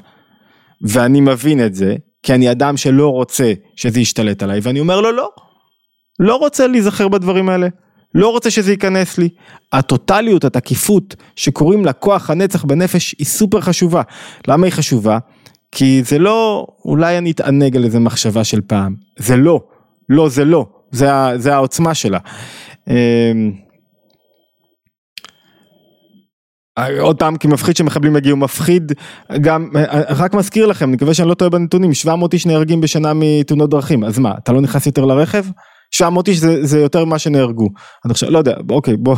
ואני 0.82 1.20
מבין 1.20 1.66
את 1.66 1.74
זה, 1.74 1.95
כי 2.22 2.35
אני 2.35 2.51
אדם 2.51 2.76
שלא 2.76 3.09
רוצה 3.09 3.53
שזה 3.76 4.01
ישתלט 4.01 4.43
עליי, 4.43 4.61
ואני 4.62 4.80
אומר 4.80 5.01
לו 5.01 5.12
לא. 5.12 5.30
לא 6.19 6.37
רוצה 6.37 6.67
להיזכר 6.67 7.09
בדברים 7.09 7.49
האלה, 7.49 7.69
לא 8.15 8.29
רוצה 8.29 8.51
שזה 8.51 8.71
ייכנס 8.73 9.19
לי. 9.19 9.29
הטוטליות, 9.73 10.45
התקיפות, 10.45 11.17
שקוראים 11.37 11.85
לה 11.85 11.93
כוח 11.93 12.31
הנצח 12.31 12.65
בנפש, 12.65 13.15
היא 13.19 13.27
סופר 13.27 13.61
חשובה. 13.61 14.03
למה 14.49 14.67
היא 14.67 14.73
חשובה? 14.73 15.19
כי 15.73 16.03
זה 16.05 16.19
לא, 16.19 16.67
אולי 16.85 17.19
אני 17.19 17.31
אתענג 17.31 17.77
על 17.77 17.85
איזה 17.85 17.99
מחשבה 17.99 18.45
של 18.45 18.61
פעם, 18.61 18.95
זה 19.19 19.37
לא, 19.37 19.61
לא 20.09 20.29
זה 20.29 20.45
לא, 20.45 20.67
זה, 20.91 21.09
זה 21.37 21.55
העוצמה 21.55 21.95
שלה. 21.95 22.19
אמ, 22.89 23.53
עוד 27.01 27.19
פעם 27.19 27.37
כי 27.37 27.49
מפחיד 27.49 27.77
שמחבלים 27.77 28.17
יגיעו 28.17 28.37
מפחיד 28.37 28.93
גם 29.41 29.69
רק 30.09 30.35
מזכיר 30.35 30.67
לכם 30.67 30.89
אני 30.89 30.97
מקווה 30.97 31.15
שאני 31.15 31.29
לא 31.29 31.35
טועה 31.35 31.51
בנתונים 31.51 31.95
700 31.95 32.33
איש 32.33 32.47
נהרגים 32.47 32.81
בשנה 32.81 33.12
מתאונות 33.15 33.71
דרכים 33.71 34.05
אז 34.05 34.19
מה 34.19 34.35
אתה 34.39 34.53
לא 34.53 34.61
נכנס 34.61 34.87
יותר 34.87 35.05
לרכב 35.05 35.45
700 35.95 36.29
איש 36.29 36.39
זה, 36.39 36.67
זה 36.67 36.81
יותר 36.81 37.05
ממה 37.05 37.19
שנהרגו. 37.19 37.69
אני 38.05 38.15
חושב, 38.15 38.27
לא 38.31 38.39
יודע, 38.39 38.55
אוקיי, 38.71 38.97
בוא, 38.97 39.17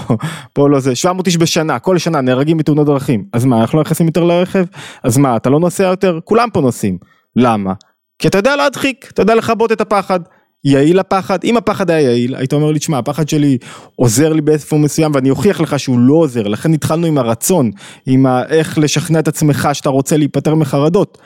בוא 0.56 0.70
לא 0.70 0.80
זה, 0.80 0.94
700 0.94 1.26
איש 1.26 1.36
בשנה, 1.36 1.78
כל 1.78 1.98
שנה 1.98 2.20
נהרגים 2.20 2.56
מתאונות 2.56 2.86
דרכים. 2.86 3.24
אז 3.32 3.44
מה, 3.44 3.60
אנחנו 3.60 3.78
לא 3.78 3.82
נכנסים 3.84 4.06
יותר 4.06 4.24
לרכב? 4.24 4.64
אז 5.04 5.18
מה, 5.18 5.36
אתה 5.36 5.50
לא 5.50 5.60
נוסע 5.60 5.82
יותר? 5.84 6.18
כולם 6.24 6.48
פה 6.52 6.60
נוסעים. 6.60 6.98
למה? 7.36 7.72
כי 8.18 8.28
אתה 8.28 8.38
יודע 8.38 8.56
להדחיק, 8.56 9.08
אתה 9.12 9.22
יודע 9.22 9.34
לכבות 9.34 9.72
את 9.72 9.80
הפחד. 9.80 10.20
יעיל 10.64 10.98
הפחד, 10.98 11.44
אם 11.44 11.56
הפחד 11.56 11.90
היה 11.90 12.00
יעיל, 12.00 12.34
היית 12.34 12.52
אומר 12.52 12.70
לי, 12.70 12.78
תשמע, 12.78 12.98
הפחד 12.98 13.28
שלי 13.28 13.58
עוזר 13.96 14.32
לי 14.32 14.40
באיפה 14.40 14.76
מסוים 14.76 15.12
ואני 15.14 15.30
אוכיח 15.30 15.60
לך 15.60 15.78
שהוא 15.78 15.98
לא 15.98 16.14
עוזר, 16.14 16.42
לכן 16.42 16.72
התחלנו 16.72 17.06
עם 17.06 17.18
הרצון, 17.18 17.70
עם 18.06 18.26
ה- 18.26 18.42
איך 18.48 18.78
לשכנע 18.78 19.18
את 19.18 19.28
עצמך 19.28 19.68
שאתה 19.72 19.88
רוצה 19.88 20.16
להיפטר 20.16 20.54
מחרדות. 20.54 21.18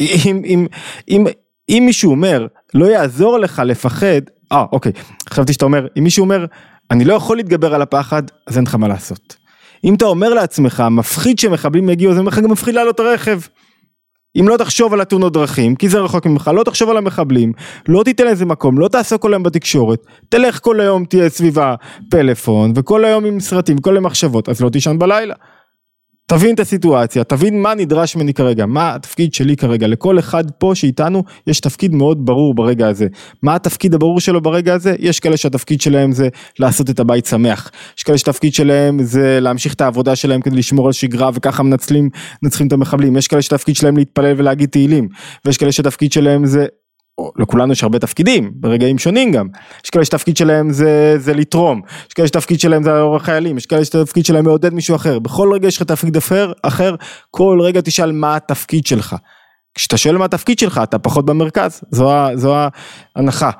אם, 0.00 0.42
אם, 0.44 0.66
אם, 1.08 1.24
אם 1.68 1.82
מישהו 1.86 2.10
אומר, 2.10 2.46
לא 2.74 2.86
יעזור 2.86 3.38
לך 3.38 3.62
לפחד, 3.66 4.22
אה, 4.52 4.64
אוקיי. 4.72 4.92
חשבתי 5.30 5.52
שאתה 5.52 5.64
אומר, 5.64 5.86
אם 5.98 6.04
מישהו 6.04 6.24
אומר, 6.24 6.46
אני 6.90 7.04
לא 7.04 7.14
יכול 7.14 7.36
להתגבר 7.36 7.74
על 7.74 7.82
הפחד, 7.82 8.22
אז 8.46 8.56
אין 8.56 8.64
לך 8.64 8.74
מה 8.74 8.88
לעשות. 8.88 9.36
אם 9.84 9.94
אתה 9.94 10.04
אומר 10.04 10.34
לעצמך, 10.34 10.84
מפחיד 10.90 11.38
שמחבלים 11.38 11.90
יגיעו, 11.90 12.12
זה 12.12 12.18
אומר 12.18 12.28
לך 12.28 12.38
גם 12.38 12.50
מפחיד 12.50 12.74
לעלות 12.74 13.00
הרכב. 13.00 13.40
אם 14.40 14.48
לא 14.48 14.56
תחשוב 14.56 14.94
על 14.94 15.00
התאונות 15.00 15.32
דרכים, 15.32 15.76
כי 15.76 15.88
זה 15.88 15.98
רחוק 15.98 16.26
ממך, 16.26 16.50
לא 16.54 16.64
תחשוב 16.64 16.90
על 16.90 16.96
המחבלים, 16.96 17.52
לא 17.88 18.02
תיתן 18.04 18.26
לזה 18.26 18.44
מקום, 18.44 18.78
לא 18.78 18.88
תעשה 18.88 19.18
כל 19.18 19.34
היום 19.34 19.42
בתקשורת, 19.42 20.06
תלך 20.28 20.60
כל 20.62 20.80
היום 20.80 21.04
תהיה 21.04 21.28
סביב 21.28 21.58
הפלאפון, 21.58 22.72
וכל 22.76 23.04
היום 23.04 23.24
עם 23.24 23.40
סרטים, 23.40 23.78
כל 23.78 23.94
היום 23.94 24.06
מחשבות, 24.06 24.48
אז 24.48 24.60
לא 24.60 24.68
תישן 24.68 24.98
בלילה. 24.98 25.34
תבין 26.26 26.54
את 26.54 26.60
הסיטואציה, 26.60 27.24
תבין 27.24 27.62
מה 27.62 27.74
נדרש 27.74 28.16
ממני 28.16 28.34
כרגע, 28.34 28.66
מה 28.66 28.94
התפקיד 28.94 29.34
שלי 29.34 29.56
כרגע, 29.56 29.86
לכל 29.86 30.18
אחד 30.18 30.50
פה 30.50 30.72
שאיתנו 30.74 31.24
יש 31.46 31.60
תפקיד 31.60 31.94
מאוד 31.94 32.26
ברור 32.26 32.54
ברגע 32.54 32.88
הזה. 32.88 33.06
מה 33.42 33.54
התפקיד 33.54 33.94
הברור 33.94 34.20
שלו 34.20 34.40
ברגע 34.40 34.74
הזה? 34.74 34.94
יש 34.98 35.20
כאלה 35.20 35.36
שהתפקיד 35.36 35.80
שלהם 35.80 36.12
זה 36.12 36.28
לעשות 36.58 36.90
את 36.90 37.00
הבית 37.00 37.26
שמח, 37.26 37.70
יש 37.98 38.02
כאלה 38.02 38.18
שהתפקיד 38.18 38.54
שלהם 38.54 39.02
זה 39.02 39.38
להמשיך 39.40 39.74
את 39.74 39.80
העבודה 39.80 40.16
שלהם 40.16 40.40
כדי 40.40 40.56
לשמור 40.56 40.86
על 40.86 40.92
שגרה 40.92 41.30
וככה 41.34 41.62
מנצלים, 41.62 42.08
מנצחים 42.42 42.66
את 42.66 42.72
המחבלים, 42.72 43.16
יש 43.16 43.28
כאלה 43.28 43.42
שהתפקיד 43.42 43.76
שלהם 43.76 43.96
להתפלל 43.96 44.34
ולהגיד 44.36 44.68
תהילים, 44.68 45.08
ויש 45.44 45.58
כאלה 45.58 45.72
שהתפקיד 45.72 46.12
שלהם 46.12 46.46
זה 46.46 46.66
לכולנו 47.38 47.72
יש 47.72 47.82
הרבה 47.82 47.98
תפקידים, 47.98 48.52
ברגעים 48.54 48.98
שונים 48.98 49.32
גם. 49.32 49.48
יש 49.84 49.90
כאלה 49.90 50.04
שתפקיד 50.04 50.36
שלהם 50.36 50.72
זה, 50.72 51.14
זה 51.18 51.34
לתרום, 51.34 51.80
יש 52.08 52.14
כאלה 52.14 52.28
שתפקיד 52.28 52.60
שלהם 52.60 52.82
זה 52.82 52.90
לעורר 52.90 53.18
חיילים, 53.18 53.56
יש 53.56 53.66
כאלה 53.66 53.84
שתפקיד 53.84 54.24
שלהם 54.26 54.44
מעודד 54.44 54.74
מישהו 54.74 54.96
אחר. 54.96 55.18
בכל 55.18 55.50
רגע 55.54 55.68
יש 55.68 55.76
לך 55.76 55.82
תפקיד 55.82 56.16
אחר, 56.16 56.52
אחר, 56.62 56.94
כל 57.30 57.58
רגע 57.62 57.80
תשאל 57.80 58.12
מה 58.12 58.36
התפקיד 58.36 58.86
שלך. 58.86 59.16
כשאתה 59.74 59.96
שואל 59.96 60.16
מה 60.16 60.24
התפקיד 60.24 60.58
שלך, 60.58 60.80
אתה 60.82 60.98
פחות 60.98 61.26
במרכז, 61.26 61.80
זו, 61.90 62.10
זו 62.34 62.54
ההנחה. 63.16 63.50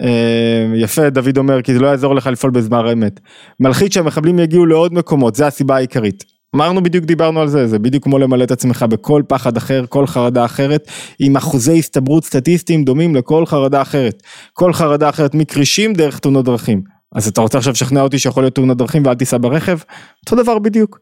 אה, 0.00 0.66
יפה, 0.76 1.10
דוד 1.10 1.38
אומר, 1.38 1.62
כי 1.62 1.74
זה 1.74 1.80
לא 1.80 1.86
יעזור 1.86 2.14
לך 2.14 2.26
לפעול 2.26 2.52
בזמן 2.52 2.86
אמת. 2.92 3.20
מלחיץ 3.60 3.94
שהמחבלים 3.94 4.38
יגיעו 4.38 4.66
לעוד 4.66 4.94
מקומות, 4.94 5.34
זה 5.34 5.46
הסיבה 5.46 5.76
העיקרית. 5.76 6.35
אמרנו 6.56 6.82
בדיוק 6.82 7.04
דיברנו 7.04 7.40
על 7.40 7.48
זה, 7.48 7.66
זה 7.66 7.78
בדיוק 7.78 8.04
כמו 8.04 8.18
למלא 8.18 8.44
את 8.44 8.50
עצמך 8.50 8.82
בכל 8.88 9.22
פחד 9.28 9.56
אחר, 9.56 9.84
כל 9.88 10.06
חרדה 10.06 10.44
אחרת, 10.44 10.90
עם 11.18 11.36
אחוזי 11.36 11.78
הסתברות 11.78 12.24
סטטיסטיים 12.24 12.84
דומים 12.84 13.14
לכל 13.14 13.46
חרדה 13.46 13.82
אחרת. 13.82 14.22
כל 14.52 14.72
חרדה 14.72 15.08
אחרת 15.08 15.34
מקרישים 15.34 15.92
דרך 15.92 16.18
תאונות 16.18 16.44
דרכים. 16.44 16.82
אז 17.14 17.28
אתה 17.28 17.40
רוצה 17.40 17.58
עכשיו 17.58 17.72
לשכנע 17.72 18.00
אותי 18.00 18.18
שיכול 18.18 18.42
להיות 18.42 18.54
תאונות 18.54 18.78
דרכים 18.78 19.06
ואל 19.06 19.14
תיסע 19.14 19.36
ברכב? 19.40 19.78
אותו 20.24 20.42
דבר 20.42 20.58
בדיוק. 20.58 21.00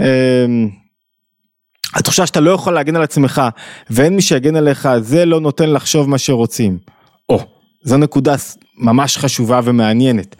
אמ, 0.00 0.68
התחושה 1.94 2.26
שאתה 2.26 2.40
לא 2.40 2.50
יכול 2.50 2.74
להגן 2.74 2.96
על 2.96 3.02
עצמך 3.02 3.42
ואין 3.90 4.16
מי 4.16 4.22
שיגן 4.22 4.56
עליך, 4.56 4.88
זה 5.00 5.24
לא 5.24 5.40
נותן 5.40 5.70
לחשוב 5.70 6.08
מה 6.08 6.18
שרוצים. 6.18 6.78
או, 7.28 7.40
זו 7.84 7.96
נקודה 7.96 8.34
ממש 8.78 9.18
חשובה 9.18 9.60
ומעניינת. 9.64 10.36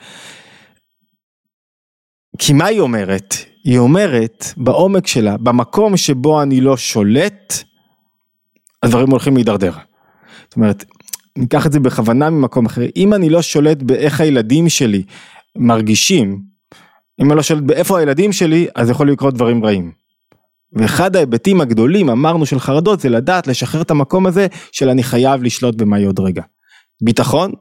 כי 2.39 2.53
מה 2.53 2.67
היא 2.67 2.81
אומרת? 2.81 3.35
היא 3.67 3.79
אומרת 3.79 4.45
בעומק 4.57 5.07
שלה, 5.07 5.37
במקום 5.37 5.97
שבו 5.97 6.43
אני 6.43 6.61
לא 6.61 6.77
שולט, 6.77 7.63
הדברים 8.83 9.11
הולכים 9.11 9.35
להידרדר. 9.35 9.73
זאת 10.45 10.57
אומרת, 10.57 10.85
ניקח 11.39 11.67
את 11.67 11.73
זה 11.73 11.81
בכוונה 11.81 12.31
ממקום 12.31 12.67
אחר, 12.67 12.83
אם 12.97 13.15
אני 13.15 13.29
לא 13.29 13.43
שולט 13.43 13.83
באיך 13.83 14.21
הילדים 14.21 14.69
שלי 14.69 15.03
מרגישים, 15.57 16.43
אם 17.21 17.31
אני 17.31 17.37
לא 17.37 17.43
שולט 17.43 17.63
באיפה 17.63 17.99
הילדים 17.99 18.33
שלי, 18.33 18.67
אז 18.75 18.91
יכול 18.91 19.11
לקרות 19.11 19.35
דברים 19.35 19.65
רעים. 19.65 19.93
ואחד 20.73 21.17
ההיבטים 21.17 21.61
הגדולים, 21.61 22.11
אמרנו, 22.11 22.47
של 22.47 22.59
חרדות, 22.59 23.01
זה 23.01 23.09
לדעת 23.09 23.47
לשחרר 23.47 23.83
את 23.83 23.91
המקום 23.91 24.27
הזה 24.27 24.47
של 24.73 24.89
אני 24.89 25.03
חייב 25.03 25.43
לשלוט 25.43 25.75
יהיה 25.97 26.07
עוד 26.07 26.21
רגע. 26.21 26.43
ביטחון, 27.03 27.53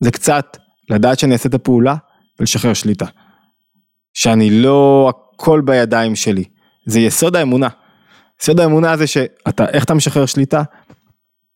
זה 0.00 0.10
קצת 0.10 0.56
לדעת 0.90 1.18
שאני 1.18 1.32
אעשה 1.32 1.48
את 1.48 1.54
הפעולה 1.54 1.94
ולשחרר 2.40 2.72
שליטה. 2.72 3.06
שאני 4.14 4.50
לא 4.50 5.12
הכל 5.40 5.60
בידיים 5.60 6.16
שלי. 6.16 6.44
זה 6.86 7.00
יסוד 7.00 7.36
האמונה. 7.36 7.68
יסוד 8.42 8.60
האמונה 8.60 8.96
זה 8.96 9.06
שאתה, 9.06 9.68
איך 9.68 9.84
אתה 9.84 9.94
משחרר 9.94 10.26
שליטה? 10.26 10.62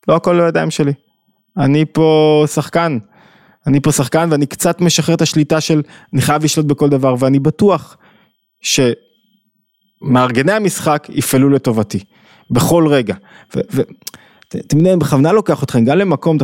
לא 0.09 0.17
הכל 0.17 0.41
בידיים 0.41 0.71
שלי. 0.71 0.93
אני 1.59 1.85
פה 1.93 2.45
שחקן. 2.47 2.99
אני 3.67 3.81
פה 3.81 3.93
שחקן 3.93 4.29
ואני 4.31 4.47
קצת 4.47 4.81
משחרר 4.81 5.15
את 5.15 5.23
השליטה 5.23 5.61
של 5.61 5.83
אני 6.13 6.23
חייב 6.23 6.45
לשלוט 6.45 6.67
בכל 6.67 6.89
דבר 6.89 7.15
ואני 7.19 7.39
בטוח 7.39 7.97
שמארגני 8.63 10.53
המשחק 10.53 11.07
יפעלו 11.13 11.49
לטובתי 11.51 12.05
בכל 12.51 12.87
רגע. 12.89 13.15
אתם 14.49 14.79
יודעים, 14.79 14.99
בכוונה 14.99 15.33
לוקח 15.33 15.63
אתכם 15.63 15.85
גם 15.85 15.99
למקום 15.99 16.37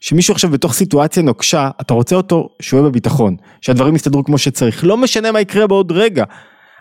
שמישהו 0.00 0.34
עכשיו 0.34 0.50
בתוך 0.50 0.72
סיטואציה 0.72 1.22
נוקשה, 1.22 1.70
אתה 1.80 1.94
רוצה 1.94 2.16
אותו 2.16 2.48
שהוא 2.62 2.80
יהיה 2.80 2.90
בביטחון, 2.90 3.36
שהדברים 3.60 3.96
יסתדרו 3.96 4.24
כמו 4.24 4.38
שצריך, 4.38 4.84
לא 4.84 4.96
משנה 4.96 5.32
מה 5.32 5.40
יקרה 5.40 5.66
בעוד 5.66 5.92
רגע, 5.92 6.24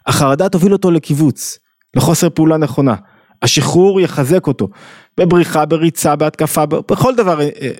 החרדה 0.08 0.50
תוביל 0.50 0.74
אותו 0.74 0.92
לקיבוץ, 0.92 1.60
לחוסר 1.96 2.30
פעולה 2.30 2.58
נכונה. 2.58 2.96
השחרור 3.42 4.02
יחזק 4.02 4.48
אותו, 4.48 4.70
בבריחה, 5.18 5.66
בריצה, 5.66 6.16
בהתקפה, 6.16 6.66
בכל 6.66 7.16
דבר 7.16 7.42
אה, 7.42 7.50
אה, 7.62 7.72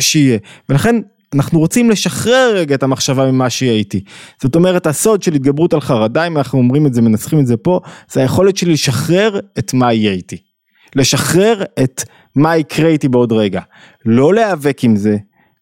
שיהיה, 0.00 0.38
ולכן 0.68 0.96
אנחנו 1.34 1.58
רוצים 1.58 1.90
לשחרר 1.90 2.52
רגע 2.54 2.74
את 2.74 2.82
המחשבה 2.82 3.30
ממה 3.30 3.50
שיהיה 3.50 3.72
איתי. 3.72 4.04
זאת 4.42 4.56
אומרת 4.56 4.86
הסוד 4.86 5.22
של 5.22 5.34
התגברות 5.34 5.74
על 5.74 5.80
חרדה, 5.80 6.26
אם 6.26 6.36
אנחנו 6.38 6.58
אומרים 6.58 6.86
את 6.86 6.94
זה, 6.94 7.02
מנסחים 7.02 7.40
את 7.40 7.46
זה 7.46 7.56
פה, 7.56 7.80
זה 8.10 8.20
היכולת 8.20 8.56
שלי 8.56 8.72
לשחרר 8.72 9.38
את 9.58 9.74
מה 9.74 9.92
יהיה 9.92 10.12
איתי. 10.12 10.36
לשחרר 10.96 11.62
את 11.82 12.02
מה 12.36 12.56
יקרה 12.56 12.88
איתי 12.88 13.08
בעוד 13.08 13.32
רגע. 13.32 13.60
לא 14.06 14.34
להיאבק 14.34 14.84
עם 14.84 14.96
זה, 14.96 15.16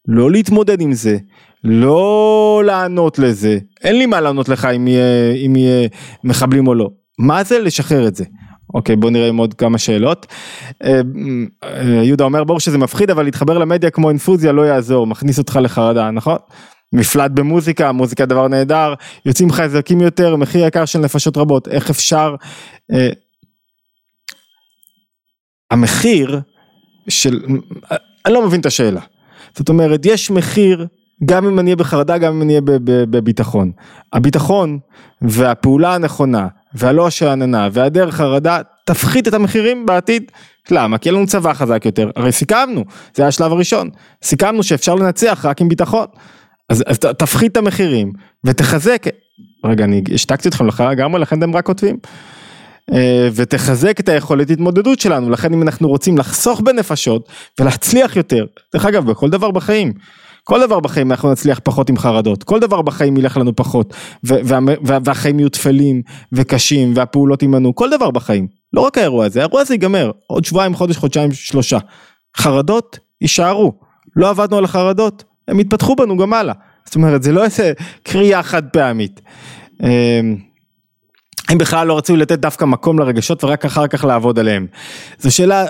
לא 0.09 0.31
להתמודד 0.31 0.81
עם 0.81 0.93
זה, 0.93 1.19
לא 1.65 2.63
לענות 2.67 3.19
לזה, 3.19 3.59
אין 3.85 3.99
לי 3.99 4.07
מה 4.07 4.21
לענות 4.21 4.49
לך 4.49 4.65
אם 4.65 4.89
יהיה, 4.89 5.33
אם 5.47 5.57
יהיה 5.57 5.89
מחבלים 6.25 6.67
או 6.67 6.75
לא. 6.75 6.91
מה 7.19 7.45
זה 7.45 7.59
לשחרר 7.59 8.09
את 8.09 8.15
זה? 8.15 8.25
אוקיי 8.75 8.97
בוא 8.97 9.11
נראה 9.11 9.29
עם 9.29 9.37
עוד 9.37 9.55
כמה 9.55 9.79
שאלות. 9.79 10.27
אה, 10.85 11.01
אה, 11.65 11.83
יהודה 12.05 12.25
אומר 12.25 12.45
ברור 12.45 12.61
שזה 12.61 12.79
מפחיד 12.79 13.11
אבל 13.11 13.25
להתחבר 13.25 13.59
למדיה 13.59 13.91
כמו 13.91 14.09
אינפוזיה 14.09 14.53
לא 14.53 14.63
יעזור 14.63 15.07
מכניס 15.07 15.39
אותך 15.39 15.59
לחרדה 15.63 16.11
נכון? 16.11 16.37
מפלט 16.93 17.31
במוזיקה 17.31 17.93
מוזיקה 17.93 18.27
דבר 18.27 18.49
נהדר 18.49 18.95
יוצאים 19.27 19.53
חזקים 19.53 20.01
יותר 20.01 20.37
מחיר 20.37 20.67
יקר 20.67 20.85
של 20.85 20.99
נפשות 20.99 21.37
רבות 21.37 21.69
איך 21.69 21.91
אפשר. 21.91 22.35
אה, 22.93 23.09
המחיר 25.71 26.41
של 27.09 27.41
אני 28.27 28.35
לא 28.35 28.47
מבין 28.47 28.61
את 28.61 28.67
השאלה. 28.67 29.01
זאת 29.55 29.69
אומרת 29.69 30.07
יש 30.07 30.31
מחיר 30.31 30.87
גם 31.25 31.47
אם 31.47 31.59
אני 31.59 31.71
אהיה 31.71 31.77
בחרדה 31.77 32.19
גם 32.19 32.33
אם 32.33 32.43
אני 32.43 32.53
אהיה 32.53 32.61
בביטחון. 33.11 33.73
הביטחון 34.13 34.79
והפעולה 35.23 35.95
הנכונה 35.95 36.49
והלא 36.75 37.07
השאננה 37.07 37.69
והדרך 37.73 38.15
חרדה 38.15 38.61
תפחית 38.85 39.29
את 39.29 39.35
המחירים 39.35 39.87
בעתיד. 39.87 40.31
למה? 40.71 40.99
כי 40.99 41.09
יהיה 41.09 41.17
לנו 41.17 41.27
צבא 41.27 41.53
חזק 41.53 41.83
יותר. 41.85 42.11
הרי 42.17 42.33
סיכמנו, 42.33 42.85
זה 43.15 43.23
היה 43.23 43.29
השלב 43.29 43.53
הראשון. 43.53 43.91
סיכמנו 44.23 44.63
שאפשר 44.63 44.95
לנצח 44.95 45.45
רק 45.45 45.61
עם 45.61 45.69
ביטחון. 45.69 46.07
אז, 46.69 46.85
אז 46.87 46.99
תפחית 46.99 47.53
את 47.53 47.57
המחירים 47.57 48.13
ותחזק, 48.45 49.07
רגע 49.65 49.85
אני 49.85 50.03
השתקתי 50.15 50.49
אתכם 50.49 50.67
לגמרי 50.91 51.21
לכן 51.21 51.39
אתם 51.39 51.57
רק 51.57 51.67
כותבים. 51.67 51.97
אה, 52.93 53.29
ותחזק 53.35 54.01
את 54.01 54.09
היכולת 54.09 54.51
התמודדות 54.51 55.01
שלנו 55.01 55.31
לכן 55.31 55.53
אם 55.53 55.63
אנחנו 55.63 55.89
רוצים 55.89 56.19
לחסוך 56.19 56.61
בנפשות 56.61 57.29
ולהצליח 57.61 58.17
יותר 58.17 58.47
דרך 58.75 58.87
אגב 58.87 59.11
בכל 59.11 59.31
דבר 59.31 59.51
בחיים 59.51 59.93
כל 60.45 60.61
דבר 60.67 60.81
בחיים 60.81 61.11
אנחנו 61.11 61.33
נצליח 61.33 61.61
פחות 61.65 61.91
עם 61.91 61.99
חרדות, 61.99 62.45
כל 62.45 62.61
דבר 62.61 62.83
בחיים 62.83 63.17
ילך 63.17 63.37
לנו 63.37 63.57
פחות, 63.57 63.95
והחיים 65.05 65.39
יהיו 65.39 65.49
טפלים 65.49 66.03
וקשים 66.33 66.93
והפעולות 66.97 67.43
יימנעו, 67.43 67.75
כל 67.75 67.91
דבר 67.91 68.11
בחיים, 68.11 68.47
לא 68.73 68.81
רק 68.81 68.99
האירוע 68.99 69.25
הזה, 69.25 69.41
האירוע 69.41 69.61
הזה 69.61 69.75
ייגמר, 69.75 70.11
עוד 70.27 70.45
שבועיים, 70.45 70.75
חודש, 70.75 70.97
חודשיים, 70.97 71.33
שלושה. 71.33 71.79
חרדות 72.37 72.99
יישארו, 73.21 73.73
לא 74.17 74.31
עבדנו 74.31 74.59
על 74.59 74.65
החרדות, 74.65 75.25
הם 75.49 75.61
יתפתחו 75.61 75.97
בנו 75.97 76.17
גם 76.17 76.33
הלאה, 76.33 76.55
זאת 76.85 76.95
אומרת 76.95 77.23
זה 77.23 77.33
לא 77.33 77.45
איזה 77.45 77.73
קריאה 78.03 78.43
חד 78.43 78.63
פעמית. 78.69 79.21
אמ, 79.83 80.37
הם 81.49 81.59
בכלל 81.59 81.87
לא 81.87 81.99
רצו 81.99 82.17
לתת 82.17 82.39
דווקא 82.39 82.65
מקום 82.65 82.99
לרגשות 82.99 83.45
ורק 83.45 83.65
אחר 83.65 83.87
כך 83.87 84.05
לעבוד 84.05 84.39
עליהם. 84.39 84.67
זו 85.19 85.35
שאלה 85.35 85.65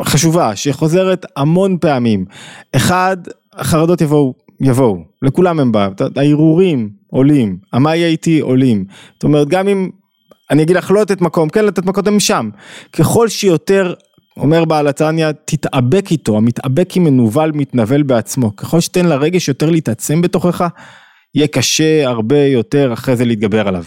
חשובה 0.00 0.56
שחוזרת 0.56 1.26
המון 1.36 1.76
פעמים. 1.80 2.24
אחד, 2.76 3.16
החרדות 3.56 4.00
יבואו, 4.00 4.34
יבואו, 4.60 5.04
לכולם 5.22 5.60
הם 5.60 5.72
באו, 5.72 5.90
הערעורים 6.16 6.90
עולים, 7.06 7.58
המה 7.72 7.96
יהיה 7.96 8.08
איתי 8.08 8.40
עולים, 8.40 8.84
זאת 9.14 9.24
אומרת 9.24 9.48
גם 9.48 9.68
אם, 9.68 9.90
אני 10.50 10.62
אגיד 10.62 10.76
לך 10.76 10.90
לא 10.90 11.00
לתת 11.00 11.20
מקום, 11.20 11.48
כן 11.48 11.64
לתת 11.64 11.84
מקום 11.84 12.04
הם 12.06 12.20
שם, 12.20 12.50
ככל 12.92 13.28
שיותר, 13.28 13.94
אומר 14.36 14.64
בעל 14.64 14.88
התניא, 14.88 15.30
תתאבק 15.44 16.10
איתו, 16.10 16.36
המתאבק 16.36 16.96
עם 16.96 17.04
מנוול 17.04 17.52
מתנבל 17.54 18.02
בעצמו, 18.02 18.56
ככל 18.56 18.80
שתן 18.80 19.06
לרגש 19.06 19.48
יותר 19.48 19.70
להתעצם 19.70 20.22
בתוכך, 20.22 20.68
יהיה 21.34 21.46
קשה 21.46 22.08
הרבה 22.08 22.38
יותר 22.38 22.92
אחרי 22.92 23.16
זה 23.16 23.24
להתגבר 23.24 23.68
עליו. 23.68 23.84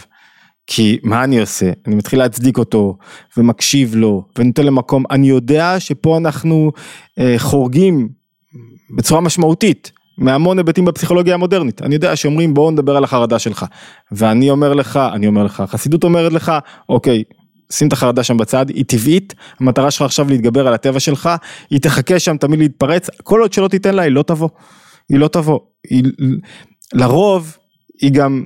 כי 0.67 0.99
מה 1.03 1.23
אני 1.23 1.39
עושה? 1.39 1.71
אני 1.87 1.95
מתחיל 1.95 2.19
להצדיק 2.19 2.57
אותו 2.57 2.97
ומקשיב 3.37 3.95
לו 3.95 4.23
ונותן 4.37 4.65
למקום, 4.65 5.03
אני 5.11 5.29
יודע 5.29 5.79
שפה 5.79 6.17
אנחנו 6.17 6.71
אה, 7.19 7.35
חורגים 7.37 8.09
בצורה 8.89 9.21
משמעותית 9.21 9.91
מהמון 10.17 10.57
היבטים 10.57 10.85
בפסיכולוגיה 10.85 11.33
המודרנית. 11.33 11.81
אני 11.81 11.95
יודע 11.95 12.15
שאומרים 12.15 12.53
בואו 12.53 12.71
נדבר 12.71 12.97
על 12.97 13.03
החרדה 13.03 13.39
שלך. 13.39 13.65
ואני 14.11 14.49
אומר 14.49 14.73
לך, 14.73 14.99
אני 15.13 15.27
אומר 15.27 15.43
לך, 15.43 15.63
חסידות 15.67 16.03
אומרת 16.03 16.33
לך, 16.33 16.51
אוקיי, 16.89 17.23
שים 17.71 17.87
את 17.87 17.93
החרדה 17.93 18.23
שם 18.23 18.37
בצד, 18.37 18.69
היא 18.69 18.85
טבעית, 18.87 19.33
המטרה 19.59 19.91
שלך 19.91 20.01
עכשיו 20.01 20.29
להתגבר 20.29 20.67
על 20.67 20.73
הטבע 20.73 20.99
שלך, 20.99 21.29
היא 21.69 21.79
תחכה 21.81 22.19
שם 22.19 22.37
תמיד 22.37 22.59
להתפרץ, 22.59 23.09
כל 23.23 23.41
עוד 23.41 23.53
שלא 23.53 23.67
תיתן 23.67 23.95
לה 23.95 24.01
היא 24.01 24.11
לא 24.11 24.23
תבוא. 24.23 24.49
היא 25.09 25.19
לא 25.19 25.27
תבוא. 25.27 25.59
היא, 25.89 26.03
לרוב 26.93 27.57
היא 28.01 28.11
גם 28.11 28.45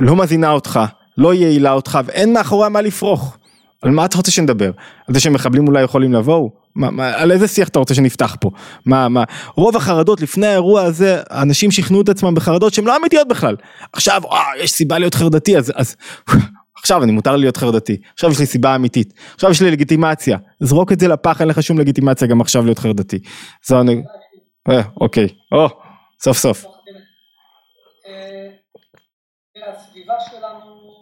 לא 0.00 0.16
מזינה 0.16 0.50
אותך, 0.50 0.80
לא 1.18 1.34
יעילה 1.34 1.72
אותך 1.72 1.98
ואין 2.04 2.32
מאחוריה 2.32 2.68
מה 2.68 2.80
לפרוח. 2.80 3.38
על 3.82 3.90
מה 3.90 4.04
אתה 4.04 4.16
רוצה 4.16 4.30
שנדבר? 4.30 4.70
על 5.08 5.14
זה 5.14 5.20
שמחבלים 5.20 5.68
אולי 5.68 5.82
יכולים 5.82 6.12
לבוא? 6.12 6.50
מה, 6.74 6.90
מה, 6.90 7.16
על 7.16 7.32
איזה 7.32 7.48
שיח 7.48 7.68
אתה 7.68 7.78
רוצה 7.78 7.94
שנפתח 7.94 8.36
פה? 8.40 8.50
מה, 8.86 9.08
מה, 9.08 9.24
רוב 9.54 9.76
החרדות 9.76 10.20
לפני 10.20 10.46
האירוע 10.46 10.82
הזה, 10.82 11.22
אנשים 11.30 11.70
שכנעו 11.70 12.00
את 12.00 12.08
עצמם 12.08 12.34
בחרדות 12.34 12.74
שהן 12.74 12.84
לא 12.84 12.96
אמיתיות 12.96 13.28
בכלל. 13.28 13.56
עכשיו, 13.92 14.22
אה, 14.32 14.38
יש 14.62 14.70
סיבה 14.70 14.98
להיות 14.98 15.14
חרדתי, 15.14 15.58
אז, 15.58 15.72
אז 15.76 15.96
עכשיו 16.80 17.02
אני 17.02 17.12
מותר 17.12 17.36
להיות 17.36 17.56
חרדתי, 17.56 17.96
עכשיו 18.14 18.30
יש 18.30 18.38
לי 18.38 18.46
סיבה 18.46 18.74
אמיתית, 18.76 19.14
עכשיו 19.34 19.50
יש 19.50 19.62
לי 19.62 19.70
לגיטימציה, 19.70 20.38
זרוק 20.60 20.92
את 20.92 21.00
זה 21.00 21.08
לפח, 21.08 21.40
אין 21.40 21.48
לך 21.48 21.62
שום 21.62 21.78
לגיטימציה 21.78 22.28
גם 22.28 22.40
עכשיו 22.40 22.64
להיות 22.64 22.78
חרדתי. 22.78 23.18
זו 23.66 23.80
אני... 23.80 24.02
אה, 24.70 24.82
אוקיי, 25.00 25.28
או, 25.52 25.68
סוף 26.20 26.38
סוף. 26.38 26.64
הסביבה 29.68 30.14
שלנו, 30.30 30.92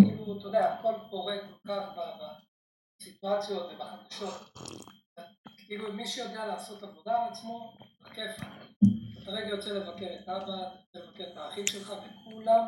כאילו, 0.00 0.38
אתה 0.38 0.46
יודע, 0.46 0.74
הכל 0.78 0.92
קורה 1.10 1.34
כל 1.64 1.68
כך 1.68 2.41
בסיטואציות 3.02 3.72
ובחדשות. 3.72 4.58
כאילו 5.56 5.92
מי 5.92 6.06
שיודע 6.06 6.46
לעשות 6.46 6.82
עבודה 6.82 7.22
על 7.22 7.32
עצמו, 7.32 7.76
בכיף. 8.00 8.36
אתה 9.22 9.30
רגע 9.30 9.48
יוצא 9.48 9.70
לבקר 9.70 10.06
את 10.20 10.28
אבא, 10.28 10.56
לבקר 10.94 11.24
את 11.32 11.36
האחים 11.36 11.66
שלך 11.66 11.92
וכולם, 11.92 12.64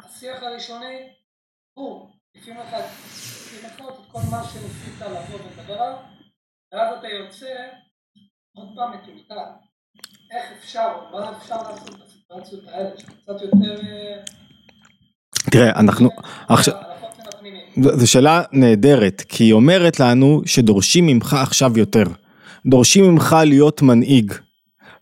השיח 0.00 0.42
הראשוני 0.42 1.14
הוא, 1.78 2.10
לפי 2.34 2.50
לך 2.50 2.74
את 3.64 4.12
כל 4.12 4.18
מה 4.30 4.44
שניסית 4.44 5.00
לבוא 5.00 5.40
ולדבר 5.40 5.82
עליו, 5.82 5.98
ואז 6.72 6.98
אתה 6.98 7.08
יוצא 7.08 7.68
עוד 8.56 8.68
פעם 8.76 8.92
מטולטל. 8.92 9.50
איך 10.30 10.52
אפשר, 10.58 11.10
מה 11.12 11.36
אפשר 11.38 11.62
לעשות 11.62 11.98
בסיטואציות 12.00 12.68
האלה, 12.68 12.98
שקצת 12.98 13.42
יותר... 13.42 13.80
אה, 13.86 14.22
תראה, 15.50 15.80
אנחנו 15.80 16.10
עכשיו... 16.48 16.91
זו 17.76 18.10
שאלה 18.10 18.42
נהדרת, 18.52 19.22
כי 19.28 19.44
היא 19.44 19.52
אומרת 19.52 20.00
לנו 20.00 20.42
שדורשים 20.46 21.06
ממך 21.06 21.36
עכשיו 21.40 21.78
יותר. 21.78 22.04
דורשים 22.66 23.04
ממך 23.04 23.36
להיות 23.44 23.82
מנהיג. 23.82 24.32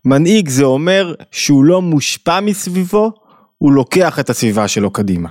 מנהיג 0.05 0.49
זה 0.49 0.65
אומר 0.65 1.15
שהוא 1.31 1.65
לא 1.65 1.83
מושפע 1.83 2.41
מסביבו, 2.41 3.13
הוא 3.59 3.73
לוקח 3.73 4.19
את 4.19 4.31
הסביבה 4.31 4.69
שלו 4.69 4.91
קדימה. 4.91 5.29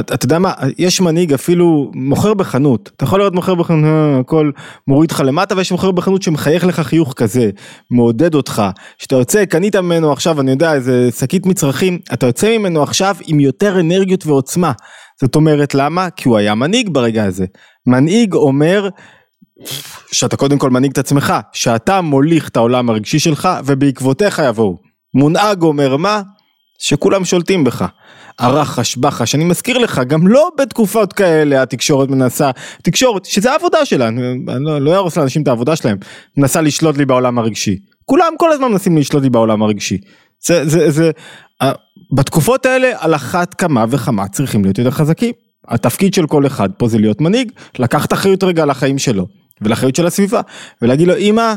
אתה, 0.00 0.14
אתה 0.14 0.24
יודע 0.24 0.38
מה, 0.38 0.52
יש 0.78 1.00
מנהיג 1.00 1.32
אפילו 1.32 1.90
מוכר 1.94 2.34
בחנות, 2.34 2.90
אתה 2.96 3.04
יכול 3.04 3.18
לראות 3.18 3.34
מוכר 3.34 3.54
בחנות, 3.54 3.84
אה, 3.84 4.20
הכל 4.20 4.50
מוריד 4.88 5.10
לך 5.10 5.22
למטה 5.24 5.56
ויש 5.56 5.72
מוכר 5.72 5.90
בחנות 5.90 6.22
שמחייך 6.22 6.66
לך 6.66 6.80
חיוך 6.80 7.12
כזה, 7.16 7.50
מעודד 7.90 8.34
אותך, 8.34 8.62
שאתה 8.98 9.16
יוצא, 9.16 9.44
קנית 9.44 9.76
ממנו 9.76 10.12
עכשיו, 10.12 10.40
אני 10.40 10.50
יודע, 10.50 10.74
איזה 10.74 11.08
שקית 11.18 11.46
מצרכים, 11.46 11.98
אתה 12.12 12.26
יוצא 12.26 12.58
ממנו 12.58 12.82
עכשיו 12.82 13.16
עם 13.26 13.40
יותר 13.40 13.80
אנרגיות 13.80 14.26
ועוצמה. 14.26 14.72
זאת 15.20 15.36
אומרת 15.36 15.74
למה? 15.74 16.10
כי 16.10 16.28
הוא 16.28 16.38
היה 16.38 16.54
מנהיג 16.54 16.88
ברגע 16.88 17.24
הזה. 17.24 17.46
מנהיג 17.86 18.34
אומר 18.34 18.88
שאתה 20.12 20.36
קודם 20.36 20.58
כל 20.58 20.70
מנהיג 20.70 20.90
את 20.90 20.98
עצמך, 20.98 21.34
שאתה 21.52 22.00
מוליך 22.00 22.48
את 22.48 22.56
העולם 22.56 22.90
הרגשי 22.90 23.18
שלך 23.18 23.48
ובעקבותיך 23.64 24.42
יבואו. 24.48 24.76
מונהג 25.14 25.62
אומר 25.62 25.96
מה? 25.96 26.22
שכולם 26.78 27.24
שולטים 27.24 27.64
בך. 27.64 27.84
הרחש 28.38 28.96
בחש, 28.96 29.34
אני 29.34 29.44
מזכיר 29.44 29.78
לך, 29.78 30.00
גם 30.06 30.28
לא 30.28 30.50
בתקופות 30.58 31.12
כאלה 31.12 31.62
התקשורת 31.62 32.08
מנסה, 32.08 32.50
תקשורת, 32.82 33.24
שזה 33.24 33.52
העבודה 33.52 33.84
שלה, 33.84 34.08
אני 34.08 34.44
לא, 34.64 34.80
לא 34.80 34.96
ארוס 34.96 35.16
לאנשים 35.16 35.42
את 35.42 35.48
העבודה 35.48 35.76
שלהם, 35.76 35.96
מנסה 36.36 36.60
לשלוט 36.60 36.96
לי 36.96 37.04
בעולם 37.04 37.38
הרגשי. 37.38 37.78
כולם 38.04 38.32
כל 38.38 38.52
הזמן 38.52 38.72
מנסים 38.72 38.98
לשלוט 38.98 39.22
לי 39.22 39.30
בעולם 39.30 39.62
הרגשי. 39.62 39.98
זה, 40.46 40.68
זה, 40.68 40.90
זה, 40.90 41.10
בתקופות 42.12 42.66
האלה 42.66 42.92
על 42.98 43.14
אחת 43.14 43.54
כמה 43.54 43.84
וכמה 43.88 44.28
צריכים 44.28 44.64
להיות 44.64 44.78
יותר 44.78 44.90
חזקים. 44.90 45.32
התפקיד 45.68 46.14
של 46.14 46.26
כל 46.26 46.46
אחד 46.46 46.68
פה 46.78 46.88
זה 46.88 46.98
להיות 46.98 47.20
מנהיג, 47.20 47.52
לקחת 47.78 48.12
אחריות 48.12 48.44
רגע 48.44 48.62
על 48.62 48.70
החיים 48.70 48.98
שלו, 48.98 49.26
ולאחריות 49.62 49.96
של 49.96 50.06
הסביבה, 50.06 50.40
ולהגיד 50.82 51.08
לו 51.08 51.16
אמא, 51.16 51.54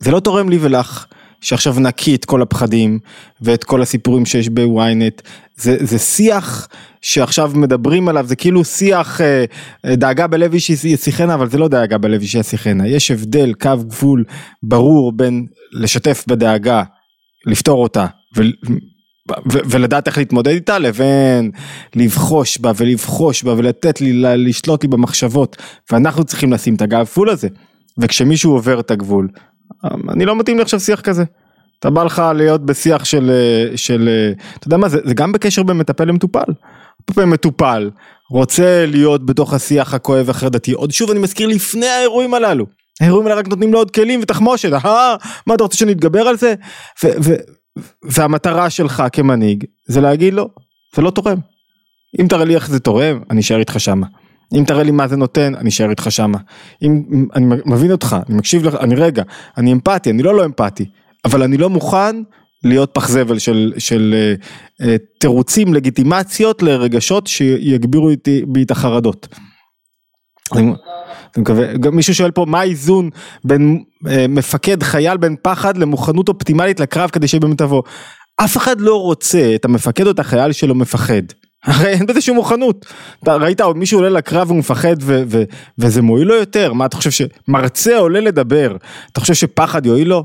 זה 0.00 0.10
לא 0.10 0.20
תורם 0.20 0.48
לי 0.48 0.58
ולך, 0.60 1.06
שעכשיו 1.40 1.80
נקי 1.80 2.14
את 2.14 2.24
כל 2.24 2.42
הפחדים 2.42 2.98
ואת 3.40 3.64
כל 3.64 3.82
הסיפורים 3.82 4.26
שיש 4.26 4.48
בוויינט, 4.48 5.22
זה, 5.56 5.76
זה 5.80 5.98
שיח 5.98 6.68
שעכשיו 7.02 7.52
מדברים 7.54 8.08
עליו, 8.08 8.26
זה 8.26 8.36
כאילו 8.36 8.64
שיח 8.64 9.20
אה, 9.20 9.44
דאגה 9.86 10.26
בלב 10.26 10.52
איש 10.52 10.70
ישיחנה, 10.70 11.34
אבל 11.34 11.50
זה 11.50 11.58
לא 11.58 11.68
דאגה 11.68 11.98
בלב 11.98 12.20
איש 12.20 12.34
ישיחנה, 12.34 12.88
יש 12.88 13.10
הבדל, 13.10 13.54
קו 13.54 13.70
גבול 13.78 14.24
ברור 14.62 15.12
בין 15.12 15.46
לשתף 15.72 16.24
בדאגה, 16.28 16.82
לפתור 17.46 17.82
אותה, 17.82 18.06
ולדעת 19.46 20.06
איך 20.06 20.18
להתמודד 20.18 20.52
איתה, 20.52 20.78
לבין 20.78 21.50
לבחוש 21.96 22.58
בה 22.58 22.72
ולבחוש 22.76 23.42
בה 23.42 23.54
ולתת 23.56 24.00
לי, 24.00 24.12
לשלוט 24.36 24.82
לי 24.82 24.88
במחשבות, 24.88 25.56
ואנחנו 25.92 26.24
צריכים 26.24 26.52
לשים 26.52 26.74
את 26.74 26.82
הגבול 26.82 27.30
הזה, 27.30 27.48
וכשמישהו 27.98 28.52
עובר 28.52 28.80
את 28.80 28.90
הגבול, 28.90 29.28
אני 30.12 30.24
לא 30.24 30.36
מתאים 30.36 30.56
לי 30.56 30.62
עכשיו 30.62 30.80
שיח 30.80 31.00
כזה. 31.00 31.24
אתה 31.78 31.90
בא 31.90 32.04
לך 32.04 32.22
להיות 32.34 32.66
בשיח 32.66 33.04
של, 33.04 33.30
של, 33.76 34.08
אתה 34.58 34.66
יודע 34.66 34.76
מה, 34.76 34.88
זה, 34.88 34.98
זה 35.04 35.14
גם 35.14 35.32
בקשר 35.32 35.62
בין 35.62 35.76
מטפל 35.76 36.04
למטופל. 36.04 36.52
מטופל 37.18 37.90
רוצה 38.30 38.86
להיות 38.86 39.26
בתוך 39.26 39.54
השיח 39.54 39.94
הכואב 39.94 40.30
החרדתי. 40.30 40.72
עוד 40.72 40.90
שוב 40.90 41.10
אני 41.10 41.18
מזכיר 41.18 41.48
לפני 41.48 41.86
האירועים 41.86 42.34
הללו. 42.34 42.66
האירועים 43.00 43.26
האלה 43.26 43.38
רק 43.38 43.48
נותנים 43.48 43.72
לו 43.72 43.78
עוד 43.78 43.90
כלים 43.90 44.20
ותחמושת, 44.22 44.72
אה, 44.72 45.16
מה 45.46 45.54
אתה 45.54 45.62
רוצה 45.62 45.76
שנתגבר 45.76 46.20
על 46.20 46.36
זה? 46.36 46.54
ו, 47.04 47.08
ו, 47.22 47.34
והמטרה 48.02 48.70
שלך 48.70 49.02
כמנהיג 49.12 49.64
זה 49.86 50.00
להגיד 50.00 50.34
לו, 50.34 50.48
זה 50.96 51.02
לא 51.02 51.10
תורם. 51.10 51.38
אם 52.20 52.26
תראה 52.28 52.44
לי 52.44 52.54
איך 52.54 52.68
זה 52.70 52.80
תורם, 52.80 53.20
אני 53.30 53.40
אשאר 53.40 53.58
איתך 53.58 53.80
שמה. 53.80 54.06
אם 54.58 54.64
תראה 54.66 54.82
לי 54.82 54.90
מה 54.90 55.08
זה 55.08 55.16
נותן, 55.16 55.54
אני 55.54 55.68
אשאר 55.68 55.90
איתך 55.90 56.06
שמה. 56.10 56.38
אם, 56.82 57.02
אני 57.34 57.46
מבין 57.66 57.92
אותך, 57.92 58.16
אני 58.28 58.36
מקשיב 58.36 58.64
לך, 58.64 58.74
אני 58.74 58.94
רגע, 58.94 59.22
אני 59.58 59.72
אמפתי, 59.72 60.10
אני 60.10 60.22
לא 60.22 60.34
לא 60.34 60.44
אמפתי, 60.44 60.84
אבל 61.24 61.42
אני 61.42 61.56
לא 61.56 61.70
מוכן 61.70 62.16
להיות 62.64 62.90
פח 62.92 63.08
זבל 63.08 63.38
של, 63.38 63.72
של 63.78 64.14
uh, 64.40 64.82
uh, 64.82 64.86
תירוצים, 65.18 65.74
לגיטימציות 65.74 66.62
לרגשות 66.62 67.26
שיגבירו 67.26 68.10
איתי, 68.10 68.42
בי 68.48 68.62
את 68.62 68.70
החרדות. 68.70 69.28
אני 70.52 70.72
מקווה, 71.36 71.72
גם 71.76 71.96
מישהו 71.96 72.14
שואל 72.14 72.30
פה 72.30 72.44
מה 72.48 72.60
האיזון 72.60 73.10
בין 73.44 73.82
uh, 74.04 74.08
מפקד 74.28 74.82
חייל 74.82 75.16
בין 75.16 75.36
פחד 75.42 75.76
למוכנות 75.76 76.28
אופטימלית 76.28 76.80
לקרב 76.80 77.10
כדי 77.10 77.28
שבאמת 77.28 77.58
תבוא. 77.58 77.82
אף 78.36 78.56
אחד 78.56 78.80
לא 78.80 79.00
רוצה 79.00 79.52
את 79.54 79.64
המפקד 79.64 80.06
או 80.06 80.10
את 80.10 80.18
החייל 80.18 80.52
שלו 80.52 80.74
מפחד. 80.74 81.22
הרי 81.64 81.88
אין 81.88 82.06
בזה 82.06 82.20
שום 82.20 82.36
מוכנות. 82.36 82.86
אתה 83.22 83.36
ראית 83.36 83.60
מישהו 83.60 83.98
עולה 83.98 84.08
לקרב 84.10 84.46
והוא 84.46 84.58
מפחד 84.58 84.96
ו- 85.00 85.22
ו- 85.28 85.44
וזה 85.78 86.02
מועיל 86.02 86.28
לו 86.28 86.34
יותר? 86.34 86.72
מה 86.72 86.86
אתה 86.86 86.96
חושב 86.96 87.10
שמרצה 87.10 87.98
עולה 87.98 88.20
לדבר, 88.20 88.76
אתה 89.12 89.20
חושב 89.20 89.34
שפחד 89.34 89.86
יועיל 89.86 90.08
לו? 90.08 90.24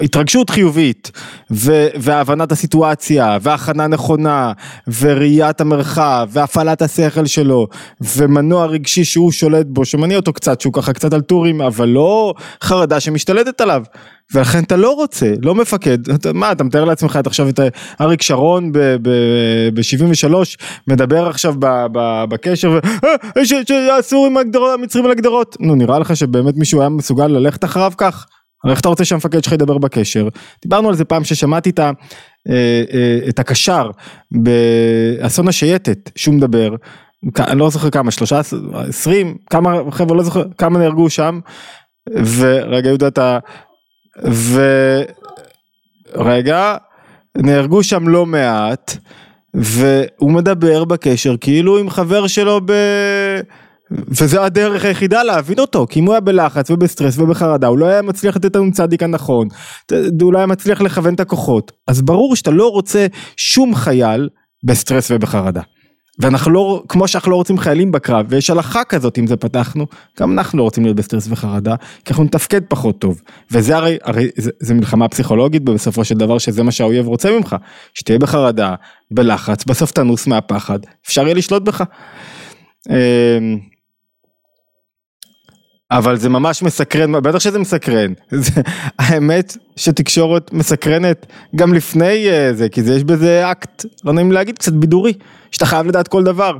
התרגשות 0.00 0.50
חיובית 0.50 1.10
ו- 1.50 1.88
והבנת 1.94 2.52
הסיטואציה 2.52 3.38
והכנה 3.42 3.86
נכונה 3.86 4.52
וראיית 5.00 5.60
המרחב 5.60 6.28
והפעלת 6.32 6.82
השכל 6.82 7.26
שלו 7.26 7.66
ומנוע 8.16 8.66
רגשי 8.66 9.04
שהוא 9.04 9.32
שולט 9.32 9.66
בו 9.68 9.84
שמניע 9.84 10.16
אותו 10.16 10.32
קצת 10.32 10.60
שהוא 10.60 10.72
ככה 10.72 10.92
קצת 10.92 11.12
על 11.12 11.20
טורים 11.20 11.60
אבל 11.60 11.88
לא 11.88 12.34
חרדה 12.62 13.00
שמשתלטת 13.00 13.60
עליו. 13.60 13.82
ולכן 14.34 14.62
אתה 14.62 14.76
לא 14.76 14.90
רוצה 14.90 15.32
לא 15.42 15.54
מפקד. 15.54 16.10
אתה, 16.10 16.32
מה 16.32 16.52
אתה 16.52 16.64
מתאר 16.64 16.84
לעצמך 16.84 17.16
את 17.20 17.26
עכשיו 17.26 17.48
את 17.48 17.60
אריק 18.00 18.22
שרון 18.22 18.72
ב-73 18.72 20.34
מדבר 20.88 21.28
עכשיו 21.28 21.54
ב- 21.58 21.86
ב- 21.92 22.24
בקשר 22.28 22.78
והסורים 23.88 24.36
המצרים 24.74 25.04
על 25.04 25.10
הגדרות. 25.10 25.56
נו 25.60 25.74
נראה 25.74 25.98
לך 25.98 26.16
שבאמת 26.16 26.56
מישהו 26.56 26.80
היה 26.80 26.88
מסוגל 26.88 27.26
ללכת 27.26 27.64
אחריו 27.64 27.92
כך 27.96 28.26
איך 28.70 28.80
אתה 28.80 28.88
רוצה 28.88 29.04
שהמפקד 29.04 29.44
שלך 29.44 29.52
ידבר 29.52 29.78
בקשר? 29.78 30.28
דיברנו 30.62 30.88
על 30.88 30.94
זה 30.94 31.04
פעם 31.04 31.24
ששמעתי 31.24 31.70
את, 31.70 31.78
ה, 31.78 31.90
אה, 32.48 32.82
אה, 32.92 33.18
את 33.28 33.38
הקשר 33.38 33.90
באסון 34.30 35.48
השייטת 35.48 36.10
שהוא 36.16 36.34
מדבר, 36.34 36.74
אני 37.38 37.58
לא 37.58 37.70
זוכר 37.70 37.90
כמה, 37.90 38.10
שלושה, 38.10 38.40
עשרים, 38.88 39.36
כמה 39.50 39.78
חבר'ה 39.90 40.16
לא 40.16 40.22
זוכר, 40.22 40.42
כמה 40.58 40.78
נהרגו 40.78 41.10
שם, 41.10 41.40
ורגע 42.38 42.88
יהודה 42.88 43.08
אתה, 43.08 43.38
ורגע, 46.16 46.76
נהרגו 47.36 47.82
שם 47.82 48.08
לא 48.08 48.26
מעט, 48.26 48.96
והוא 49.54 50.32
מדבר 50.32 50.84
בקשר 50.84 51.36
כאילו 51.40 51.78
עם 51.78 51.90
חבר 51.90 52.26
שלו 52.26 52.60
ב... 52.64 52.72
וזה 54.08 54.42
הדרך 54.42 54.84
היחידה 54.84 55.22
להבין 55.22 55.58
אותו, 55.58 55.86
כי 55.90 56.00
אם 56.00 56.04
הוא 56.04 56.14
היה 56.14 56.20
בלחץ 56.20 56.70
ובסטרס 56.70 57.18
ובחרדה, 57.18 57.66
הוא 57.66 57.78
לא 57.78 57.86
היה 57.86 58.02
מצליח 58.02 58.36
לתת 58.36 58.56
לנו 58.56 58.72
צדיק 58.72 59.02
הנכון, 59.02 59.48
הוא 60.22 60.32
לא 60.32 60.38
היה 60.38 60.46
מצליח 60.46 60.80
לכוון 60.80 61.14
את 61.14 61.20
הכוחות, 61.20 61.72
אז 61.88 62.02
ברור 62.02 62.36
שאתה 62.36 62.50
לא 62.50 62.68
רוצה 62.70 63.06
שום 63.36 63.74
חייל 63.74 64.28
בסטרס 64.64 65.10
ובחרדה. 65.10 65.60
ואנחנו 66.18 66.50
לא, 66.50 66.82
כמו 66.88 67.08
שאנחנו 67.08 67.30
לא 67.30 67.36
רוצים 67.36 67.58
חיילים 67.58 67.92
בקרב, 67.92 68.26
ויש 68.28 68.50
הלכה 68.50 68.84
כזאת 68.84 69.18
אם 69.18 69.26
זה 69.26 69.36
פתחנו, 69.36 69.86
גם 70.20 70.32
אנחנו 70.32 70.58
לא 70.58 70.62
רוצים 70.62 70.84
להיות 70.84 70.96
בסטרס 70.96 71.26
וחרדה, 71.30 71.74
כי 72.04 72.10
אנחנו 72.10 72.24
נתפקד 72.24 72.60
פחות 72.68 72.98
טוב. 72.98 73.20
וזה 73.50 73.76
הרי, 73.76 73.96
הרי 74.02 74.28
זה, 74.36 74.50
זה 74.60 74.74
מלחמה 74.74 75.08
פסיכולוגית 75.08 75.62
בסופו 75.62 76.04
של 76.04 76.14
דבר, 76.14 76.38
שזה 76.38 76.62
מה 76.62 76.72
שהאויב 76.72 77.06
רוצה 77.06 77.30
ממך, 77.30 77.56
שתהיה 77.94 78.18
בחרדה, 78.18 78.74
בלחץ, 79.10 79.64
בסוף 79.64 79.92
תנוס 79.92 80.26
מהפחד, 80.26 80.78
אפשר 81.06 81.22
יהיה 81.22 81.34
לשלוט 81.34 81.62
בך. 81.62 81.84
אבל 85.94 86.16
זה 86.16 86.28
ממש 86.28 86.62
מסקרן, 86.62 87.12
בטח 87.12 87.38
שזה 87.38 87.58
מסקרן, 87.58 88.12
האמת 88.98 89.56
שתקשורת 89.76 90.52
מסקרנת 90.52 91.26
גם 91.56 91.74
לפני 91.74 92.26
uh, 92.26 92.54
זה, 92.54 92.68
כי 92.68 92.82
זה 92.82 92.94
יש 92.94 93.04
בזה 93.04 93.50
אקט, 93.50 93.84
לא 94.04 94.12
נעים 94.12 94.32
להגיד, 94.32 94.58
קצת 94.58 94.72
בידורי, 94.72 95.12
שאתה 95.50 95.66
חייב 95.66 95.86
לדעת 95.86 96.08
כל 96.08 96.24
דבר. 96.24 96.58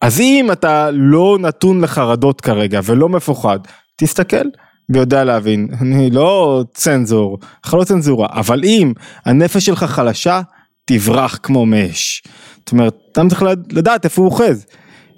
אז 0.00 0.20
אם 0.20 0.48
אתה 0.52 0.90
לא 0.92 1.38
נתון 1.40 1.80
לחרדות 1.80 2.40
כרגע 2.40 2.80
ולא 2.84 3.08
מפוחד, 3.08 3.58
תסתכל 3.96 4.46
ויודע 4.90 5.24
להבין, 5.24 5.68
אני 5.80 6.10
לא 6.10 6.64
צנזור, 6.74 7.38
לך 7.66 7.74
לא 7.74 7.84
צנזורה, 7.84 8.28
אבל 8.30 8.64
אם 8.64 8.92
הנפש 9.26 9.66
שלך 9.66 9.84
חלשה, 9.84 10.40
תברח 10.84 11.38
כמו 11.42 11.66
מאש. 11.66 12.22
זאת 12.58 12.72
אומרת, 12.72 12.96
אתה 13.12 13.22
צריך 13.28 13.42
לדעת 13.72 14.04
איפה 14.04 14.22
הוא 14.22 14.30
אוחז. 14.30 14.66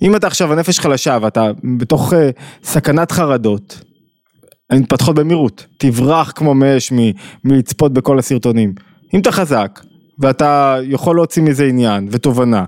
אם 0.02 0.16
אתה 0.16 0.26
עכשיו 0.26 0.52
הנפש 0.52 0.78
חלשה 0.78 1.18
ואתה 1.22 1.50
בתוך 1.78 2.12
uh, 2.12 2.16
סכנת 2.64 3.12
חרדות, 3.12 3.80
הן 4.70 4.78
מתפתחות 4.78 5.14
במהירות, 5.14 5.66
תברח 5.78 6.32
כמו 6.34 6.54
מאש 6.54 6.92
מלצפות 7.44 7.92
בכל 7.92 8.18
הסרטונים. 8.18 8.74
אם 9.14 9.20
אתה 9.20 9.32
חזק 9.32 9.80
ואתה 10.18 10.78
יכול 10.82 11.16
להוציא 11.16 11.42
מזה 11.42 11.64
עניין 11.64 12.08
ותובנה, 12.10 12.64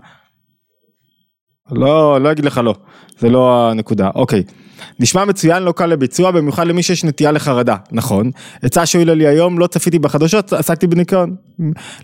לא, 1.70 2.20
לא 2.20 2.32
אגיד 2.32 2.44
לך 2.44 2.60
לא, 2.64 2.74
זה 3.18 3.30
לא 3.30 3.70
הנקודה, 3.70 4.10
אוקיי. 4.14 4.42
נשמע 5.00 5.24
מצוין, 5.24 5.62
לא 5.62 5.72
קל 5.72 5.86
לביצוע, 5.86 6.30
במיוחד 6.30 6.66
למי 6.66 6.82
שיש 6.82 7.04
נטייה 7.04 7.32
לחרדה, 7.32 7.76
נכון. 7.92 8.30
עצה 8.62 8.86
שהועילה 8.86 9.14
לי 9.14 9.26
היום, 9.26 9.58
לא 9.58 9.66
צפיתי 9.66 9.98
בחדשות, 9.98 10.52
עסקתי 10.52 10.86
בניקיון. 10.86 11.36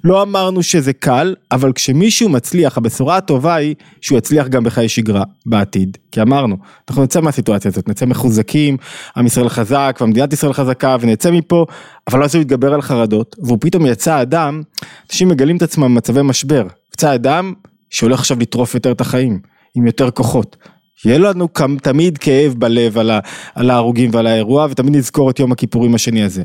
לא 0.04 0.22
אמרנו 0.22 0.62
שזה 0.62 0.92
קל, 0.92 1.34
אבל 1.52 1.72
כשמישהו 1.72 2.28
מצליח, 2.28 2.78
הבשורה 2.78 3.16
הטובה 3.16 3.54
היא 3.54 3.74
שהוא 4.00 4.18
יצליח 4.18 4.48
גם 4.48 4.64
בחיי 4.64 4.88
שגרה 4.88 5.24
בעתיד. 5.46 5.98
כי 6.12 6.22
אמרנו, 6.22 6.56
אנחנו 6.90 7.02
נצא 7.02 7.20
מהסיטואציה 7.20 7.70
הזאת, 7.70 7.88
נצא 7.88 8.06
מחוזקים, 8.06 8.76
עם 9.16 9.26
ישראל 9.26 9.48
חזק, 9.48 9.98
ומדינת 10.00 10.32
ישראל 10.32 10.52
חזקה, 10.52 10.96
ונצא 11.00 11.30
מפה, 11.30 11.66
אבל 12.08 12.24
אז 12.24 12.34
הוא 12.34 12.42
יתגבר 12.42 12.74
על 12.74 12.82
חרדות, 12.82 13.36
והוא 13.42 13.58
פתאום 13.60 13.86
יצא 13.86 14.22
אדם, 14.22 14.62
אנשים 15.10 15.28
מגלים 15.28 15.56
את 15.56 15.62
עצמם 15.62 15.84
במצבי 15.84 16.22
משבר. 16.22 16.66
יצא 16.94 17.14
אדם 17.14 17.52
שהולך 17.90 18.18
עכשיו 18.18 18.38
לטרוף 18.40 18.74
יותר 18.74 18.92
את 18.92 19.00
החיים, 19.00 19.38
עם 19.74 19.86
יותר 19.86 20.10
כוחות. 20.10 20.56
יהיה 21.04 21.18
לנו 21.18 21.48
תמיד 21.82 22.18
כאב 22.18 22.54
בלב 22.58 22.98
על, 22.98 23.10
ה, 23.10 23.20
על 23.54 23.70
ההרוגים 23.70 24.10
ועל 24.12 24.26
האירוע 24.26 24.66
ותמיד 24.70 24.96
נזכור 24.96 25.30
את 25.30 25.38
יום 25.38 25.52
הכיפורים 25.52 25.94
השני 25.94 26.22
הזה. 26.22 26.42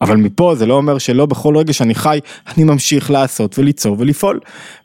אבל 0.00 0.16
מפה 0.16 0.54
זה 0.54 0.66
לא 0.66 0.74
אומר 0.74 0.98
שלא 0.98 1.26
בכל 1.26 1.56
רגע 1.56 1.72
שאני 1.72 1.94
חי 1.94 2.18
אני 2.56 2.64
ממשיך 2.64 3.10
לעשות 3.10 3.58
וליצור 3.58 3.96
ולפעול. 3.98 4.40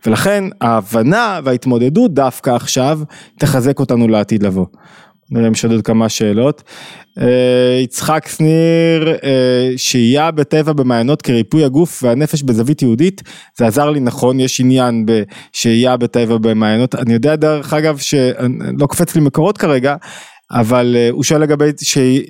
ולכן 0.05 0.43
ההבנה 0.61 1.39
וההתמודדות 1.43 2.13
דווקא 2.13 2.49
עכשיו 2.49 2.99
תחזק 3.39 3.79
אותנו 3.79 4.07
לעתיד 4.07 4.43
לבוא. 4.43 4.65
נראה 5.31 5.47
אם 5.47 5.51
יש 5.51 5.65
עוד 5.65 5.81
כמה 5.81 6.09
שאלות. 6.09 6.63
אה, 7.19 7.79
יצחק 7.83 8.27
שניר, 8.27 9.15
אה, 9.23 9.71
שהייה 9.77 10.31
בטבע 10.31 10.73
במעיינות 10.73 11.21
כריפוי 11.21 11.63
הגוף 11.63 12.03
והנפש 12.03 12.43
בזווית 12.43 12.81
יהודית, 12.81 13.21
זה 13.57 13.67
עזר 13.67 13.89
לי 13.89 13.99
נכון, 13.99 14.39
יש 14.39 14.59
עניין 14.59 15.05
בשהייה 15.05 15.97
בטבע 15.97 16.37
במעיינות, 16.37 16.95
אני 16.95 17.13
יודע 17.13 17.35
דרך 17.35 17.73
אגב 17.73 17.97
שלא 17.97 18.87
קופץ 18.87 19.15
לי 19.15 19.21
מקורות 19.21 19.57
כרגע, 19.57 19.95
אבל 20.51 20.95
uh, 20.95 21.13
הוא 21.13 21.23
שואל 21.23 21.41
לגבי 21.41 21.71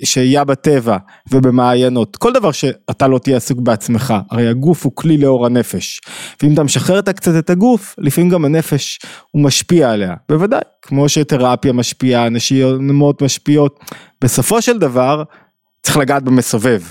שהייה 0.04 0.44
בטבע 0.44 0.96
ובמעיינות, 1.30 2.16
כל 2.16 2.32
דבר 2.32 2.52
שאתה 2.52 3.08
לא 3.08 3.18
תהיה 3.18 3.36
עסוק 3.36 3.60
בעצמך, 3.60 4.14
הרי 4.30 4.48
הגוף 4.48 4.84
הוא 4.84 4.92
כלי 4.94 5.16
לאור 5.16 5.46
הנפש, 5.46 6.00
ואם 6.42 6.54
אתה 6.54 6.62
משחרר 6.62 7.00
קצת 7.00 7.38
את 7.38 7.50
הגוף, 7.50 7.94
לפעמים 7.98 8.30
גם 8.30 8.44
הנפש 8.44 8.98
הוא 9.30 9.42
משפיע 9.42 9.90
עליה, 9.90 10.14
בוודאי, 10.28 10.60
כמו 10.82 11.08
שתרפיה 11.08 11.72
משפיעה, 11.72 12.28
נשימות 12.28 13.22
משפיעות, 13.22 13.80
בסופו 14.20 14.62
של 14.62 14.78
דבר 14.78 15.22
צריך 15.82 15.96
לגעת 15.96 16.22
במסובב, 16.22 16.82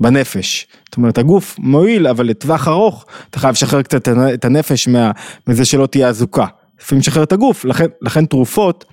בנפש. 0.00 0.66
זאת 0.84 0.96
אומרת 0.96 1.18
הגוף 1.18 1.56
מועיל 1.58 2.06
אבל 2.06 2.26
לטווח 2.26 2.68
ארוך 2.68 3.06
אתה 3.30 3.38
חייב 3.38 3.52
לשחרר 3.52 3.82
קצת 3.82 4.08
את 4.08 4.44
הנפש 4.44 4.88
מה, 4.88 5.10
מזה 5.46 5.64
שלא 5.64 5.86
תהיה 5.86 6.08
אזוקה. 6.08 6.46
לפעמים 6.80 7.00
לשחרר 7.00 7.22
את 7.22 7.32
הגוף, 7.32 7.64
לכן, 7.64 7.86
לכן 8.02 8.26
תרופות 8.26 8.84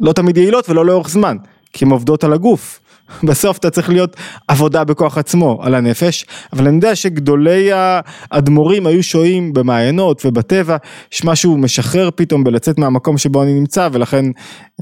לא 0.00 0.12
תמיד 0.12 0.36
יעילות 0.36 0.70
ולא 0.70 0.86
לאורך 0.86 1.08
זמן, 1.08 1.36
כי 1.72 1.84
הן 1.84 1.90
עובדות 1.90 2.24
על 2.24 2.32
הגוף. 2.32 2.80
בסוף 3.28 3.58
אתה 3.58 3.70
צריך 3.70 3.88
להיות 3.88 4.16
עבודה 4.48 4.84
בכוח 4.84 5.18
עצמו 5.18 5.58
על 5.62 5.74
הנפש, 5.74 6.26
אבל 6.52 6.66
אני 6.66 6.76
יודע 6.76 6.96
שגדולי 6.96 7.70
האדמו"רים 7.72 8.86
היו 8.86 9.02
שוהים 9.02 9.52
במעיינות 9.52 10.26
ובטבע, 10.26 10.76
יש 11.12 11.24
משהו 11.24 11.56
משחרר 11.56 12.10
פתאום 12.14 12.44
בלצאת 12.44 12.78
מהמקום 12.78 13.18
שבו 13.18 13.42
אני 13.42 13.52
נמצא 13.52 13.88
ולכן 13.92 14.24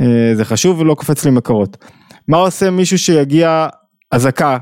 אה, 0.00 0.34
זה 0.34 0.44
חשוב 0.44 0.80
ולא 0.80 0.94
קופץ 0.94 1.24
לי 1.24 1.30
מקורות. 1.30 1.76
מה 2.28 2.36
עושה 2.36 2.70
מישהו 2.70 2.98
שיגיע 2.98 3.68
אזעקה, 4.10 4.58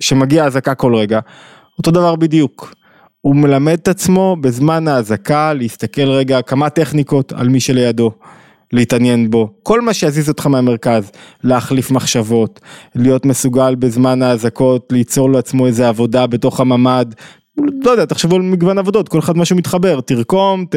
שמגיע 0.00 0.44
אזעקה 0.44 0.74
כל 0.74 0.94
רגע? 0.94 1.20
אותו 1.78 1.90
דבר 1.90 2.16
בדיוק. 2.16 2.74
הוא 3.20 3.36
מלמד 3.36 3.72
את 3.72 3.88
עצמו 3.88 4.36
בזמן 4.40 4.88
האזעקה 4.88 5.52
להסתכל 5.52 6.08
רגע 6.08 6.42
כמה 6.42 6.70
טכניקות 6.70 7.32
על 7.32 7.48
מי 7.48 7.60
שלידו. 7.60 8.10
להתעניין 8.72 9.30
בו, 9.30 9.50
כל 9.62 9.80
מה 9.80 9.94
שיזיז 9.94 10.28
אותך 10.28 10.46
מהמרכז, 10.46 11.10
להחליף 11.44 11.90
מחשבות, 11.90 12.60
להיות 12.94 13.26
מסוגל 13.26 13.74
בזמן 13.74 14.22
האזעקות, 14.22 14.92
ליצור 14.92 15.30
לעצמו 15.30 15.66
איזה 15.66 15.88
עבודה 15.88 16.26
בתוך 16.26 16.60
הממ"ד, 16.60 17.14
לא 17.84 17.90
יודע, 17.90 18.04
תחשבו 18.04 18.36
על 18.36 18.42
מגוון 18.42 18.78
עבודות, 18.78 19.08
כל 19.08 19.18
אחד 19.18 19.36
משהו 19.36 19.56
מתחבר, 19.56 20.00
תרקום, 20.00 20.64
ת, 20.64 20.76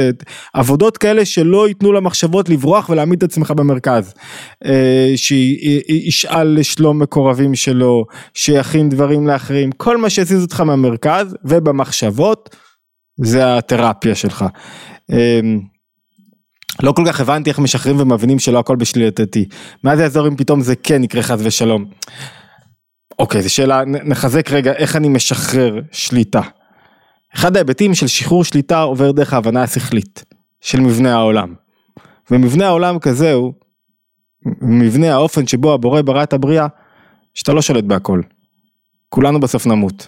עבודות 0.53 0.97
כאלה 0.97 1.25
שלא 1.25 1.67
ייתנו 1.67 1.91
למחשבות 1.91 2.49
לברוח 2.49 2.89
ולהעמיד 2.89 3.23
את 3.23 3.29
עצמך 3.29 3.51
במרכז, 3.51 4.13
אה, 4.65 5.13
שישאל 5.15 6.59
לשלום 6.59 7.01
מקורבים 7.01 7.55
שלו, 7.55 8.05
שיכין 8.33 8.89
דברים 8.89 9.27
לאחרים, 9.27 9.71
כל 9.71 9.97
מה 9.97 10.09
שיזיז 10.09 10.43
אותך 10.43 10.61
מהמרכז 10.61 11.35
ובמחשבות, 11.45 12.55
זה 13.23 13.57
התרפיה 13.57 14.15
שלך. 14.15 14.45
אה, 15.11 15.39
לא 16.83 16.91
כל 16.91 17.03
כך 17.07 17.21
הבנתי 17.21 17.49
איך 17.49 17.59
משחררים 17.59 17.99
ומבינים 17.99 18.39
שלא 18.39 18.59
הכל 18.59 18.75
בשליטתי. 18.75 19.45
מה 19.83 19.95
זה 19.95 20.03
יעזור 20.03 20.27
אם 20.27 20.35
פתאום 20.35 20.61
זה 20.61 20.75
כן 20.75 21.03
יקרה 21.03 21.21
חס 21.21 21.39
ושלום? 21.43 21.85
אוקיי, 23.19 23.41
זו 23.41 23.53
שאלה, 23.53 23.85
נחזק 23.85 24.51
רגע 24.51 24.73
איך 24.73 24.95
אני 24.95 25.09
משחרר 25.09 25.79
שליטה. 25.91 26.41
אחד 27.35 27.55
ההיבטים 27.55 27.93
של 27.93 28.07
שחרור 28.07 28.43
שליטה 28.43 28.81
עובר 28.81 29.11
דרך 29.11 29.33
ההבנה 29.33 29.63
השכלית 29.63 30.23
של 30.61 30.79
מבנה 30.79 31.13
העולם. 31.13 31.53
ומבנה 32.31 32.67
העולם 32.67 32.99
כזה 32.99 33.33
הוא 33.33 33.53
מבנה 34.61 35.13
האופן 35.13 35.47
שבו 35.47 35.73
הבורא 35.73 36.01
ברא 36.01 36.23
את 36.23 36.33
הבריאה, 36.33 36.67
שאתה 37.33 37.53
לא 37.53 37.61
שולט 37.61 37.83
בהכל. 37.83 38.21
כולנו 39.09 39.39
בסוף 39.39 39.65
נמות. 39.65 40.07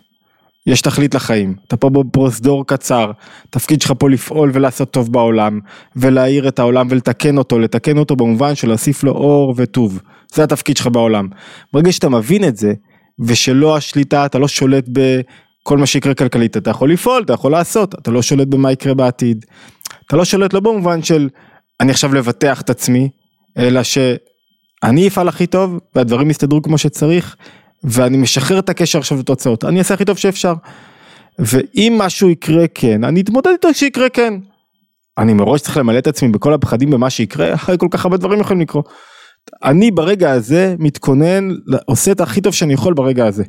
יש 0.68 0.82
תכלית 0.82 1.16
לחיים, 1.16 1.56
אתה 1.68 1.78
פה 1.78 1.90
בפרוזדור 1.90 2.68
קצר, 2.68 3.12
תפקיד 3.50 3.82
שלך 3.82 3.94
פה 4.00 4.10
לפעול 4.10 4.52
ולעשות 4.54 4.92
טוב 4.92 5.12
בעולם, 5.12 5.60
ולהאיר 5.96 6.48
את 6.48 6.60
העולם 6.60 6.88
ולתקן 6.90 7.38
אותו, 7.38 7.60
לתקן 7.60 7.98
אותו 7.98 8.16
במובן 8.16 8.56
של 8.56 8.68
להוסיף 8.68 9.04
לו 9.04 9.12
אור 9.12 9.54
וטוב, 9.58 10.00
זה 10.34 10.44
התפקיד 10.44 10.78
שלך 10.78 10.88
בעולם. 10.88 11.28
ברגע 11.74 11.92
שאתה 11.92 12.10
מבין 12.10 12.44
את 12.44 12.58
זה, 12.58 12.74
ושלא 13.20 13.78
השליטה, 13.78 14.26
אתה 14.26 14.40
לא 14.40 14.48
שולט 14.48 14.86
בכל 14.88 15.78
מה 15.78 15.86
שיקרה 15.86 16.14
כלכלית, 16.14 16.58
אתה 16.58 16.70
יכול 16.70 16.92
לפעול, 16.92 17.24
אתה 17.24 17.34
יכול 17.34 17.52
לעשות, 17.52 17.96
אתה 17.96 18.12
לא 18.12 18.22
שולט 18.22 18.48
במה 18.48 18.72
יקרה 18.72 18.94
בעתיד. 18.94 19.46
אתה 20.08 20.18
לא 20.18 20.26
שולט 20.26 20.54
לא 20.54 20.60
במובן 20.60 21.04
של 21.04 21.30
אני 21.80 21.92
עכשיו 21.92 22.14
לבטח 22.14 22.62
את 22.62 22.70
עצמי, 22.70 23.10
אלא 23.58 23.84
שאני 23.84 25.08
אפעל 25.08 25.28
הכי 25.28 25.48
טוב 25.48 25.80
והדברים 25.96 26.30
יסתדרו 26.30 26.62
כמו 26.62 26.78
שצריך, 26.78 27.36
ואני 27.84 28.18
משחרר 28.18 28.60
את 28.60 28.70
הקשר 28.70 29.00
עכשיו 29.00 29.20
לתוצאות, 29.20 29.64
אני 29.64 29.80
אעשה 29.80 29.94
הכי 29.94 30.06
טוב 30.06 30.18
שאפשר. 30.18 30.54
ואם 31.40 31.96
משהו 31.98 32.30
יקרה 32.30 32.68
כן, 32.68 33.04
אני 33.04 33.22
אתמודד 33.22 33.48
איתו 33.52 33.74
שיקרה 33.74 34.10
כן. 34.10 34.34
אני 35.18 35.34
מראש 35.34 35.62
צריך 35.62 35.78
למלא 35.78 35.98
את 35.98 36.08
עצמי 36.08 36.30
בכל 36.30 36.54
הפחדים 36.54 36.90
במה 36.90 37.10
שיקרה, 37.10 37.54
אחרי 37.54 37.78
כל 37.78 37.88
כך 37.92 38.06
הרבה 38.06 38.18
דברים 38.18 38.40
יכולים 38.40 38.62
לקרות. 38.62 38.90
אני 39.64 39.92
ברגע 39.92 40.32
הזה 40.32 40.76
מתכונן, 40.80 41.50
עושה 41.86 42.12
את 42.12 42.22
הכי 42.22 42.42
טוב 42.42 42.54
שאני 42.54 42.74
יכול 42.74 42.94
ברגע 42.94 43.28
הזה. 43.28 43.44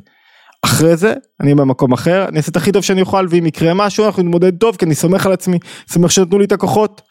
אחרי 0.65 0.97
זה, 0.97 1.13
אני 1.41 1.55
במקום 1.55 1.93
אחר, 1.93 2.25
אני 2.27 2.37
אעשה 2.37 2.51
את 2.51 2.55
הכי 2.55 2.71
טוב 2.71 2.83
שאני 2.83 3.01
יכול, 3.01 3.27
ואם 3.29 3.45
יקרה 3.45 3.73
משהו, 3.73 4.05
אנחנו 4.05 4.23
נתמודד 4.23 4.57
טוב, 4.57 4.75
כי 4.75 4.85
אני 4.85 4.95
סומך 4.95 5.25
על 5.25 5.33
עצמי, 5.33 5.59
סומך 5.89 6.11
שנתנו 6.11 6.39
לי 6.39 6.45
את 6.45 6.51
הכוחות. 6.51 7.01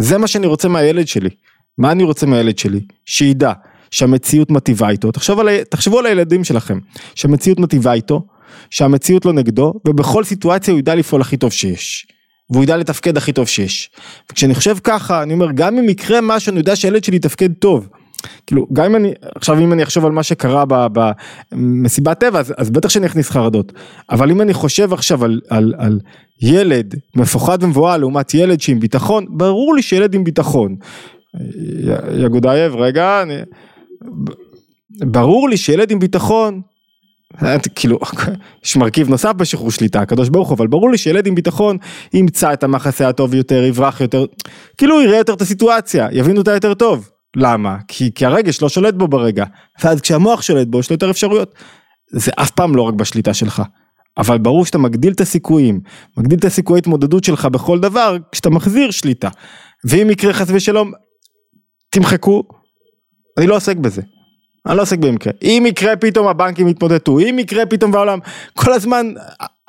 זה 0.00 0.18
מה 0.18 0.26
שאני 0.26 0.46
רוצה 0.46 0.68
מהילד 0.68 1.08
שלי. 1.08 1.30
מה 1.78 1.92
אני 1.92 2.04
רוצה 2.04 2.26
מהילד 2.26 2.58
שלי? 2.58 2.80
שידע 3.06 3.52
שהמציאות 3.92 4.50
מטיבה 4.50 4.88
איתו, 4.88 5.12
תחשוב 5.12 5.40
על, 5.40 5.48
תחשבו 5.62 5.98
על 5.98 6.06
הילדים 6.06 6.44
שלכם, 6.44 6.78
שהמציאות 7.14 7.60
מטיבה 7.60 7.92
איתו, 7.92 8.26
שהמציאות 8.70 9.24
לא 9.24 9.32
נגדו, 9.32 9.72
ובכל 9.88 10.24
סיטואציה 10.24 10.72
הוא 10.72 10.78
ידע 10.78 10.94
לפעול 10.94 11.20
הכי 11.20 11.36
טוב 11.36 11.52
שיש. 11.52 12.06
והוא 12.50 12.64
ידע 12.64 12.76
לתפקד 12.76 13.16
הכי 13.16 13.32
טוב 13.32 13.48
שיש. 13.48 13.90
וכשאני 14.32 14.54
חושב 14.54 14.76
ככה, 14.84 15.22
אני 15.22 15.34
אומר, 15.34 15.52
גם 15.54 15.78
אם 15.78 15.88
יקרה 15.88 16.20
משהו, 16.22 16.50
אני 16.50 16.58
יודע 16.58 16.76
שהילד 16.76 17.04
שלי 17.04 17.16
יתפקד 17.16 17.52
טוב. 17.52 17.88
כאילו, 18.46 18.66
גם 18.72 18.84
אם 18.84 18.96
אני, 18.96 19.12
עכשיו 19.34 19.58
אם 19.58 19.72
אני 19.72 19.82
אחשוב 19.82 20.04
על 20.04 20.12
מה 20.12 20.22
שקרה 20.22 20.64
במסיבת 21.52 22.20
טבע, 22.20 22.38
אז, 22.38 22.54
אז 22.56 22.70
בטח 22.70 22.88
שאני 22.88 23.06
אכניס 23.06 23.30
חרדות. 23.30 23.72
אבל 24.10 24.30
אם 24.30 24.40
אני 24.40 24.54
חושב 24.54 24.92
עכשיו 24.92 25.24
על, 25.24 25.40
על, 25.48 25.74
על 25.78 26.00
ילד 26.42 26.94
מפוחד 27.16 27.62
ומבוהל 27.62 28.00
לעומת 28.00 28.34
ילד 28.34 28.60
שעם 28.60 28.80
ביטחון, 28.80 29.26
ברור 29.30 29.74
לי 29.74 29.82
שילד 29.82 30.14
עם 30.14 30.24
ביטחון. 30.24 30.76
יגודאייב, 32.18 32.76
רגע, 32.76 33.22
אני... 33.22 33.34
ברור 34.90 35.48
לי 35.48 35.56
שילד 35.56 35.90
עם 35.90 35.98
ביטחון, 35.98 36.60
כאילו, 37.74 37.98
יש 38.64 38.76
מרכיב 38.76 39.08
נוסף 39.08 39.32
בשחרור 39.32 39.70
שליטה, 39.70 40.00
הקדוש 40.00 40.28
ברוך 40.28 40.48
הוא, 40.48 40.56
אבל 40.56 40.66
ברור 40.66 40.90
לי 40.90 40.98
שילד 40.98 41.26
עם 41.26 41.34
ביטחון 41.34 41.76
ימצא 42.14 42.52
את 42.52 42.64
המחסה 42.64 43.08
הטוב 43.08 43.34
יותר, 43.34 43.64
יברח 43.64 44.00
יותר, 44.00 44.24
כאילו 44.78 45.02
יראה 45.02 45.18
יותר 45.18 45.32
את 45.32 45.40
הסיטואציה, 45.40 46.08
יבין 46.12 46.38
אותה 46.38 46.52
יותר 46.52 46.74
טוב. 46.74 47.08
למה? 47.36 47.76
כי, 47.88 48.14
כי 48.14 48.26
הרגש 48.26 48.62
לא 48.62 48.68
שולט 48.68 48.94
בו 48.94 49.08
ברגע, 49.08 49.44
ואז 49.84 50.00
כשהמוח 50.00 50.42
שולט 50.42 50.66
בו 50.66 50.80
יש 50.80 50.90
לו 50.90 50.94
יותר 50.94 51.10
אפשרויות. 51.10 51.54
זה 52.10 52.32
אף 52.36 52.50
פעם 52.50 52.76
לא 52.76 52.82
רק 52.82 52.94
בשליטה 52.94 53.34
שלך, 53.34 53.62
אבל 54.18 54.38
ברור 54.38 54.66
שאתה 54.66 54.78
מגדיל 54.78 55.12
את 55.12 55.20
הסיכויים, 55.20 55.80
מגדיל 56.16 56.38
את 56.38 56.44
הסיכויי 56.44 56.78
התמודדות 56.78 57.24
שלך 57.24 57.44
בכל 57.44 57.80
דבר, 57.80 58.16
כשאתה 58.32 58.50
מחזיר 58.50 58.90
שליטה. 58.90 59.28
ואם 59.84 60.10
יקרה 60.10 60.32
חס 60.32 60.46
ושלום, 60.50 60.92
תמחקו, 61.90 62.42
אני 63.38 63.46
לא 63.46 63.56
עוסק 63.56 63.76
בזה. 63.76 64.02
אני 64.66 64.76
לא 64.76 64.82
עוסק 64.82 64.98
במקרה. 64.98 65.32
אם 65.42 65.64
יקרה 65.68 65.96
פתאום 65.96 66.26
הבנקים 66.26 66.68
יתמודדו, 66.68 67.18
אם 67.18 67.38
יקרה 67.38 67.66
פתאום 67.66 67.92
בעולם, 67.92 68.18
כל 68.54 68.72
הזמן 68.72 69.12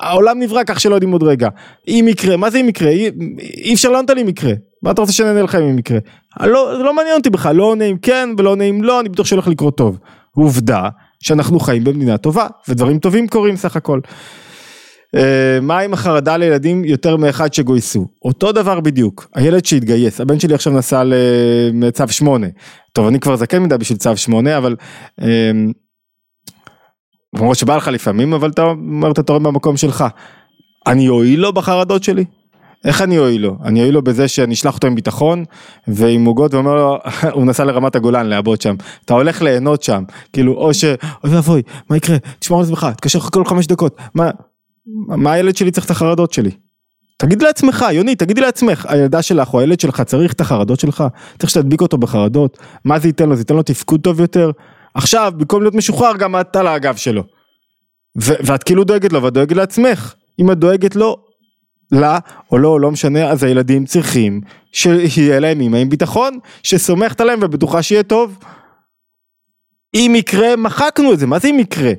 העולם 0.00 0.38
נברא 0.40 0.62
כך 0.66 0.80
שלא 0.80 0.94
יודעים 0.94 1.12
עוד 1.12 1.22
רגע. 1.22 1.48
אם 1.88 2.06
יקרה, 2.08 2.36
מה 2.36 2.50
זה 2.50 2.58
אם 2.58 2.68
יקרה? 2.68 2.90
אי, 2.90 3.10
אי 3.40 3.74
אפשר 3.74 3.90
לענות 3.90 4.10
על 4.10 4.18
אם 4.18 4.28
יקרה. 4.28 4.52
מה 4.82 4.90
אתה 4.90 5.00
רוצה 5.00 5.12
שנענה 5.12 5.42
לך 5.42 5.54
אם 5.54 5.78
יקרה? 5.78 5.98
לא, 6.40 6.74
זה 6.76 6.82
לא 6.82 6.94
מעניין 6.94 7.16
אותי 7.16 7.30
בכלל, 7.30 7.56
לא 7.56 7.64
עונה 7.64 7.84
אם 7.84 7.96
כן 8.02 8.28
ולא 8.38 8.50
עונה 8.50 8.64
אם 8.64 8.84
לא, 8.84 9.00
אני 9.00 9.08
בטוח 9.08 9.26
שהולך 9.26 9.48
לקרות 9.48 9.76
טוב. 9.76 9.98
עובדה 10.36 10.88
שאנחנו 11.20 11.60
חיים 11.60 11.84
במדינה 11.84 12.16
טובה, 12.16 12.46
ודברים 12.68 12.98
טובים 12.98 13.28
קורים 13.28 13.56
סך 13.56 13.76
הכל. 13.76 14.00
אה, 15.14 15.58
מה 15.62 15.78
עם 15.78 15.92
החרדה 15.92 16.36
לילדים 16.36 16.84
יותר 16.84 17.16
מאחד 17.16 17.54
שגויסו? 17.54 18.06
אותו 18.24 18.52
דבר 18.52 18.80
בדיוק, 18.80 19.28
הילד 19.34 19.64
שהתגייס, 19.64 20.20
הבן 20.20 20.40
שלי 20.40 20.54
עכשיו 20.54 20.72
נסע 20.72 21.02
לצו 21.72 22.04
8, 22.08 22.46
טוב 22.92 23.06
אני 23.06 23.20
כבר 23.20 23.36
זקן 23.36 23.62
מדי 23.62 23.78
בשביל 23.78 23.98
צו 23.98 24.16
8 24.16 24.58
אבל 24.58 24.76
אמ, 25.22 25.72
למרות 27.34 27.56
שבא 27.56 27.76
לך 27.76 27.88
לפעמים 27.88 28.32
אבל 28.32 28.50
אתה 28.50 28.62
אומר 28.62 29.10
אתה 29.10 29.22
תורם 29.22 29.42
במקום 29.42 29.76
שלך, 29.76 30.04
אני 30.86 31.08
אועיל 31.08 31.40
לו 31.40 31.52
בחרדות 31.52 32.04
שלי? 32.04 32.24
איך 32.84 33.02
אני 33.02 33.18
אועיל 33.18 33.42
לו? 33.42 33.56
אני 33.64 33.80
אועיל 33.80 33.94
לו 33.94 34.02
בזה 34.02 34.28
שאני 34.28 34.54
אשלח 34.54 34.74
אותו 34.74 34.86
עם 34.86 34.94
ביטחון 34.94 35.44
ועם 35.88 36.24
עוגות 36.24 36.54
ואומר 36.54 36.74
לו, 36.74 36.98
הוא 37.34 37.46
נסע 37.46 37.64
לרמת 37.64 37.96
הגולן 37.96 38.26
לעבוד 38.26 38.60
שם, 38.60 38.74
אתה 39.04 39.14
הולך 39.14 39.42
ליהנות 39.42 39.82
שם, 39.82 40.02
כאילו 40.32 40.52
או 40.54 40.74
ש... 40.74 40.84
אוי 40.84 41.34
ואבוי, 41.34 41.62
מה 41.90 41.96
יקרה? 41.96 42.16
תשמור 42.38 42.58
על 42.60 42.64
עצמך, 42.64 42.86
תקשר 42.96 43.18
לך 43.18 43.28
כל 43.32 43.44
חמש 43.44 43.66
דקות, 43.66 43.96
מה... 44.14 44.30
מה 45.08 45.32
הילד 45.32 45.56
שלי 45.56 45.70
צריך 45.70 45.86
את 45.86 45.90
החרדות 45.90 46.32
שלי? 46.32 46.50
תגיד 47.18 47.42
לעצמך, 47.42 47.84
יוני, 47.92 48.16
תגידי 48.16 48.40
לעצמך, 48.40 48.86
הילדה 48.88 49.22
שלך 49.22 49.54
או 49.54 49.60
הילד 49.60 49.80
שלך 49.80 50.00
צריך 50.00 50.32
את 50.32 50.40
החרדות 50.40 50.80
שלך? 50.80 51.04
צריך 51.38 51.50
שתדביק 51.50 51.80
אותו 51.80 51.98
בחרדות? 51.98 52.58
מה 52.84 52.98
זה 52.98 53.08
ייתן 53.08 53.28
לו? 53.28 53.34
זה 53.34 53.40
ייתן 53.40 53.54
לו 53.54 53.62
תפקוד 53.62 54.00
טוב 54.00 54.20
יותר? 54.20 54.50
עכשיו, 54.94 55.32
במקום 55.36 55.62
להיות 55.62 55.74
משוחרר, 55.74 56.16
גם 56.16 56.40
את 56.40 56.56
על 56.56 56.66
הגב 56.66 56.96
שלו. 56.96 57.22
ו- 58.22 58.34
ואת 58.46 58.62
כאילו 58.62 58.84
דואגת 58.84 59.12
לו, 59.12 59.22
ואת 59.22 59.32
דואגת 59.32 59.56
לעצמך. 59.56 60.14
אם 60.40 60.50
את 60.50 60.58
דואגת 60.58 60.96
לו, 60.96 61.16
לה, 61.92 62.18
או 62.52 62.58
לא, 62.58 62.80
לא 62.80 62.90
משנה, 62.90 63.30
אז 63.30 63.42
הילדים 63.42 63.84
צריכים 63.84 64.40
שיהיה 64.72 65.40
להם 65.40 65.60
אימא 65.60 65.76
עם 65.76 65.88
ביטחון, 65.88 66.38
שסומכת 66.62 67.20
עליהם 67.20 67.38
ובטוחה 67.42 67.82
שיהיה 67.82 68.02
טוב. 68.02 68.38
אם 69.94 70.12
יקרה, 70.16 70.56
מחקנו 70.56 71.12
את 71.12 71.18
זה, 71.18 71.26
מה 71.26 71.38
זה 71.38 71.48
אם 71.48 71.58
יקרה? 71.58 71.92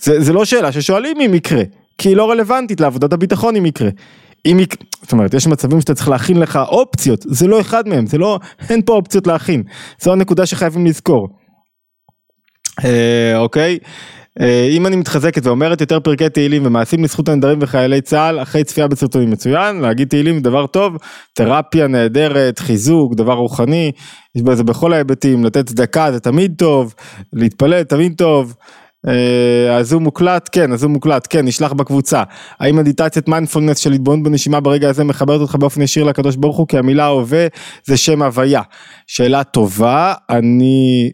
זה, 0.00 0.20
זה 0.20 0.32
לא 0.32 0.44
שאלה 0.44 0.72
ששואלים 0.72 1.20
אם 1.20 1.34
יקרה. 1.34 1.62
כי 1.98 2.08
היא 2.08 2.16
לא 2.16 2.30
רלוונטית 2.30 2.80
לעבודת 2.80 3.12
הביטחון 3.12 3.56
אם 3.56 3.66
יקרה. 3.66 3.90
אם 4.46 4.60
יקרה, 4.60 4.86
זאת 5.02 5.12
אומרת 5.12 5.34
יש 5.34 5.46
מצבים 5.46 5.80
שאתה 5.80 5.94
צריך 5.94 6.08
להכין 6.08 6.40
לך 6.40 6.58
אופציות, 6.68 7.24
זה 7.28 7.46
לא 7.46 7.60
אחד 7.60 7.88
מהם, 7.88 8.06
זה 8.06 8.18
לא, 8.18 8.38
אין 8.70 8.82
פה 8.82 8.92
אופציות 8.92 9.26
להכין, 9.26 9.62
זו 10.00 10.12
הנקודה 10.12 10.46
שחייבים 10.46 10.86
לזכור. 10.86 11.28
אה, 12.84 13.38
אוקיי, 13.38 13.78
אה, 14.40 14.68
אם 14.70 14.86
אני 14.86 14.96
מתחזקת 14.96 15.46
ואומרת 15.46 15.80
יותר 15.80 16.00
פרקי 16.00 16.28
תהילים 16.28 16.66
ומעשים 16.66 17.04
לזכות 17.04 17.28
הנדרים 17.28 17.58
וחיילי 17.62 18.00
צה"ל, 18.00 18.42
אחרי 18.42 18.64
צפייה 18.64 18.88
בסרטונים 18.88 19.30
מצוין, 19.30 19.80
להגיד 19.80 20.08
תהילים 20.08 20.40
דבר 20.40 20.66
טוב, 20.66 20.96
תרפיה 21.34 21.86
נהדרת, 21.86 22.58
חיזוק, 22.58 23.14
דבר 23.14 23.32
רוחני, 23.32 23.92
יש 24.34 24.42
בזה 24.42 24.64
בכל 24.64 24.92
ההיבטים, 24.92 25.44
לתת 25.44 25.66
צדקה 25.66 26.12
זה 26.12 26.20
תמיד 26.20 26.54
טוב, 26.58 26.94
להתפלל 27.32 27.82
תמיד 27.82 28.14
טוב. 28.16 28.54
אה, 29.06 29.76
אז 29.76 29.92
הוא 29.92 30.02
מוקלט, 30.02 30.48
כן, 30.52 30.72
הוא 30.72 30.90
מוקלט, 30.90 31.26
כן, 31.30 31.46
נשלח 31.46 31.72
בקבוצה. 31.72 32.22
האם 32.60 32.76
מדיטציית 32.76 33.28
מיינדפולנס 33.28 33.78
של 33.78 33.92
התבוננות 33.92 34.24
בנשימה 34.24 34.60
ברגע 34.60 34.90
הזה 34.90 35.04
מחברת 35.04 35.40
אותך 35.40 35.54
באופן 35.54 35.82
ישיר 35.82 36.04
לקדוש 36.04 36.36
ברוך 36.36 36.56
הוא, 36.56 36.68
כי 36.68 36.78
המילה 36.78 37.06
הווה 37.06 37.46
זה 37.84 37.96
שם 37.96 38.22
הוויה. 38.22 38.62
שאלה 39.06 39.44
טובה, 39.44 40.14
אני... 40.30 41.10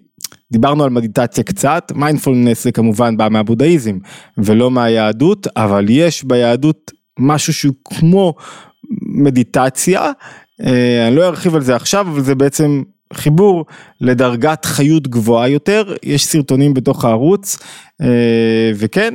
דיברנו 0.52 0.84
על 0.84 0.90
מדיטציה 0.90 1.44
קצת, 1.44 1.92
מיינדפולנס 1.94 2.64
זה 2.64 2.72
כמובן 2.72 3.16
בא 3.16 3.28
מהבודהיזם 3.30 3.98
ולא 4.38 4.70
מהיהדות, 4.70 5.46
אבל 5.56 5.86
יש 5.88 6.24
ביהדות 6.24 6.90
משהו 7.18 7.52
שהוא 7.52 7.74
כמו 7.84 8.34
מדיטציה, 9.02 10.12
אה, 10.66 11.08
אני 11.08 11.16
לא 11.16 11.26
ארחיב 11.26 11.54
על 11.54 11.62
זה 11.62 11.76
עכשיו, 11.76 12.06
אבל 12.08 12.20
זה 12.20 12.34
בעצם 12.34 12.82
חיבור 13.12 13.64
לדרגת 14.00 14.64
חיות 14.64 15.08
גבוהה 15.08 15.48
יותר, 15.48 15.94
יש 16.02 16.26
סרטונים 16.26 16.74
בתוך 16.74 17.04
הערוץ, 17.04 17.58
אה, 18.00 18.70
וכן, 18.76 19.14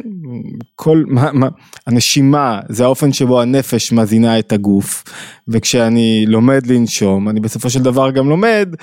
כל, 0.76 1.04
מה, 1.08 1.32
מה, 1.32 1.48
הנשימה 1.88 2.60
זה 2.70 2.84
האופן 2.84 3.14
שבו 3.14 3.42
הנפש 3.42 3.92
מזינה 3.92 4.40
את 4.40 4.52
הגוף, 4.52 5.04
וכשאני 5.48 6.26
לומד 6.28 6.68
לנשום, 6.68 7.30
אני 7.30 7.40
בסופו 7.40 7.70
של 7.70 7.84
דבר 7.84 8.12
גם 8.12 8.30
לומד 8.30 8.76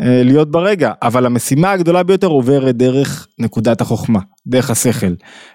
אה, 0.00 0.22
להיות 0.24 0.50
ברגע, 0.50 0.92
אבל 1.02 1.26
המשימה 1.26 1.70
הגדולה 1.70 2.02
ביותר 2.02 2.26
עוברת 2.26 2.76
דרך 2.76 3.28
נקודת 3.38 3.80
החוכמה, 3.80 4.20
דרך 4.46 4.70
השכל, 4.70 5.14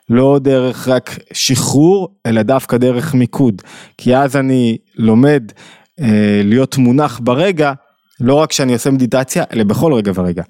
לא 0.10 0.40
דרך 0.42 0.88
רק 0.88 1.20
שחרור, 1.34 2.16
אלא 2.26 2.42
דווקא 2.42 2.78
דרך 2.78 3.14
מיקוד, 3.14 3.62
כי 3.98 4.16
אז 4.16 4.36
אני 4.36 4.78
לומד 4.98 5.52
אה, 6.02 6.42
להיות 6.44 6.78
מונח 6.78 7.20
ברגע, 7.24 7.74
לא 8.22 8.34
רק 8.34 8.52
שאני 8.52 8.74
עושה 8.74 8.92
מדיטציה, 8.92 9.44
אלא 9.54 9.64
בכל 9.64 9.94
רגע 9.94 10.12
ורגע. 10.16 10.44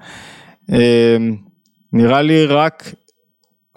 אמ, 0.72 1.36
נראה 1.94 2.22
לי 2.22 2.46
רק, 2.46 2.94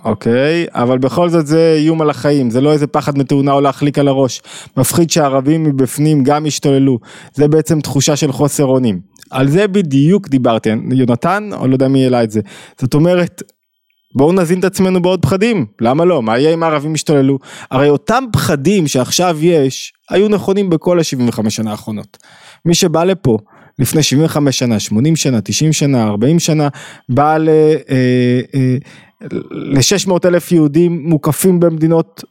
אוקיי, 0.04 0.66
אבל 0.70 0.98
בכל 0.98 1.28
זאת 1.28 1.46
זה 1.46 1.74
איום 1.78 2.00
על 2.00 2.10
החיים, 2.10 2.50
זה 2.50 2.60
לא 2.60 2.72
איזה 2.72 2.86
פחד 2.86 3.18
מתאונה 3.18 3.52
או 3.52 3.60
להחליק 3.60 3.98
על 3.98 4.08
הראש. 4.08 4.42
מפחיד 4.76 5.10
שהערבים 5.10 5.62
מבפנים 5.62 6.24
גם 6.24 6.46
ישתוללו, 6.46 6.98
זה 7.34 7.48
בעצם 7.48 7.80
תחושה 7.80 8.16
של 8.16 8.32
חוסר 8.32 8.64
אונים. 8.64 9.00
על 9.30 9.48
זה 9.48 9.68
בדיוק 9.68 10.28
דיברתי, 10.28 10.70
יונתן, 10.92 11.50
או 11.52 11.66
לא 11.66 11.74
יודע 11.74 11.88
מי 11.88 12.04
העלה 12.04 12.24
את 12.24 12.30
זה. 12.30 12.40
זאת 12.80 12.94
אומרת, 12.94 13.42
בואו 14.16 14.32
נזין 14.32 14.58
את 14.58 14.64
עצמנו 14.64 15.02
בעוד 15.02 15.22
פחדים, 15.22 15.66
למה 15.80 16.04
לא? 16.04 16.22
מה 16.22 16.38
יהיה 16.38 16.54
אם 16.54 16.62
הערבים 16.62 16.94
ישתוללו? 16.94 17.38
הרי 17.70 17.88
אותם 17.88 18.24
פחדים 18.32 18.88
שעכשיו 18.88 19.38
יש, 19.40 19.92
היו 20.10 20.28
נכונים 20.28 20.70
בכל 20.70 20.98
ה-75 20.98 21.50
שנה 21.50 21.70
האחרונות. 21.70 22.18
מי 22.64 22.74
שבא 22.74 23.04
לפה 23.04 23.38
לפני 23.78 24.02
75 24.02 24.58
שנה, 24.58 24.78
80 24.78 25.16
שנה, 25.16 25.40
90 25.40 25.72
שנה, 25.72 26.06
40 26.06 26.38
שנה, 26.38 26.68
בא 27.08 27.36
ל-600 27.36 30.10
אה, 30.10 30.28
אלף 30.28 30.52
יהודים 30.52 31.08
מוקפים 31.08 31.60
במדינות 31.60 32.24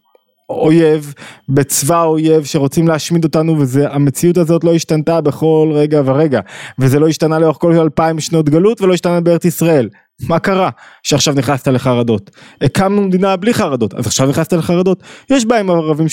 אויב, 0.51 1.13
בצבא 1.49 2.03
אויב 2.03 2.43
שרוצים 2.43 2.87
להשמיד 2.87 3.23
אותנו 3.23 3.67
והמציאות 3.67 4.37
הזאת 4.37 4.63
לא 4.63 4.73
השתנתה 4.73 5.21
בכל 5.21 5.71
רגע 5.73 6.01
ורגע 6.05 6.39
וזה 6.79 6.99
לא 6.99 7.07
השתנה 7.07 7.39
לאורך 7.39 7.57
כל 7.57 7.73
אלפיים 7.73 8.19
שנות 8.19 8.49
גלות 8.49 8.81
ולא 8.81 8.93
השתנה 8.93 9.21
בארץ 9.21 9.45
ישראל. 9.45 9.89
מה 10.27 10.39
קרה 10.39 10.69
שעכשיו 11.03 11.33
נכנסת 11.33 11.67
לחרדות? 11.67 12.31
הקמנו 12.61 13.01
מדינה 13.01 13.35
בלי 13.35 13.53
חרדות 13.53 13.93
אז 13.93 14.07
עכשיו 14.07 14.29
נכנסת 14.29 14.53
לחרדות? 14.53 15.03
יש 15.29 15.45
בעיה 15.45 15.61
עם 15.61 15.69
ערבים 15.69 16.07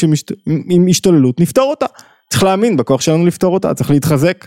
עם 0.47 0.87
השתוללות 0.89 1.41
נפתור 1.41 1.70
אותה. 1.70 1.87
צריך 2.31 2.43
להאמין 2.43 2.76
בכוח 2.76 3.01
שלנו 3.01 3.26
לפתור 3.26 3.55
אותה 3.55 3.74
צריך 3.74 3.91
להתחזק. 3.91 4.47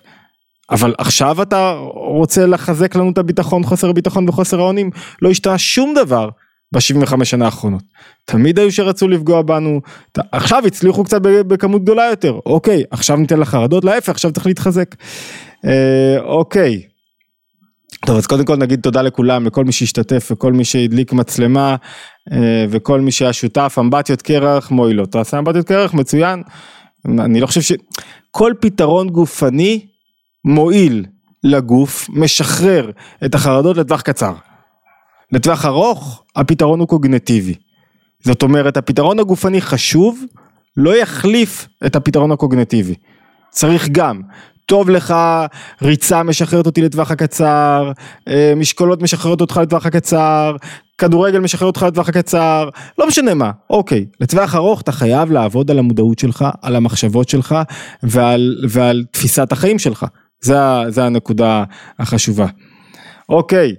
אבל 0.69 0.95
עכשיו 0.97 1.41
אתה 1.41 1.75
רוצה 1.93 2.45
לחזק 2.45 2.95
לנו 2.95 3.11
את 3.11 3.17
הביטחון, 3.17 3.63
חוסר 3.63 3.89
הביטחון 3.89 4.29
וחוסר 4.29 4.59
האונים, 4.59 4.89
לא 5.21 5.29
השתנה 5.29 5.57
שום 5.57 5.93
דבר 5.93 6.29
ב-75 6.71 7.23
שנה 7.23 7.45
האחרונות. 7.45 7.83
תמיד 8.25 8.59
היו 8.59 8.71
שרצו 8.71 9.07
לפגוע 9.07 9.41
בנו, 9.41 9.81
עכשיו 10.31 10.63
הצליחו 10.67 11.03
קצת 11.03 11.21
בכמות 11.21 11.83
גדולה 11.83 12.05
יותר, 12.09 12.39
אוקיי, 12.45 12.83
עכשיו 12.91 13.17
ניתן 13.17 13.39
לך 13.39 13.49
חרדות, 13.49 13.85
להפך, 13.85 14.09
עכשיו 14.09 14.31
צריך 14.31 14.45
להתחזק. 14.45 14.95
אה, 15.65 16.21
אוקיי. 16.21 16.81
טוב 18.05 18.17
אז 18.17 18.27
קודם 18.27 18.45
כל 18.45 18.55
נגיד 18.55 18.79
תודה 18.81 19.01
לכולם 19.01 19.45
לכל 19.45 19.65
מי 19.65 19.71
שהשתתף 19.71 20.29
וכל 20.31 20.53
מי 20.53 20.65
שהדליק 20.65 21.13
מצלמה 21.13 21.75
אה, 22.31 22.65
וכל 22.69 23.01
מי 23.01 23.11
שהיה 23.11 23.33
שותף 23.33 23.75
אמבטיות 23.79 24.21
קרח 24.21 24.71
מועילות. 24.71 25.09
אתה 25.09 25.17
עושה 25.17 25.39
אמבטיות 25.39 25.67
קרח 25.67 25.93
מצוין. 25.93 26.43
אני 27.19 27.39
לא 27.39 27.47
חושב 27.47 27.61
ש... 27.61 27.71
כל 28.31 28.53
פתרון 28.59 29.09
גופני 29.09 29.85
מועיל 30.45 31.05
לגוף, 31.43 32.09
משחרר 32.09 32.91
את 33.25 33.35
החרדות 33.35 33.77
לטווח 33.77 34.01
קצר. 34.01 34.33
לטווח 35.31 35.65
ארוך 35.65 36.23
הפתרון 36.35 36.79
הוא 36.79 36.87
קוגנטיבי. 36.87 37.55
זאת 38.23 38.43
אומרת 38.43 38.77
הפתרון 38.77 39.19
הגופני 39.19 39.61
חשוב, 39.61 40.23
לא 40.77 40.97
יחליף 40.97 41.67
את 41.85 41.95
הפתרון 41.95 42.31
הקוגנטיבי. 42.31 42.95
צריך 43.49 43.89
גם, 43.89 44.21
טוב 44.65 44.89
לך, 44.89 45.13
ריצה 45.81 46.23
משחררת 46.23 46.65
אותי 46.65 46.81
לטווח 46.81 47.11
הקצר, 47.11 47.91
אה, 48.27 48.53
משקולות 48.55 49.01
משחררות 49.01 49.41
אותך 49.41 49.57
לטווח 49.57 49.85
הקצר, 49.85 50.55
כדורגל 50.97 51.39
משחרר 51.39 51.67
אותך 51.67 51.83
לטווח 51.83 52.09
הקצר, 52.09 52.69
לא 52.97 53.07
משנה 53.07 53.33
מה, 53.33 53.51
אוקיי, 53.69 54.05
לטווח 54.19 54.55
ארוך 54.55 54.81
אתה 54.81 54.91
חייב 54.91 55.31
לעבוד 55.31 55.71
על 55.71 55.79
המודעות 55.79 56.19
שלך, 56.19 56.45
על 56.61 56.75
המחשבות 56.75 57.29
שלך 57.29 57.55
ועל, 58.03 58.55
ועל 58.69 59.03
תפיסת 59.11 59.51
החיים 59.51 59.79
שלך. 59.79 60.05
זה, 60.43 60.55
זה 60.89 61.03
הנקודה 61.03 61.63
החשובה. 61.99 62.47
אוקיי, 63.29 63.75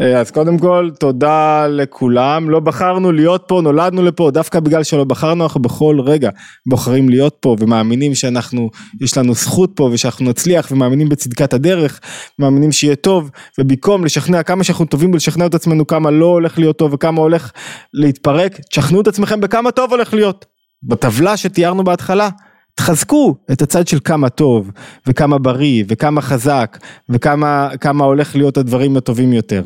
אה, 0.00 0.20
אז 0.20 0.30
קודם 0.30 0.58
כל 0.58 0.90
תודה 1.00 1.66
לכולם, 1.66 2.50
לא 2.50 2.60
בחרנו 2.60 3.12
להיות 3.12 3.44
פה, 3.48 3.60
נולדנו 3.62 4.02
לפה, 4.02 4.30
דווקא 4.30 4.60
בגלל 4.60 4.82
שלא 4.82 5.04
בחרנו, 5.04 5.44
אנחנו 5.44 5.62
בכל 5.62 6.00
רגע 6.00 6.30
בוחרים 6.66 7.08
להיות 7.08 7.36
פה 7.40 7.56
ומאמינים 7.60 8.14
שאנחנו, 8.14 8.70
יש 9.00 9.18
לנו 9.18 9.34
זכות 9.34 9.72
פה 9.74 9.90
ושאנחנו 9.92 10.30
נצליח 10.30 10.68
ומאמינים 10.70 11.08
בצדקת 11.08 11.52
הדרך, 11.52 12.00
מאמינים 12.38 12.72
שיהיה 12.72 12.96
טוב, 12.96 13.30
ובמקום 13.58 14.04
לשכנע 14.04 14.42
כמה 14.42 14.64
שאנחנו 14.64 14.84
טובים 14.84 15.12
בלשכנע 15.12 15.46
את 15.46 15.54
עצמנו 15.54 15.86
כמה 15.86 16.10
לא 16.10 16.26
הולך 16.26 16.58
להיות 16.58 16.78
טוב 16.78 16.94
וכמה 16.94 17.20
הולך 17.20 17.52
להתפרק, 17.94 18.60
תשכנעו 18.70 19.00
את 19.00 19.06
עצמכם 19.06 19.40
בכמה 19.40 19.70
טוב 19.70 19.90
הולך 19.90 20.14
להיות. 20.14 20.44
בטבלה 20.82 21.36
שתיארנו 21.36 21.84
בהתחלה, 21.84 22.28
תחזקו 22.76 23.34
את 23.52 23.62
הצד 23.62 23.88
של 23.88 23.98
כמה 24.04 24.28
טוב 24.28 24.70
וכמה 25.06 25.38
בריא 25.38 25.84
וכמה 25.88 26.20
חזק 26.20 26.78
וכמה 27.08 28.04
הולך 28.04 28.36
להיות 28.36 28.56
הדברים 28.56 28.96
הטובים 28.96 29.32
יותר. 29.32 29.62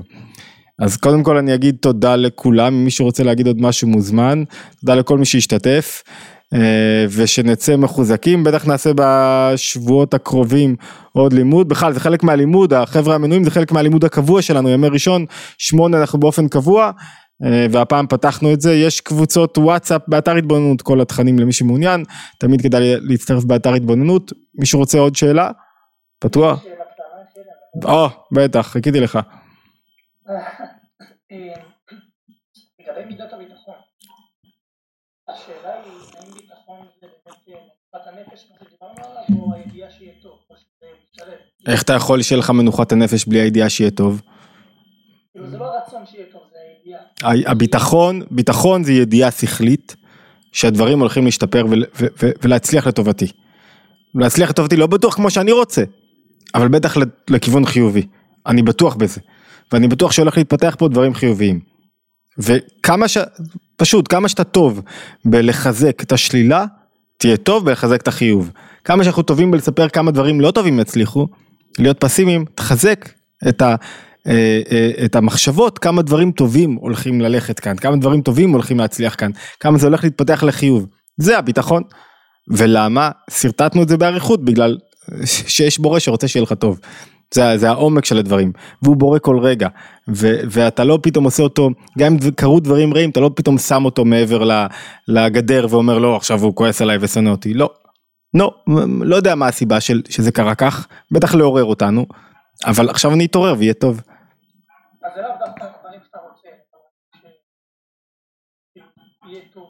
אז 0.79 0.97
קודם 0.97 1.23
כל 1.23 1.37
אני 1.37 1.55
אגיד 1.55 1.77
תודה 1.81 2.17
לכולם, 2.17 2.75
אם 2.75 2.85
מישהו 2.85 3.05
רוצה 3.05 3.23
להגיד 3.23 3.47
עוד 3.47 3.61
משהו 3.61 3.89
מוזמן, 3.89 4.45
תודה 4.81 4.95
לכל 4.95 5.19
מי 5.19 5.25
שהשתתף 5.25 6.03
אה, 6.55 7.07
ושנצא 7.11 7.77
מחוזקים, 7.77 8.45
בטח 8.45 8.67
נעשה 8.67 8.91
בשבועות 8.95 10.15
הקרובים 10.15 10.77
עוד 11.13 11.33
לימוד, 11.33 11.69
בכלל 11.69 11.93
זה 11.93 12.01
חלק 12.01 12.23
מהלימוד, 12.23 12.75
החבר'ה 12.75 13.15
המנויים 13.15 13.45
זה 13.45 13.51
חלק 13.51 13.73
מהלימוד 13.73 14.05
הקבוע 14.05 14.43
שלנו, 14.43 14.69
ימי 14.69 14.89
ראשון, 14.89 15.25
שמונה 15.59 16.01
אנחנו 16.01 16.21
באופן 16.21 16.49
קבוע, 16.49 16.91
והפעם 17.71 18.07
פתחנו 18.07 18.53
את 18.53 18.61
זה, 18.61 18.75
יש 18.75 19.01
קבוצות 19.01 19.59
וואטסאפ 19.59 20.03
באתר 20.09 20.37
התבוננות, 20.37 20.83
כל 20.83 21.01
התכנים 21.01 21.39
למי 21.39 21.53
שמעוניין, 21.53 22.05
תמיד 22.39 22.63
כדאי 22.63 22.95
להצטרף 23.01 23.45
באתר 23.45 23.75
התבוננות, 23.75 24.33
מישהו 24.55 24.79
רוצה 24.79 24.99
עוד 24.99 25.17
שאלה? 25.17 25.51
פתוח? 26.19 26.65
או, 27.85 28.09
בטח, 28.33 28.67
חיכיתי 28.67 29.01
לך. 29.01 29.19
לגבי 32.81 33.05
מידת 33.05 33.33
הביטחון, 33.33 33.75
השאלה 35.29 35.75
היא 35.75 35.93
האם 36.17 36.33
ביטחון 36.33 36.87
זה 37.01 37.07
באמת 37.27 37.39
מנוחת 37.49 38.07
הנפש 38.07 38.45
כמו 38.45 38.57
שדיברנו 38.69 39.11
עליו 39.11 39.43
או 39.43 39.55
הידיעה 39.55 39.91
שיהיה 39.91 40.13
טוב, 40.23 40.39
או 40.51 40.57
שזה 40.57 40.87
משלב. 41.15 41.39
איך 41.69 41.83
אתה 41.83 41.93
יכול 41.93 42.23
שיהיה 42.23 42.39
לך 42.39 42.51
מנוחת 42.51 42.93
הנפש 42.93 43.25
בלי 43.25 43.41
הידיעה 43.41 43.71
שיהיה 43.71 43.91
טוב? 43.91 44.23
כאילו 45.33 45.51
זה 45.51 45.59
לא 45.59 45.65
הרצון 45.65 46.07
שיהיה. 46.07 46.20
הביטחון, 47.23 48.23
ביטחון 48.31 48.85
זה 48.85 48.93
ידיעה 48.93 49.31
שכלית 49.31 49.97
שהדברים 50.53 51.01
הולכים 51.01 51.25
להשתפר 51.25 51.67
ולהצליח 52.43 52.87
לטובתי. 52.87 53.27
להצליח 54.15 54.51
לטובתי 54.51 54.77
לא 54.77 54.87
בטוח 54.87 55.15
כמו 55.15 55.31
שאני 55.31 55.53
רוצה, 55.53 55.83
אבל 56.55 56.69
בטח 56.69 56.97
לכיוון 57.29 57.67
חיובי, 57.67 58.07
אני 58.47 58.63
בטוח 58.63 58.95
בזה. 58.95 59.21
ואני 59.73 59.89
בטוח 59.89 60.13
שהולך 60.13 60.37
להתפתח 60.37 60.77
פה 60.79 60.89
דברים 60.89 61.15
חיוביים. 61.15 61.61
וכמה 62.39 63.09
ש... 63.09 63.19
פשוט, 63.77 64.09
כמה 64.09 64.29
שאתה 64.29 64.45
טוב 64.45 64.83
בלחזק 65.25 66.03
את 66.03 66.13
השלילה, 66.13 66.65
תהיה 67.19 67.37
טוב 67.37 67.65
בלחזק 67.65 68.03
את 68.03 68.09
החיוב. 68.09 68.51
כמה 68.85 69.05
שאנחנו 69.05 69.23
טובים 69.23 69.51
בלספר 69.51 69.89
כמה 69.89 70.11
דברים 70.11 70.41
לא 70.41 70.51
טובים 70.51 70.81
יצליחו, 70.81 71.27
להיות 71.79 72.01
פסימיים, 72.01 72.45
תחזק 72.55 73.09
את, 73.49 73.63
ה... 73.63 73.75
אה, 74.27 74.61
אה, 74.73 75.05
את 75.05 75.17
המחשבות 75.17 75.79
כמה 75.79 76.03
דברים 76.03 76.33
טובים 76.33 76.75
הולכים 76.75 77.21
ללכת 77.21 77.61
כאן, 77.61 77.77
כמה 77.77 77.97
דברים 77.97 78.23
טובים 78.23 78.51
הולכים 78.51 78.79
להצליח 78.79 79.15
כאן, 79.15 79.31
כמה 79.61 79.79
זה 79.79 79.87
הולך 79.87 80.05
להתפתח 80.05 80.43
לחיוב. 80.43 80.87
זה 81.17 81.39
הביטחון. 81.39 81.83
ולמה? 82.51 83.11
שרטטנו 83.31 83.83
את 83.83 83.89
זה 83.89 83.97
באריכות 83.97 84.45
בגלל 84.45 84.79
שיש 85.25 85.79
בורא 85.79 85.99
שרוצה 85.99 86.29
שיהיה 86.29 86.43
לך 86.43 86.53
טוב. 86.53 86.81
זה, 87.35 87.59
זה 87.59 87.69
העומק 87.69 88.05
של 88.05 88.19
הדברים, 88.19 88.53
והוא 88.83 88.97
בורא 88.97 89.19
כל 89.19 89.39
רגע, 89.39 89.69
ו, 90.09 90.41
ואתה 90.51 90.85
לא 90.85 90.99
פתאום 91.03 91.25
עושה 91.25 91.43
אותו, 91.43 91.71
גם 91.99 92.13
אם 92.13 92.31
קרו 92.31 92.61
דברים 92.61 92.95
רעים, 92.95 93.11
אתה 93.11 93.21
לא 93.21 93.31
פתאום 93.37 93.59
שם 93.59 93.85
אותו 93.85 94.05
מעבר 94.05 94.69
לגדר 95.09 95.67
ואומר 95.71 95.99
לא 95.99 96.17
עכשיו 96.17 96.43
הוא 96.43 96.55
כועס 96.55 96.83
עליי 96.83 96.99
ושונא 97.01 97.31
אותי, 97.31 97.55
לא, 97.55 97.71
לא, 98.35 98.55
לא 99.01 99.17
יודע 99.17 99.35
מה 99.35 99.47
הסיבה 99.47 99.81
של, 99.81 100.03
שזה 100.09 100.33
קרה 100.33 100.55
כך, 100.55 100.87
בטח 101.11 101.35
לעורר 101.35 101.65
אותנו, 101.65 102.07
אבל 102.67 102.91
עכשיו 102.91 103.15
אני 103.15 103.25
אתעורר 103.25 103.55
ויהיה 103.59 103.75
טוב. 103.75 104.01
אז 104.01 105.11
זה 105.15 105.21
לאו 105.21 105.31
דווקא 105.47 105.65
דברים 105.81 106.01
שאתה 106.05 106.19
רוצה, 106.29 106.49
יהיה 109.29 109.41
טוב. 109.55 109.67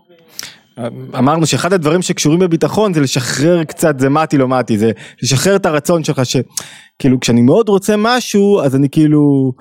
אמרנו 1.19 1.47
שאחד 1.47 1.73
הדברים 1.73 2.03
שקשורים 2.03 2.39
בביטחון 2.39 2.95
זה 2.95 3.01
לשחרר 3.01 3.65
קצת 3.65 4.01
זה 4.01 4.09
מתי 4.09 4.39
לא 4.39 4.49
מתי 4.49 4.79
זה 4.79 4.91
לשחרר 5.23 5.57
את 5.57 5.67
הרצון 5.67 6.05
שלך 6.05 6.23
שכאילו 6.25 7.21
כשאני 7.21 7.43
מאוד 7.43 7.69
רוצה 7.69 7.95
משהו 7.99 8.61
אז 8.61 8.77
אני 8.77 8.89
כאילו 8.91 9.53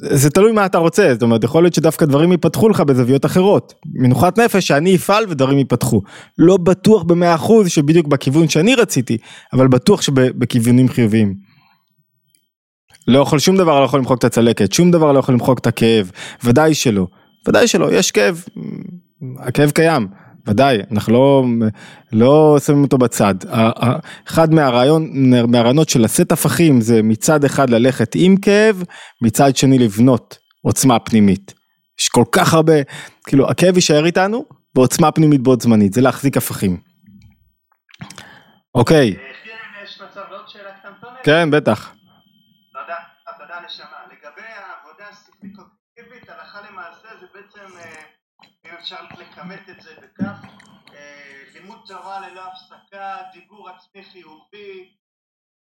זה 0.00 0.30
תלוי 0.30 0.52
מה 0.52 0.66
אתה 0.66 0.78
רוצה. 0.78 1.12
זאת 1.12 1.22
אומרת 1.22 1.44
יכול 1.44 1.62
להיות 1.62 1.74
שדווקא 1.74 2.06
דברים 2.06 2.32
ייפתחו 2.32 2.68
לך 2.68 2.80
בזוויות 2.80 3.26
אחרות. 3.26 3.74
מנוחת 3.94 4.38
נפש 4.38 4.66
שאני 4.66 4.96
אפעל 4.96 5.24
ודברים 5.28 5.58
ייפתחו. 5.58 6.02
לא 6.38 6.56
בטוח 6.56 7.02
במאה 7.02 7.34
אחוז 7.34 7.68
שבדיוק 7.68 8.06
בכיוון 8.06 8.48
שאני 8.48 8.74
רציתי 8.74 9.16
אבל 9.52 9.68
בטוח 9.68 10.02
שבכיוונים 10.02 10.88
חיוביים. 10.88 11.34
לא 13.08 13.18
יכול 13.18 13.38
שום 13.38 13.56
דבר 13.56 13.80
לא 13.80 13.84
יכול 13.84 14.00
למחוק 14.00 14.18
את 14.18 14.24
הצלקת 14.24 14.72
שום 14.72 14.90
דבר 14.90 15.12
לא 15.12 15.18
יכול 15.18 15.34
למחוק 15.34 15.58
את 15.58 15.66
הכאב. 15.66 16.10
ודאי 16.44 16.74
שלא. 16.74 17.06
ודאי 17.48 17.68
שלא 17.68 17.92
יש 17.92 18.10
כאב. 18.10 18.44
הכאב 19.38 19.70
קיים 19.70 20.08
ודאי, 20.48 20.78
אנחנו 20.92 21.12
לא, 21.12 21.44
לא 22.12 22.56
שמים 22.66 22.82
אותו 22.82 22.98
בצד. 22.98 23.34
אחד 24.28 24.54
מהרעיון, 24.54 25.10
מהרעיונות 25.48 25.88
של 25.88 26.00
לשאת 26.00 26.32
הפכים 26.32 26.80
זה 26.80 27.02
מצד 27.02 27.44
אחד 27.44 27.70
ללכת 27.70 28.12
עם 28.14 28.36
כאב, 28.36 28.82
מצד 29.22 29.56
שני 29.56 29.78
לבנות 29.78 30.38
עוצמה 30.62 30.98
פנימית. 30.98 31.54
יש 32.00 32.08
כל 32.08 32.24
כך 32.32 32.54
הרבה, 32.54 32.72
כאילו 33.26 33.50
הכאב 33.50 33.76
יישאר 33.76 34.06
איתנו, 34.06 34.44
ועוצמה 34.76 35.12
פנימית 35.12 35.40
בעוד 35.40 35.62
זמנית, 35.62 35.92
זה 35.92 36.00
להחזיק 36.00 36.36
הפכים. 36.36 36.76
אוקיי. 38.74 39.16
כן, 41.24 41.50
בטח. 41.50 41.94
תודה, 42.72 42.94
תודה 43.38 43.60
נשמה. 43.66 43.86
לגבי 44.06 44.46
העבודה 44.46 45.04
השכלית 45.10 45.52
קוגניטיבית, 45.56 46.30
הלכה 46.30 46.60
למעשה 46.70 47.08
זה 47.20 47.26
בעצם 47.34 47.76
אה, 47.76 48.02
אם 48.66 48.70
אפשר 48.88 49.04
לכמת 49.20 49.60
את 49.70 49.82
זה 49.82 49.90
בכך, 50.02 50.44
אה, 50.94 50.98
לימוד 51.54 51.78
תורה 51.86 52.20
ללא 52.20 52.40
הפסקה, 52.52 53.16
דיבור 53.34 53.68
עצמי 53.68 54.02
חיובי, 54.12 54.88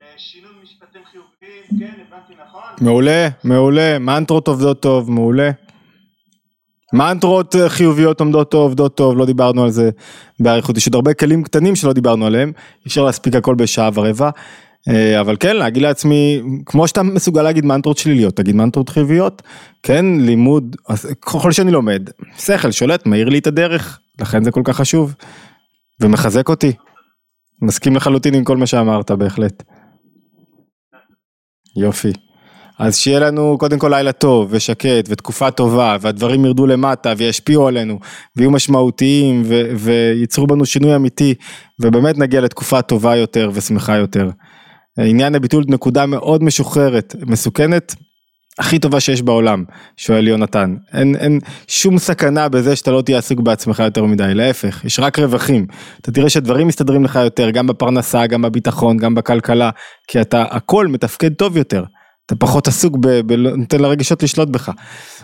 אה, 0.02 0.08
שינוי 0.18 0.52
משפטים 0.64 1.02
חיוביים, 1.12 1.64
כן, 1.80 2.02
הבנתי 2.08 2.34
נכון? 2.48 2.62
מעולה, 2.82 3.28
מעולה, 3.44 4.00
מנטרות 4.00 4.48
עובדות 4.48 4.82
טוב, 4.82 5.12
מעולה. 5.12 5.52
מנטרות 6.94 7.56
אה, 7.56 7.70
חיוביות 7.70 8.20
עומדות 8.20 8.52
טוב, 8.52 8.62
עובדות 8.62 8.98
טוב, 8.98 9.18
לא 9.18 9.26
דיברנו 9.26 9.64
על 9.64 9.70
זה 9.70 9.90
באריכות, 10.40 10.78
יש 10.78 10.88
עוד 10.88 10.96
הרבה 10.96 11.14
כלים 11.14 11.44
קטנים 11.44 11.76
שלא 11.76 11.94
דיברנו 11.94 12.26
עליהם, 12.26 12.52
אפשר 12.88 13.04
להספיק 13.04 13.36
הכל 13.36 13.56
בשעה 13.56 13.90
ורבע. 13.94 14.30
אה, 14.90 15.20
אבל 15.20 15.36
כן 15.40 15.56
להגיד 15.56 15.84
לעצמי 15.84 16.42
כמו 16.66 16.88
שאתה 16.88 17.04
מסוגל 17.04 17.42
להגיד 17.42 17.66
מנטרות 17.66 17.98
שליליות 17.98 18.36
תגיד 18.36 18.56
מנטרות 18.56 18.90
חיוביות 18.90 19.42
כן 19.84 20.06
לימוד 20.20 20.76
ככל 21.22 21.52
שאני 21.52 21.72
לומד 21.72 22.10
שכל 22.38 22.72
שולט 22.72 23.06
מאיר 23.06 23.30
לי 23.30 23.40
את 23.40 23.48
הדרך 23.48 24.00
לכן 24.22 24.44
זה 24.44 24.52
כל 24.52 24.62
כך 24.64 24.76
חשוב 24.76 25.14
ומחזק 26.02 26.50
אותי 26.50 26.72
מסכים 27.62 27.96
לחלוטין 27.96 28.34
עם 28.34 28.44
כל 28.44 28.58
מה 28.58 28.68
שאמרת 28.68 29.12
בהחלט. 29.12 29.64
יופי. 31.78 32.14
אז 32.80 32.98
שיהיה 32.98 33.20
לנו 33.20 33.58
קודם 33.60 33.80
כל 33.80 33.90
לילה 33.90 34.12
טוב 34.12 34.48
ושקט 34.52 35.06
ותקופה 35.08 35.52
טובה 35.52 35.98
והדברים 36.02 36.46
ירדו 36.46 36.68
למטה 36.68 37.14
וישפיעו 37.18 37.68
עלינו 37.68 38.00
ויהיו 38.36 38.52
משמעותיים 38.52 39.42
ו- 39.46 39.72
וייצרו 39.76 40.48
בנו 40.48 40.66
שינוי 40.66 40.96
אמיתי 40.96 41.34
ובאמת 41.82 42.18
נגיע 42.18 42.42
לתקופה 42.42 42.82
טובה 42.82 43.16
יותר 43.16 43.52
ושמחה 43.54 43.96
יותר. 43.96 44.30
עניין 44.98 45.36
הביטול 45.36 45.64
נקודה 45.68 46.06
מאוד 46.06 46.44
משוחררת, 46.44 47.16
מסוכנת, 47.28 47.96
הכי 48.60 48.80
טובה 48.80 49.00
שיש 49.00 49.22
בעולם, 49.22 49.64
שואל 49.98 50.28
יונתן. 50.28 50.76
אין, 50.94 51.16
אין 51.16 51.40
שום 51.68 51.98
סכנה 51.98 52.50
בזה 52.50 52.76
שאתה 52.76 52.92
לא 52.92 53.02
תהיה 53.02 53.18
עסוק 53.18 53.40
בעצמך 53.40 53.80
יותר 53.80 54.04
מדי, 54.04 54.34
להפך, 54.34 54.86
יש 54.86 55.00
רק 55.00 55.20
רווחים. 55.20 55.66
אתה 56.02 56.12
תראה 56.12 56.30
שדברים 56.30 56.68
מסתדרים 56.68 57.04
לך 57.04 57.16
יותר, 57.16 57.50
גם 57.50 57.68
בפרנסה, 57.68 58.28
גם 58.28 58.42
בביטחון, 58.42 58.98
גם 58.98 59.16
בכלכלה, 59.16 59.70
כי 60.08 60.22
אתה, 60.22 60.46
הכל 60.50 60.88
מתפקד 60.88 61.34
טוב 61.34 61.58
יותר. 61.58 61.84
אתה 62.26 62.36
פחות 62.36 62.68
עסוק, 62.68 62.98
ב, 63.00 63.08
ב, 63.08 63.34
נותן 63.34 63.80
לרגשות 63.80 64.24
לשלוט 64.24 64.50
בך. 64.50 64.72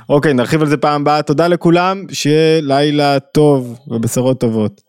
אוקיי, 0.10 0.34
נרחיב 0.34 0.62
על 0.62 0.68
זה 0.68 0.78
פעם 0.78 1.02
הבאה, 1.02 1.22
תודה 1.22 1.48
לכולם, 1.48 2.04
שיהיה 2.12 2.62
לילה 2.62 3.20
טוב 3.20 3.80
ובשורות 3.88 4.40
טובות. 4.40 4.82